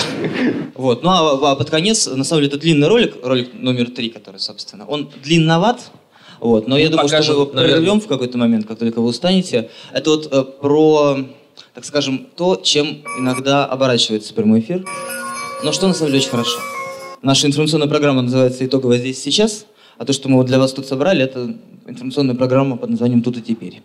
Вот, 0.74 1.02
ну 1.02 1.08
а, 1.10 1.52
а 1.52 1.56
под 1.56 1.70
конец, 1.70 2.06
на 2.06 2.22
самом 2.22 2.42
деле, 2.42 2.48
это 2.52 2.60
длинный 2.60 2.86
ролик, 2.86 3.16
ролик 3.24 3.50
номер 3.54 3.90
три, 3.90 4.10
который, 4.10 4.38
собственно, 4.38 4.86
он 4.86 5.10
длинноват, 5.24 5.90
вот, 6.38 6.68
но 6.68 6.76
ну, 6.76 6.80
я 6.80 6.88
думаю, 6.88 7.08
покажем, 7.08 7.24
что 7.24 7.32
мы 7.32 7.40
его 7.40 7.46
прервем 7.46 8.00
в 8.00 8.06
какой-то 8.06 8.38
момент, 8.38 8.66
как 8.66 8.78
только 8.78 9.00
вы 9.00 9.08
устанете. 9.08 9.70
Это 9.92 10.10
вот 10.10 10.28
э, 10.30 10.44
про, 10.44 11.18
так 11.74 11.84
скажем, 11.84 12.28
то, 12.36 12.60
чем 12.62 13.02
иногда 13.18 13.64
оборачивается 13.64 14.34
прямой 14.34 14.60
эфир, 14.60 14.84
но 15.64 15.72
что 15.72 15.88
на 15.88 15.94
самом 15.94 16.12
деле 16.12 16.20
очень 16.20 16.30
хорошо. 16.30 16.58
Наша 17.22 17.46
информационная 17.46 17.88
программа 17.88 18.22
называется 18.22 18.64
«Итоговая 18.64 18.98
здесь 18.98 19.20
сейчас», 19.20 19.66
а 19.96 20.04
то, 20.04 20.12
что 20.12 20.28
мы 20.28 20.36
вот 20.36 20.46
для 20.46 20.58
вас 20.58 20.72
тут 20.72 20.86
собрали, 20.86 21.24
это 21.24 21.56
информационная 21.86 22.36
программа 22.36 22.76
под 22.76 22.90
названием 22.90 23.22
«Тут 23.22 23.38
и 23.38 23.42
теперь». 23.42 23.82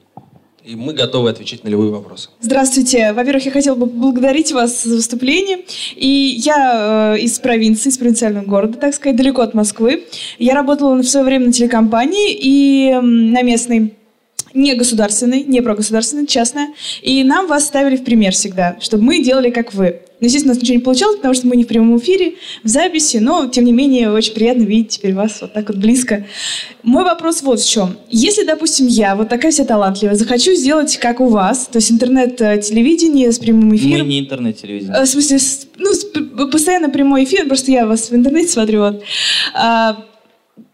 И 0.63 0.77
мы 0.77 0.93
готовы 0.93 1.29
отвечать 1.29 1.65
на 1.65 1.67
любые 1.67 1.91
вопросы. 1.91 2.29
Здравствуйте. 2.39 3.11
Во-первых, 3.11 3.45
я 3.45 3.51
хотела 3.51 3.75
бы 3.75 3.85
поблагодарить 3.85 4.53
вас 4.53 4.83
за 4.83 4.95
выступление. 4.95 5.59
И 5.95 6.07
я 6.07 7.15
э, 7.15 7.19
из 7.19 7.37
провинции, 7.39 7.89
из 7.89 7.97
провинциального 7.97 8.45
города, 8.45 8.77
так 8.77 8.93
сказать, 8.93 9.17
далеко 9.17 9.41
от 9.41 9.53
Москвы. 9.53 10.05
Я 10.39 10.53
работала 10.53 10.95
в 10.95 11.03
свое 11.03 11.25
время 11.25 11.47
на 11.47 11.51
телекомпании 11.51 12.31
и 12.31 12.91
э, 12.91 13.01
на 13.01 13.41
местной 13.41 13.95
не 14.53 14.75
государственной, 14.75 15.43
не 15.43 15.61
прогосударственной, 15.61 16.27
частная. 16.27 16.69
И 17.01 17.23
нам 17.25 17.47
вас 17.47 17.65
ставили 17.65 17.97
в 17.97 18.05
пример 18.05 18.31
всегда, 18.31 18.77
чтобы 18.79 19.03
мы 19.03 19.21
делали 19.21 19.49
как 19.49 19.73
вы. 19.73 20.01
Но, 20.23 20.27
естественно, 20.27 20.53
у 20.53 20.55
нас 20.55 20.63
ничего 20.63 20.77
не 20.77 20.81
получалось, 20.81 21.17
потому 21.17 21.33
что 21.33 21.47
мы 21.47 21.57
не 21.57 21.65
в 21.65 21.67
прямом 21.67 21.97
эфире, 21.97 22.35
в 22.63 22.69
записи, 22.69 23.17
но, 23.17 23.47
тем 23.47 23.65
не 23.65 23.73
менее, 23.73 24.09
очень 24.09 24.33
приятно 24.33 24.63
видеть 24.63 24.91
теперь 24.91 25.13
вас 25.13 25.41
вот 25.41 25.51
так 25.51 25.67
вот 25.67 25.75
близко. 25.75 26.25
Мой 26.81 27.03
вопрос 27.03 27.41
вот 27.41 27.59
в 27.59 27.69
чем. 27.69 27.97
Если, 28.09 28.45
допустим, 28.45 28.87
я, 28.87 29.17
вот 29.17 29.27
такая 29.27 29.51
вся 29.51 29.65
талантливая, 29.65 30.15
захочу 30.15 30.53
сделать 30.53 30.95
как 30.95 31.19
у 31.19 31.27
вас, 31.27 31.67
то 31.69 31.75
есть 31.75 31.91
интернет-телевидение 31.91 33.33
с 33.33 33.37
прямым 33.37 33.75
эфиром... 33.75 34.07
Мы 34.07 34.13
не 34.13 34.19
интернет-телевидение. 34.21 34.95
Э, 34.95 35.03
в 35.03 35.09
смысле, 35.09 35.39
ну, 35.75 36.49
постоянно 36.49 36.89
прямой 36.89 37.25
эфир, 37.25 37.45
просто 37.45 37.73
я 37.73 37.85
вас 37.85 38.09
в 38.09 38.15
интернете 38.15 38.47
смотрю. 38.47 38.79
Вот. 38.79 39.03
А, 39.53 40.05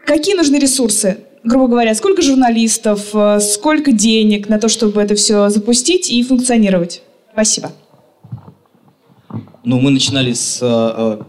какие 0.05 0.35
нужны 0.35 0.57
ресурсы? 0.57 1.17
грубо 1.43 1.69
говоря, 1.69 1.95
сколько 1.95 2.21
журналистов, 2.21 3.07
э, 3.13 3.39
сколько 3.39 3.93
денег 3.93 4.47
на 4.47 4.59
то, 4.59 4.67
чтобы 4.67 5.01
это 5.01 5.15
все 5.15 5.49
запустить 5.49 6.11
и 6.11 6.21
функционировать? 6.21 7.01
Спасибо. 7.33 7.71
Ну, 9.63 9.79
мы 9.79 9.91
начинали 9.91 10.33
с 10.33 10.59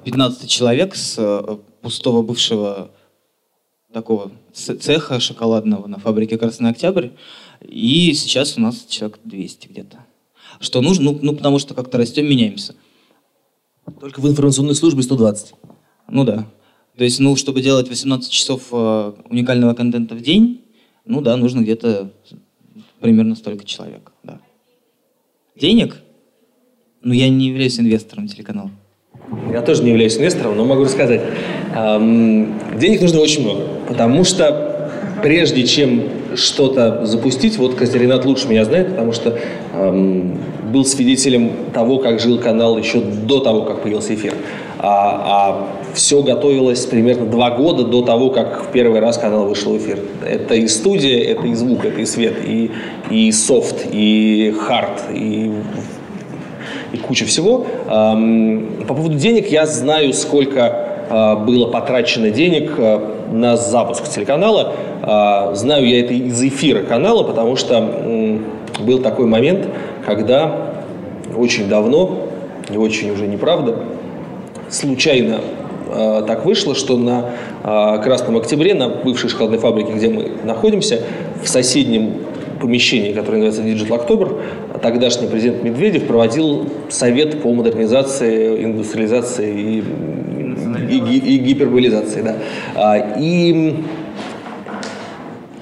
15 0.05 0.45
э, 0.45 0.47
человек, 0.47 0.95
с 0.95 1.17
э, 1.19 1.57
пустого 1.83 2.23
бывшего 2.23 2.91
такого 3.93 4.31
цеха 4.53 5.19
шоколадного 5.19 5.89
на 5.89 5.99
фабрике 5.99 6.39
«Красный 6.39 6.71
Октябрь». 6.71 7.09
И 7.61 8.13
сейчас 8.15 8.57
у 8.57 8.61
нас 8.61 8.87
человек 8.89 9.19
200 9.25 9.67
где-то. 9.67 10.07
Что 10.61 10.81
нужно? 10.81 11.11
Ну, 11.11 11.19
ну 11.23 11.35
потому 11.35 11.59
что 11.59 11.75
как-то 11.75 11.99
растем, 11.99 12.27
меняемся. 12.27 12.77
Только 13.99 14.21
в 14.21 14.29
информационной 14.29 14.77
службе 14.77 15.03
120. 15.03 15.55
Ну 16.09 16.25
да. 16.25 16.47
То 16.97 17.05
есть, 17.05 17.19
ну, 17.19 17.35
чтобы 17.35 17.63
делать 17.63 17.89
18 17.89 18.31
часов 18.31 18.69
э, 18.71 19.13
уникального 19.29 19.75
контента 19.75 20.15
в 20.15 20.21
день, 20.21 20.63
ну 21.05 21.21
да, 21.21 21.37
нужно 21.37 21.63
где-то 21.63 22.13
примерно 23.01 23.35
столько 23.35 23.65
человек. 23.65 24.13
Да. 24.23 24.41
Денег? 25.57 26.01
Ну, 27.03 27.15
я 27.15 27.29
не 27.29 27.49
являюсь 27.49 27.81
инвестором 27.81 28.29
телеканала. 28.29 28.71
Я 29.53 29.63
тоже 29.63 29.83
не 29.83 29.91
являюсь 29.91 30.17
инвестором, 30.19 30.57
но 30.57 30.65
могу 30.65 30.85
рассказать. 30.85 31.23
Денег 31.73 33.01
нужно 33.01 33.21
очень 33.21 33.43
много, 33.43 33.63
потому 33.89 34.25
что 34.25 34.91
прежде 35.23 35.67
чем 35.67 36.03
что-то 36.35 37.07
запустить, 37.07 37.57
вот 37.59 37.75
Катеринат 37.75 38.25
лучше 38.25 38.49
меня 38.49 38.65
знает, 38.65 38.91
потому 38.91 39.13
что 39.13 39.39
был 40.73 40.85
свидетелем 40.85 41.53
того, 41.73 41.99
как 41.99 42.21
жил 42.21 42.39
канал 42.39 42.79
еще 42.79 43.01
до 43.01 43.41
того, 43.41 43.63
как 43.63 43.83
появился 43.83 44.15
эфир. 44.15 44.35
А, 44.79 44.89
а 45.27 45.95
все 45.95 46.23
готовилось 46.23 46.87
примерно 46.87 47.27
два 47.27 47.51
года 47.51 47.85
до 47.85 48.03
того, 48.03 48.31
как 48.31 48.69
в 48.69 48.73
первый 48.73 49.01
раз 49.01 49.19
канал 49.19 49.47
вышел 49.47 49.73
в 49.73 49.79
эфир. 49.79 49.99
Это 50.25 50.55
и 50.55 50.69
студия, 50.69 51.25
это 51.25 51.47
и 51.47 51.55
звук, 51.55 51.85
это 51.85 52.01
и 52.01 52.07
свет, 52.07 52.35
и, 52.47 52.71
и 53.11 53.33
софт, 53.33 53.87
и 53.91 54.55
хард, 54.59 55.03
и 55.13 55.51
и 56.93 56.97
куча 56.97 57.25
всего. 57.25 57.67
По 57.87 58.95
поводу 58.95 59.15
денег 59.15 59.49
я 59.49 59.67
знаю, 59.67 60.13
сколько 60.13 60.91
а, 61.11 61.35
было 61.35 61.67
потрачено 61.67 62.31
денег 62.31 62.73
а, 62.79 63.17
на 63.33 63.57
запуск 63.57 64.09
телеканала. 64.09 64.73
А, 65.03 65.55
знаю 65.55 65.87
я 65.87 66.01
это 66.01 66.15
из 66.15 66.41
эфира 66.43 66.83
канала, 66.83 67.25
потому 67.25 67.57
что 67.57 68.39
был 68.81 69.01
такой 69.01 69.27
момент, 69.27 69.67
когда 70.07 70.55
очень 71.37 71.69
давно, 71.69 72.29
и 72.73 72.77
очень 72.77 73.11
уже 73.11 73.27
неправда, 73.27 73.77
случайно 74.69 75.41
так 76.29 76.45
вышло, 76.45 76.77
что 76.77 76.97
на 76.97 77.31
Красном 78.01 78.37
Октябре, 78.37 78.75
на 78.75 78.89
бывшей 78.89 79.29
шоколадной 79.29 79.59
фабрике, 79.59 79.93
где 79.93 80.09
мы 80.09 80.31
находимся, 80.45 81.01
в 81.43 81.49
соседнем 81.49 82.13
помещении, 82.61 83.13
которое 83.13 83.43
называется 83.43 83.85
Digital 83.85 84.07
October, 84.07 84.41
тогдашний 84.81 85.27
президент 85.27 85.63
Медведев 85.63 86.07
проводил 86.07 86.69
совет 86.89 87.43
по 87.43 87.53
модернизации, 87.53 88.65
индустриализации 88.65 89.61
и, 89.61 89.85
и, 90.91 90.99
и, 90.99 91.35
и 91.35 91.39
гиперболизации. 91.39 92.23
Да. 92.23 92.37
А, 92.75 93.17
и, 93.19 93.77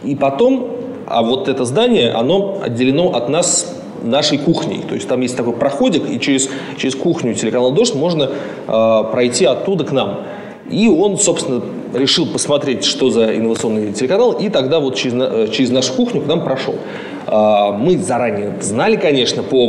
и 0.05 0.15
потом, 0.15 0.71
а 1.07 1.23
вот 1.23 1.49
это 1.49 1.65
здание, 1.65 2.11
оно 2.11 2.61
отделено 2.63 3.15
от 3.15 3.29
нас 3.29 3.75
нашей 4.03 4.39
кухней. 4.39 4.83
То 4.89 4.95
есть 4.95 5.09
там 5.09 5.21
есть 5.21 5.37
такой 5.37 5.55
проходик, 5.55 6.09
и 6.09 6.21
через, 6.21 6.49
через 6.77 6.95
кухню 6.95 7.35
телеканала 7.35 7.73
«Дождь» 7.73 7.95
можно 7.95 8.31
э, 8.67 9.05
пройти 9.13 9.45
оттуда 9.45 9.85
к 9.85 9.93
нам. 9.93 10.21
И 10.71 10.89
он, 10.89 11.19
собственно, 11.19 11.62
решил 11.95 12.27
посмотреть, 12.27 12.85
что 12.85 13.11
за 13.11 13.37
инновационный 13.37 13.93
телеканал, 13.93 14.33
и 14.33 14.49
тогда 14.49 14.81
вот 14.81 14.97
через, 14.97 15.14
э, 15.14 15.49
через 15.51 15.71
нашу 15.71 15.95
кухню 15.95 16.21
к 16.21 16.27
нам 16.27 16.45
прошел. 16.45 16.75
А, 17.27 17.73
мы 17.73 17.97
заранее 17.99 18.55
знали, 18.61 18.97
конечно, 18.97 19.43
по, 19.43 19.69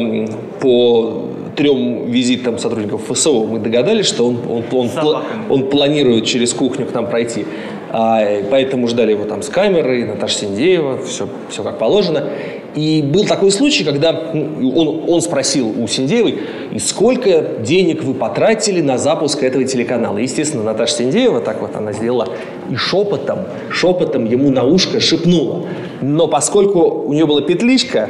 по 0.60 1.26
трем 1.56 2.06
визитам 2.10 2.58
сотрудников 2.58 3.02
ФСО 3.08 3.43
мы 3.43 3.60
догадались, 3.60 4.06
что 4.06 4.26
он, 4.26 4.39
он, 4.50 4.64
он, 4.72 4.89
он, 5.02 5.24
он 5.50 5.70
планирует 5.70 6.26
через 6.26 6.54
кухню 6.54 6.86
к 6.86 6.93
нам 6.93 7.08
пройти. 7.08 7.45
А, 7.91 8.22
поэтому 8.50 8.88
ждали 8.88 9.12
его 9.12 9.26
там 9.26 9.41
с 9.41 9.50
камерой, 9.50 10.06
Наташа 10.06 10.39
Синдеева, 10.39 11.00
все, 11.04 11.28
все 11.50 11.64
как 11.64 11.78
положено. 11.80 12.30
И 12.76 13.01
был 13.01 13.26
такой 13.26 13.51
случай, 13.51 13.84
когда 13.84 14.11
ну, 14.34 14.72
он, 14.76 15.09
он 15.09 15.22
спросил 15.22 15.74
у 15.82 15.88
Синдеевой, 15.88 16.39
и 16.72 16.80
сколько 16.80 17.41
денег 17.59 18.03
вы 18.03 18.13
потратили 18.13 18.82
на 18.82 18.97
запуск 18.97 19.41
этого 19.43 19.63
телеканала. 19.63 20.17
Естественно, 20.17 20.63
Наташа 20.63 20.95
Синдеева, 20.95 21.41
так 21.41 21.61
вот 21.61 21.76
она 21.76 21.93
сделала, 21.93 22.30
и 22.70 22.76
шепотом, 22.76 23.39
шепотом 23.72 24.26
ему 24.26 24.49
на 24.51 24.63
ушко 24.63 24.99
шепнула. 24.99 25.65
Но 26.01 26.28
поскольку 26.28 27.03
у 27.07 27.13
нее 27.13 27.26
была 27.26 27.41
петличка, 27.41 28.09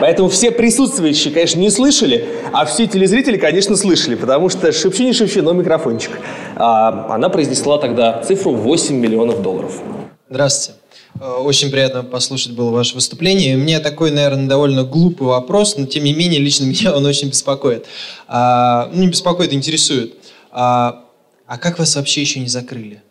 Поэтому 0.00 0.28
все 0.28 0.50
присутствующие, 0.50 1.32
конечно, 1.32 1.58
не 1.58 1.70
слышали, 1.70 2.28
а 2.52 2.64
все 2.66 2.86
телезрители, 2.86 3.38
конечно, 3.38 3.76
слышали, 3.76 4.14
потому 4.14 4.48
что 4.48 4.70
шепчи 4.72 5.04
не 5.04 5.12
шепчи, 5.12 5.40
но 5.40 5.52
микрофончик. 5.52 6.10
А, 6.56 7.06
она 7.14 7.28
произнесла 7.28 7.78
тогда 7.78 8.20
цифру 8.22 8.52
8 8.52 8.94
миллионов 8.94 9.42
долларов. 9.42 9.80
Здравствуйте. 10.28 10.80
Э, 11.20 11.36
очень 11.38 11.70
приятно 11.70 12.02
послушать 12.02 12.52
было 12.52 12.70
ваше 12.70 12.94
выступление. 12.94 13.56
У 13.56 13.58
меня 13.58 13.80
такой, 13.80 14.10
наверное, 14.10 14.46
довольно 14.46 14.84
глупый 14.84 15.26
вопрос, 15.26 15.76
но 15.76 15.86
тем 15.86 16.04
не 16.04 16.12
менее 16.12 16.40
лично 16.40 16.64
меня 16.66 16.94
он 16.94 17.06
очень 17.06 17.28
беспокоит. 17.28 17.86
А, 18.28 18.90
ну, 18.92 19.02
не 19.02 19.08
беспокоит, 19.08 19.52
интересует. 19.52 20.14
А, 20.50 21.04
а 21.46 21.58
как 21.58 21.78
вас 21.78 21.94
вообще 21.96 22.20
еще 22.20 22.40
не 22.40 22.48
закрыли? 22.48 23.02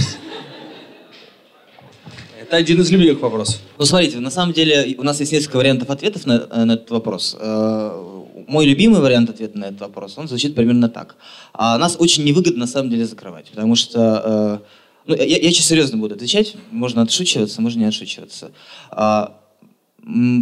Это 2.41 2.57
один 2.57 2.81
из 2.81 2.91
любимых 2.91 3.21
вопросов. 3.21 3.61
Ну, 3.79 3.85
смотрите, 3.85 4.21
на 4.21 4.31
самом 4.31 4.53
деле 4.53 4.95
у 4.99 5.03
нас 5.03 5.21
есть 5.21 5.33
несколько 5.33 5.57
вариантов 5.57 5.91
ответов 5.91 6.27
на, 6.27 6.47
э, 6.51 6.65
на 6.65 6.73
этот 6.73 6.91
вопрос. 6.91 7.37
Э, 7.39 8.21
мой 8.47 8.67
любимый 8.67 9.01
вариант 9.01 9.31
ответа 9.31 9.59
на 9.59 9.65
этот 9.67 9.81
вопрос, 9.81 10.19
он 10.19 10.29
звучит 10.29 10.55
примерно 10.55 10.89
так. 10.89 11.17
А 11.53 11.79
нас 11.79 11.97
очень 11.99 12.25
невыгодно 12.25 12.61
на 12.61 12.67
самом 12.67 12.91
деле 12.91 13.07
закрывать, 13.07 13.51
потому 13.51 13.75
что 13.75 14.63
ну, 15.07 15.15
я, 15.15 15.25
я 15.25 15.51
сейчас 15.51 15.67
серьезно 15.67 15.99
буду 15.99 16.15
отвечать. 16.15 16.57
Можно 16.71 17.03
отшучиваться, 17.03 17.61
можно 17.61 17.81
не 17.81 17.87
отшучиваться. 17.87 18.53
А, 18.91 19.41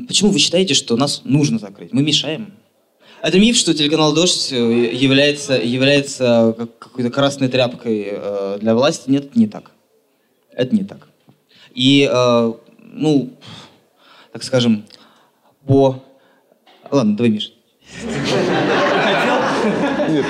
почему 0.07 0.31
вы 0.31 0.39
считаете, 0.39 0.75
что 0.75 0.97
нас 0.97 1.23
нужно 1.25 1.59
закрыть? 1.59 1.93
Мы 1.93 2.03
мешаем. 2.03 2.53
Это 3.23 3.39
миф, 3.39 3.57
что 3.57 3.73
телеканал 3.73 4.13
«Дождь» 4.13 4.51
является, 4.51 5.55
является 5.55 6.57
какой-то 6.81 7.11
красной 7.11 7.49
тряпкой 7.49 8.09
э, 8.11 8.59
для 8.61 8.75
власти. 8.75 9.09
Нет, 9.11 9.27
это 9.27 9.39
не 9.39 9.47
так. 9.47 9.71
Это 10.51 10.75
не 10.75 10.83
так. 10.83 11.07
И, 11.73 12.09
э, 12.13 12.53
ну, 12.79 13.31
так 14.33 14.43
скажем, 14.43 14.85
по... 15.65 16.03
Ладно, 16.91 17.17
давай, 17.17 17.31
Миша. 17.31 17.51
Нет. 20.09 20.27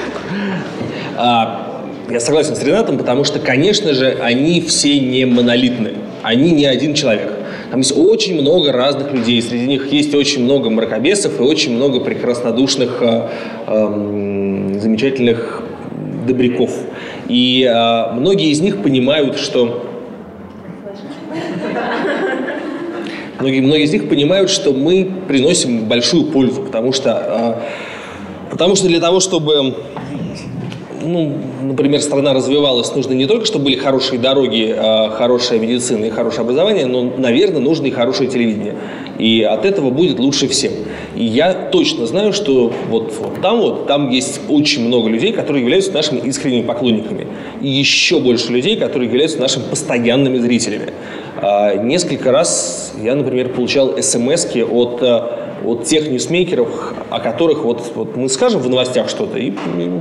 Я 2.12 2.20
согласен 2.20 2.54
с 2.54 2.62
Ренатом, 2.62 2.98
потому 2.98 3.24
что, 3.24 3.38
конечно 3.38 3.94
же, 3.94 4.18
они 4.20 4.60
все 4.60 5.00
не 5.00 5.24
монолитны. 5.24 5.92
Они 6.22 6.50
не 6.50 6.66
один 6.66 6.92
человек. 6.92 7.32
Там 7.70 7.80
есть 7.80 7.96
очень 7.96 8.38
много 8.38 8.70
разных 8.70 9.14
людей. 9.14 9.40
Среди 9.40 9.66
них 9.66 9.90
есть 9.90 10.14
очень 10.14 10.44
много 10.44 10.68
мракобесов 10.68 11.40
и 11.40 11.42
очень 11.42 11.74
много 11.74 12.00
прекраснодушных, 12.00 12.98
э, 13.00 13.28
э, 13.66 14.78
замечательных 14.78 15.62
добряков. 16.26 16.70
И 17.28 17.66
э, 17.66 18.12
многие 18.12 18.50
из 18.50 18.60
них 18.60 18.82
понимают, 18.82 19.38
что 19.38 19.86
многие, 23.40 23.60
многие 23.62 23.84
из 23.84 23.92
них 23.94 24.10
понимают, 24.10 24.50
что 24.50 24.74
мы 24.74 25.10
приносим 25.28 25.86
большую 25.86 26.26
пользу, 26.26 26.60
потому 26.60 26.92
что, 26.92 27.58
э, 27.58 28.50
потому 28.50 28.76
что 28.76 28.88
для 28.88 29.00
того, 29.00 29.20
чтобы 29.20 29.76
ну, 31.04 31.32
например, 31.62 32.00
страна 32.00 32.32
развивалась, 32.32 32.94
нужно 32.94 33.12
не 33.12 33.26
только, 33.26 33.46
чтобы 33.46 33.66
были 33.66 33.76
хорошие 33.76 34.18
дороги, 34.18 34.74
а 34.76 35.10
хорошая 35.10 35.58
медицина 35.58 36.06
и 36.06 36.10
хорошее 36.10 36.42
образование, 36.42 36.86
но, 36.86 37.02
наверное, 37.16 37.60
нужно 37.60 37.86
и 37.86 37.90
хорошее 37.90 38.30
телевидение. 38.30 38.74
И 39.18 39.42
от 39.42 39.64
этого 39.64 39.90
будет 39.90 40.18
лучше 40.18 40.48
всем. 40.48 40.72
И 41.16 41.24
я 41.24 41.52
точно 41.52 42.06
знаю, 42.06 42.32
что 42.32 42.72
вот, 42.88 43.12
вот 43.20 43.40
там 43.42 43.60
вот, 43.60 43.86
там 43.86 44.10
есть 44.10 44.40
очень 44.48 44.86
много 44.86 45.08
людей, 45.08 45.32
которые 45.32 45.62
являются 45.62 45.92
нашими 45.92 46.20
искренними 46.20 46.62
поклонниками. 46.62 47.26
И 47.60 47.68
еще 47.68 48.20
больше 48.20 48.50
людей, 48.52 48.76
которые 48.76 49.08
являются 49.08 49.38
нашими 49.38 49.64
постоянными 49.68 50.38
зрителями. 50.38 50.92
А, 51.36 51.74
несколько 51.74 52.32
раз 52.32 52.94
я, 53.02 53.14
например, 53.14 53.50
получал 53.50 54.00
смс 54.02 54.46
от 54.54 55.02
а, 55.64 55.68
от 55.68 55.84
тех 55.84 56.08
ньюсмейкеров, 56.08 56.94
о 57.10 57.20
которых 57.20 57.64
вот, 57.64 57.92
вот 57.94 58.16
мы 58.16 58.28
скажем 58.28 58.60
в 58.60 58.68
новостях 58.68 59.08
что-то, 59.08 59.38
и 59.38 59.52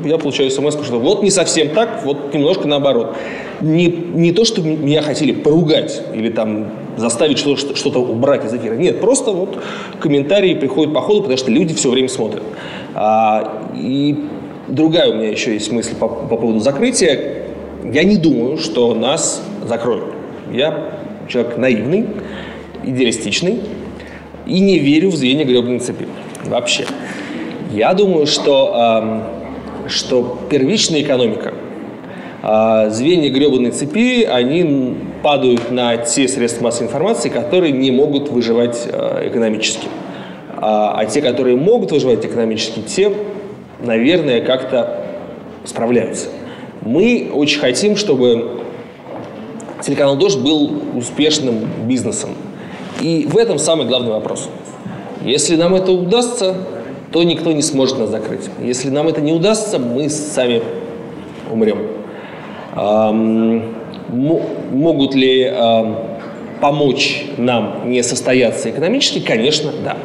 я 0.06 0.18
получаю 0.18 0.52
смс, 0.52 0.76
что 0.84 1.00
вот 1.00 1.24
не 1.24 1.30
совсем 1.30 1.70
так, 1.70 2.04
вот 2.04 2.34
немножко 2.34 2.68
наоборот. 2.68 3.16
Не, 3.62 3.88
не 3.88 4.32
то, 4.32 4.44
что 4.46 4.62
меня 4.62 5.02
хотели 5.02 5.32
поругать 5.32 6.02
или 6.14 6.30
там 6.30 6.72
заставить 6.98 7.38
что-то, 7.38 7.76
что-то 7.76 8.00
убрать 8.00 8.46
из 8.46 8.54
эфира. 8.54 8.76
Нет, 8.76 9.00
просто 9.00 9.32
вот 9.32 9.62
комментарии 10.00 10.56
приходят 10.56 10.94
по 10.94 11.02
ходу, 11.02 11.22
потому 11.22 11.38
что 11.38 11.52
люди 11.52 11.74
все 11.74 11.90
время 11.90 12.10
смотрят. 12.10 12.44
А, 12.94 13.62
и 13.76 14.26
другая 14.68 15.12
у 15.12 15.16
меня 15.16 15.30
еще 15.30 15.54
есть 15.54 15.72
мысль 15.72 15.96
по, 15.96 16.08
по 16.08 16.38
поводу 16.38 16.60
закрытия. 16.60 17.44
Я 17.84 18.04
не 18.04 18.18
думаю, 18.18 18.58
что 18.58 18.94
нас 18.94 19.42
закроют. 19.68 20.06
Я 20.52 20.92
человек 21.28 21.58
наивный, 21.58 22.08
идеалистичный, 22.84 23.60
и 24.52 24.60
не 24.60 24.80
верю 24.80 25.10
в 25.10 25.16
звенья 25.16 25.46
гребаной 25.46 25.80
цепи. 25.80 26.08
Вообще. 26.46 26.86
Я 27.72 27.94
думаю, 27.94 28.28
что, 28.28 29.24
э, 29.86 29.90
что 29.90 30.40
первичная 30.50 31.02
экономика, 31.02 31.54
э, 32.44 32.90
звенья 32.90 33.30
гребаной 33.30 33.72
цепи, 33.72 34.24
они 34.24 34.98
падают 35.24 35.72
на 35.72 35.98
те 35.98 36.28
средства 36.28 36.66
массовой 36.66 36.88
информации, 36.88 37.30
которые 37.30 37.72
не 37.72 37.92
могут 37.92 38.30
выживать 38.30 38.88
э, 38.92 39.30
экономически. 39.30 39.88
А, 40.58 40.96
а 40.98 41.06
те, 41.06 41.22
которые 41.22 41.56
могут 41.56 41.92
выживать 41.92 42.26
экономически, 42.26 42.82
те, 42.82 43.12
наверное, 43.80 44.42
как-то 44.42 45.06
справляются. 45.64 46.28
Мы 46.82 47.32
очень 47.34 47.60
хотим, 47.60 47.96
чтобы 47.96 48.62
телеканал 49.82 50.18
«Дождь» 50.18 50.40
был 50.40 50.72
успешным 50.96 51.68
бизнесом, 51.88 52.32
и 53.02 53.26
в 53.26 53.38
этом 53.38 53.58
самый 53.58 53.88
главный 53.88 54.12
вопрос. 54.12 54.50
Если 55.24 55.56
нам 55.56 55.76
это 55.76 55.92
удастся, 55.92 56.56
то 57.12 57.24
никто 57.24 57.52
не 57.52 57.62
сможет 57.62 58.00
нас 58.00 58.10
закрыть. 58.10 58.50
Если 58.62 58.90
нам 58.90 59.08
это 59.08 59.22
не 59.22 59.34
удастся, 59.34 59.80
мы 59.80 60.10
сами 60.10 60.62
умрем. 61.52 61.80
могут 64.72 65.16
ли 65.16 65.54
помочь 66.62 67.26
нам 67.38 67.90
не 67.90 68.04
состояться 68.04 68.70
экономически? 68.70 69.20
Конечно, 69.20 69.72
да. 69.84 69.98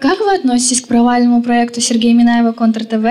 Как 0.00 0.20
вы 0.20 0.34
относитесь 0.34 0.82
к 0.82 0.88
провальному 0.88 1.42
проекту 1.42 1.80
Сергея 1.80 2.14
Минаева 2.14 2.52
«Контр 2.52 2.84
ТВ»? 2.84 3.04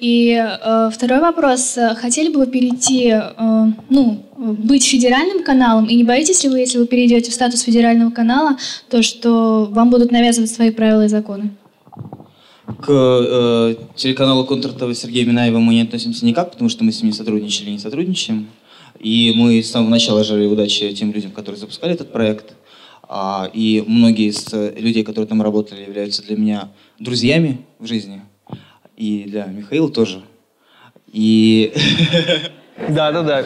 И 0.00 0.32
э, 0.34 0.90
второй 0.92 1.20
вопрос. 1.20 1.78
Хотели 1.96 2.28
бы 2.28 2.40
вы 2.40 2.46
перейти, 2.46 3.10
э, 3.10 3.66
ну, 3.88 4.24
быть 4.36 4.84
федеральным 4.84 5.44
каналом? 5.44 5.86
И 5.86 5.94
не 5.94 6.04
боитесь 6.04 6.42
ли 6.42 6.50
вы, 6.50 6.58
если 6.58 6.78
вы 6.78 6.86
перейдете 6.86 7.30
в 7.30 7.34
статус 7.34 7.60
федерального 7.62 8.10
канала, 8.10 8.56
то 8.90 9.02
что 9.02 9.68
вам 9.70 9.90
будут 9.90 10.10
навязывать 10.10 10.50
свои 10.50 10.70
правила 10.70 11.04
и 11.04 11.08
законы? 11.08 11.50
К 12.80 12.90
э, 12.90 13.74
телеканалу 13.94 14.44
«Контр 14.44 14.72
ТВ» 14.72 14.96
Сергея 14.96 15.24
Минаева 15.24 15.58
мы 15.58 15.74
не 15.74 15.82
относимся 15.82 16.26
никак, 16.26 16.50
потому 16.50 16.68
что 16.68 16.84
мы 16.84 16.92
с 16.92 17.00
ним 17.00 17.10
не 17.10 17.16
сотрудничали 17.16 17.70
не 17.70 17.78
сотрудничаем. 17.78 18.48
И 18.98 19.32
мы 19.36 19.62
с 19.62 19.70
самого 19.70 19.90
начала 19.90 20.24
желали 20.24 20.46
удачи 20.46 20.92
тем 20.92 21.12
людям, 21.12 21.30
которые 21.30 21.60
запускали 21.60 21.94
этот 21.94 22.12
проект. 22.12 22.54
А, 23.10 23.50
и 23.54 23.82
многие 23.86 24.28
из 24.28 24.52
э, 24.52 24.74
людей, 24.78 25.02
которые 25.02 25.26
там 25.26 25.40
работали, 25.40 25.80
являются 25.80 26.22
для 26.22 26.36
меня 26.36 26.68
друзьями 26.98 27.62
в 27.78 27.86
жизни. 27.86 28.20
И 28.98 29.24
для 29.26 29.46
Михаила 29.46 29.90
тоже. 29.90 30.22
И... 31.12 31.72
Да, 32.90 33.10
да, 33.10 33.24
да. 33.24 33.44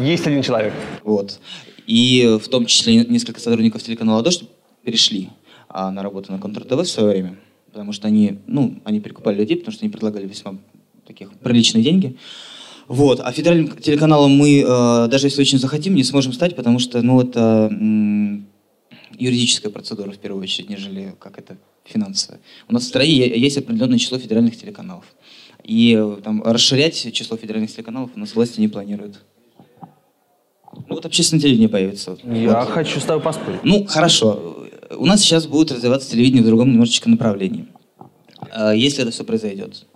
Есть 0.00 0.24
один 0.28 0.42
человек. 0.42 0.72
Вот. 1.02 1.40
И 1.88 2.38
в 2.40 2.48
том 2.48 2.66
числе 2.66 3.04
несколько 3.04 3.40
сотрудников 3.40 3.82
телеканала 3.82 4.22
«Дождь» 4.22 4.44
перешли 4.84 5.30
а, 5.68 5.90
на 5.90 6.04
работу 6.04 6.30
на 6.30 6.38
Контр 6.38 6.64
ТВ 6.64 6.82
в 6.82 6.86
свое 6.86 7.08
время, 7.08 7.36
потому 7.66 7.92
что 7.92 8.06
они, 8.06 8.38
ну, 8.46 8.78
они 8.84 9.00
перекупали 9.00 9.38
людей, 9.38 9.56
потому 9.56 9.72
что 9.72 9.84
они 9.84 9.90
предлагали 9.90 10.28
весьма 10.28 10.56
таких 11.04 11.32
приличные 11.32 11.82
деньги. 11.82 12.16
Вот. 12.86 13.20
А 13.20 13.32
федеральным 13.32 13.76
телеканалом 13.76 14.30
мы, 14.36 14.60
э, 14.60 15.08
даже 15.10 15.26
если 15.26 15.40
очень 15.40 15.58
захотим, 15.58 15.96
не 15.96 16.04
сможем 16.04 16.32
стать, 16.32 16.54
потому 16.54 16.78
что, 16.78 17.02
ну, 17.02 17.20
это 17.20 17.70
юридическая 19.16 19.70
процедура 19.70 20.10
в 20.10 20.18
первую 20.18 20.42
очередь, 20.42 20.68
нежели 20.68 21.14
как 21.18 21.38
это 21.38 21.56
финансовая. 21.84 22.40
У 22.68 22.74
нас 22.74 22.84
в 22.84 22.86
стране 22.86 23.28
есть 23.38 23.56
определенное 23.58 23.98
число 23.98 24.18
федеральных 24.18 24.56
телеканалов. 24.56 25.04
И 25.64 25.96
э, 25.98 26.20
там, 26.22 26.42
расширять 26.42 27.12
число 27.12 27.36
федеральных 27.36 27.72
телеканалов 27.72 28.10
у 28.14 28.18
нас 28.18 28.34
власти 28.34 28.60
не 28.60 28.68
планируют. 28.68 29.20
Ну 30.72 30.94
вот 30.94 31.06
общественное 31.06 31.40
телевидение 31.40 31.68
появится. 31.68 32.16
Я 32.24 32.60
вот. 32.60 32.70
хочу 32.70 33.00
с 33.00 33.04
тобой 33.04 33.22
поспорить. 33.22 33.60
Ну, 33.64 33.84
хорошо. 33.84 34.68
У 34.90 35.06
нас 35.06 35.20
сейчас 35.20 35.46
будет 35.46 35.72
развиваться 35.72 36.10
телевидение 36.10 36.42
в 36.42 36.46
другом 36.46 36.70
немножечко 36.70 37.08
направлении. 37.08 37.66
Э, 38.54 38.72
если 38.74 39.02
это 39.02 39.10
все 39.10 39.24
произойдет. 39.24 39.86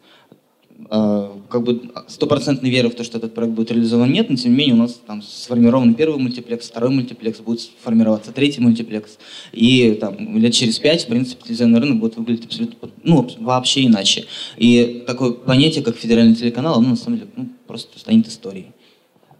Э, 0.90 1.28
как 1.48 1.62
бы 1.62 1.90
стопроцентной 2.08 2.70
веры 2.70 2.88
в 2.88 2.94
то, 2.94 3.04
что 3.04 3.18
этот 3.18 3.34
проект 3.34 3.54
будет 3.54 3.70
реализован 3.70 4.10
нет, 4.10 4.30
но 4.30 4.36
тем 4.36 4.52
не 4.52 4.58
менее 4.58 4.74
у 4.74 4.78
нас 4.78 5.00
там 5.06 5.22
сформирован 5.22 5.94
первый 5.94 6.18
мультиплекс, 6.18 6.68
второй 6.68 6.90
мультиплекс, 6.90 7.40
будет 7.40 7.60
формироваться 7.82 8.32
третий 8.32 8.60
мультиплекс. 8.60 9.18
И 9.52 9.96
там 10.00 10.38
лет 10.38 10.52
через 10.54 10.78
пять, 10.78 11.04
в 11.04 11.06
принципе, 11.08 11.42
телевизионный 11.44 11.80
рынок 11.80 11.98
будет 11.98 12.16
выглядеть 12.16 12.46
абсолютно, 12.46 12.90
ну, 13.04 13.28
вообще 13.40 13.86
иначе. 13.86 14.24
И 14.56 15.04
такое 15.06 15.32
понятие, 15.32 15.84
как 15.84 15.96
федеральный 15.96 16.34
телеканал, 16.34 16.78
оно 16.78 16.90
на 16.90 16.96
самом 16.96 17.18
деле 17.18 17.30
ну, 17.36 17.48
просто 17.66 17.98
станет 17.98 18.28
историей. 18.28 18.66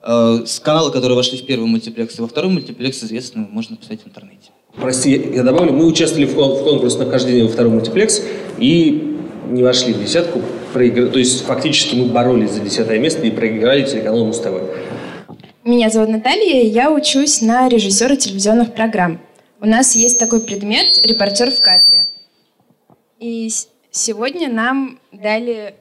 Э, 0.03 0.43
с 0.47 0.61
канала, 0.61 0.91
которые 0.91 1.17
вошли 1.17 1.39
в 1.39 1.47
первый 1.47 1.67
мультиплекс 1.67 2.19
и 2.19 2.23
во 2.23 2.29
второй 2.29 2.53
мультиплекс, 2.53 3.03
известно, 3.03 3.49
можно 3.51 3.77
посмотреть 3.77 4.05
в 4.05 4.09
интернете. 4.09 4.51
Прости, 4.75 5.11
я 5.35 5.43
добавлю, 5.43 5.73
мы 5.73 5.87
участвовали 5.87 6.25
в, 6.25 6.35
кон- 6.35 6.57
в 6.57 6.65
конкурсе 6.65 6.99
на 6.99 7.07
вхождение 7.07 7.45
во 7.45 7.51
второй 7.51 7.73
мультиплекс 7.73 8.23
и 8.59 9.12
не 9.53 9.63
вошли 9.63 9.93
в 9.93 10.01
десятку, 10.01 10.41
проигр... 10.73 11.11
то 11.11 11.19
есть 11.19 11.45
фактически 11.45 11.95
мы 11.95 12.07
боролись 12.07 12.51
за 12.51 12.61
десятое 12.61 12.99
место 12.99 13.23
и 13.23 13.31
проиграли 13.31 13.85
телеканалу 13.85 14.27
Муз-ТВ. 14.27 14.53
Меня 15.65 15.91
зовут 15.91 16.09
Наталья, 16.09 16.63
я 16.63 16.91
учусь 16.91 17.41
на 17.41 17.69
режиссера 17.69 18.17
телевизионных 18.17 18.75
программ. 18.75 19.21
У 19.61 19.67
нас 19.67 19.95
есть 19.95 20.19
такой 20.19 20.41
предмет 20.41 21.01
«Репортер 21.05 21.51
в 21.51 21.61
кадре». 21.61 22.07
И 23.21 23.49
сегодня 23.93 24.49
нам 24.51 24.99
дали 25.13 25.75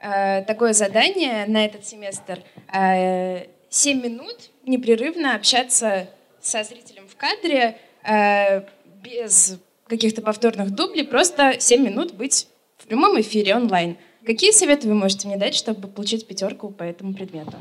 э, 0.00 0.42
такое 0.42 0.72
задание 0.72 1.46
на 1.46 1.64
этот 1.64 1.86
семестр. 1.86 2.40
Э, 2.74 3.44
7 3.70 4.02
минут 4.02 4.50
непрерывно 4.66 5.36
общаться 5.36 6.08
со 6.40 6.64
зрителем 6.64 7.04
в 7.08 7.14
кадре 7.16 7.76
э, 8.02 8.62
без 9.04 9.58
каких-то 9.86 10.20
повторных 10.22 10.70
дублей, 10.70 11.04
просто 11.04 11.60
7 11.60 11.84
минут 11.84 12.14
быть 12.14 12.48
прямом 12.88 13.20
эфире 13.20 13.54
онлайн. 13.54 13.96
Какие 14.24 14.50
советы 14.50 14.88
вы 14.88 14.94
можете 14.94 15.28
мне 15.28 15.36
дать, 15.36 15.54
чтобы 15.54 15.88
получить 15.88 16.26
пятерку 16.26 16.70
по 16.70 16.82
этому 16.82 17.14
предмету? 17.14 17.52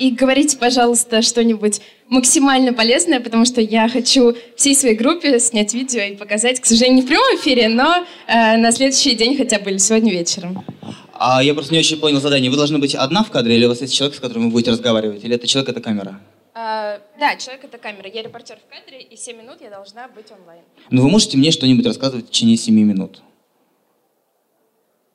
И 0.00 0.12
говорите, 0.12 0.56
пожалуйста, 0.56 1.20
что-нибудь 1.20 1.82
максимально 2.08 2.72
полезное, 2.72 3.20
потому 3.20 3.44
что 3.44 3.60
я 3.60 3.86
хочу 3.86 4.34
всей 4.56 4.74
своей 4.74 4.96
группе 4.96 5.38
снять 5.38 5.74
видео 5.74 6.00
и 6.00 6.16
показать, 6.16 6.58
к 6.58 6.64
сожалению, 6.64 6.96
не 6.96 7.02
в 7.02 7.06
прямом 7.06 7.36
эфире, 7.36 7.68
но 7.68 8.06
э, 8.26 8.56
на 8.56 8.72
следующий 8.72 9.14
день 9.14 9.36
хотя 9.36 9.58
бы 9.58 9.70
или 9.70 9.76
сегодня 9.76 10.10
вечером. 10.10 10.64
А 11.12 11.42
я 11.42 11.52
просто 11.52 11.74
не 11.74 11.80
очень 11.80 12.00
понял 12.00 12.18
задание. 12.18 12.50
Вы 12.50 12.56
должны 12.56 12.78
быть 12.78 12.94
одна 12.94 13.22
в 13.22 13.30
кадре, 13.30 13.56
или 13.56 13.66
у 13.66 13.68
вас 13.68 13.82
есть 13.82 13.94
человек, 13.94 14.16
с 14.16 14.20
которым 14.20 14.44
вы 14.44 14.52
будете 14.52 14.70
разговаривать? 14.70 15.22
Или 15.22 15.34
это 15.34 15.46
человек, 15.46 15.68
это 15.68 15.82
камера? 15.82 16.18
А, 16.54 16.98
да, 17.18 17.36
человек 17.36 17.64
это 17.64 17.76
камера. 17.76 18.08
Я 18.08 18.22
репортер 18.22 18.56
в 18.56 18.74
кадре, 18.74 19.02
и 19.02 19.18
7 19.18 19.36
минут 19.36 19.58
я 19.60 19.68
должна 19.68 20.08
быть 20.08 20.32
онлайн. 20.32 20.62
Ну, 20.88 21.02
вы 21.02 21.10
можете 21.10 21.36
мне 21.36 21.50
что-нибудь 21.50 21.84
рассказывать 21.84 22.24
в 22.24 22.30
течение 22.30 22.56
7 22.56 22.74
минут? 22.74 23.20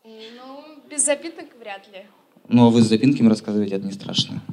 Ну, 0.03 0.63
без 0.91 1.03
запинок 1.03 1.47
вряд 1.59 1.87
ли. 1.91 2.05
Ну, 2.49 2.67
а 2.67 2.69
вы 2.69 2.83
с 2.83 2.85
запинками 2.85 3.29
рассказываете, 3.29 3.77
это 3.77 3.87
не 3.87 3.93
страшно. 3.93 4.43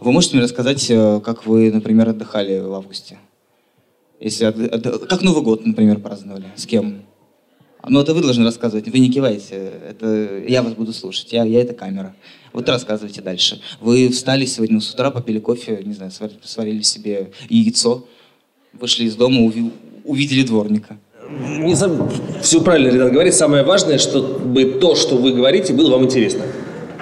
Вы 0.00 0.12
можете 0.12 0.36
мне 0.36 0.44
рассказать, 0.44 0.90
э, 0.90 1.20
как 1.24 1.46
вы, 1.46 1.72
например, 1.72 2.08
отдыхали 2.08 2.60
в 2.60 2.72
августе? 2.72 3.18
Если 4.20 4.44
от, 4.44 4.58
от, 4.58 5.06
как 5.06 5.22
Новый 5.22 5.42
год, 5.42 5.64
например, 5.64 6.00
праздновали? 6.00 6.46
С 6.56 6.66
кем? 6.66 7.02
Ну, 7.86 8.00
это 8.00 8.12
вы 8.12 8.22
должны 8.22 8.44
рассказывать, 8.44 8.88
вы 8.88 8.98
не 8.98 9.10
киваете. 9.10 9.72
Это 9.88 10.42
я 10.46 10.62
вас 10.62 10.74
буду 10.74 10.92
слушать, 10.92 11.32
я, 11.32 11.44
я 11.44 11.60
это 11.60 11.74
камера. 11.74 12.14
Вот 12.52 12.68
рассказывайте 12.68 13.22
дальше. 13.22 13.60
Вы 13.80 14.08
встали 14.08 14.44
сегодня 14.46 14.80
с 14.80 14.92
утра, 14.92 15.10
попили 15.10 15.38
кофе, 15.38 15.80
не 15.84 15.94
знаю, 15.94 16.10
сварили, 16.10 16.38
сварили 16.42 16.82
себе 16.82 17.30
яйцо, 17.48 18.06
вышли 18.72 19.04
из 19.04 19.14
дома, 19.14 19.42
уви, 19.42 19.70
увидели 20.04 20.42
дворника. 20.42 20.98
Не 21.30 21.76
сам, 21.76 22.10
все 22.42 22.60
правильно 22.62 22.88
Ренат 22.88 23.12
говорит. 23.12 23.34
Самое 23.34 23.62
важное, 23.62 23.98
чтобы 23.98 24.64
то, 24.80 24.94
что 24.94 25.16
вы 25.16 25.32
говорите, 25.32 25.72
было 25.72 25.90
вам 25.90 26.04
интересно. 26.04 26.44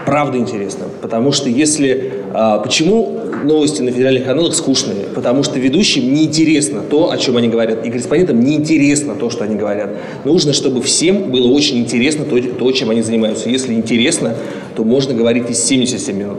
Правда 0.07 0.39
интересно. 0.39 0.87
Потому 1.03 1.33
что 1.33 1.49
если... 1.51 2.23
А, 2.33 2.59
почему 2.59 3.19
новости 3.43 3.83
на 3.83 3.91
федеральных 3.91 4.25
каналах 4.25 4.55
скучные? 4.55 5.07
Потому 5.15 5.43
что 5.43 5.59
ведущим 5.59 6.15
неинтересно 6.15 6.81
то, 6.81 7.11
о 7.11 7.19
чем 7.19 7.37
они 7.37 7.49
говорят. 7.49 7.85
И 7.85 7.91
корреспондентам 7.91 8.41
неинтересно 8.41 9.17
то, 9.17 9.31
что 9.31 9.43
они 9.43 9.57
говорят. 9.57 9.91
Нужно, 10.25 10.53
чтобы 10.53 10.81
всем 10.81 11.33
было 11.33 11.49
очень 11.49 11.79
интересно 11.79 12.25
то, 12.25 12.41
то 12.41 12.73
чем 12.73 12.91
они 12.91 13.03
занимаются. 13.03 13.51
Если 13.51 13.75
интересно, 13.75 14.37
то 14.77 14.85
можно 14.85 15.13
говорить 15.13 15.51
и 15.51 15.55
77 15.55 16.17
минут. 16.17 16.39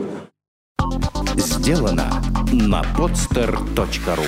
Сделано 1.36 2.22
на 2.50 2.82
podster.ru 2.96 4.24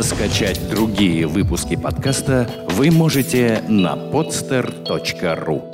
Скачать 0.00 0.60
другие 0.70 1.26
выпуски 1.26 1.76
подкаста 1.76 2.48
вы 2.70 2.92
можете 2.92 3.62
на 3.68 3.94
podster.ru 3.94 5.71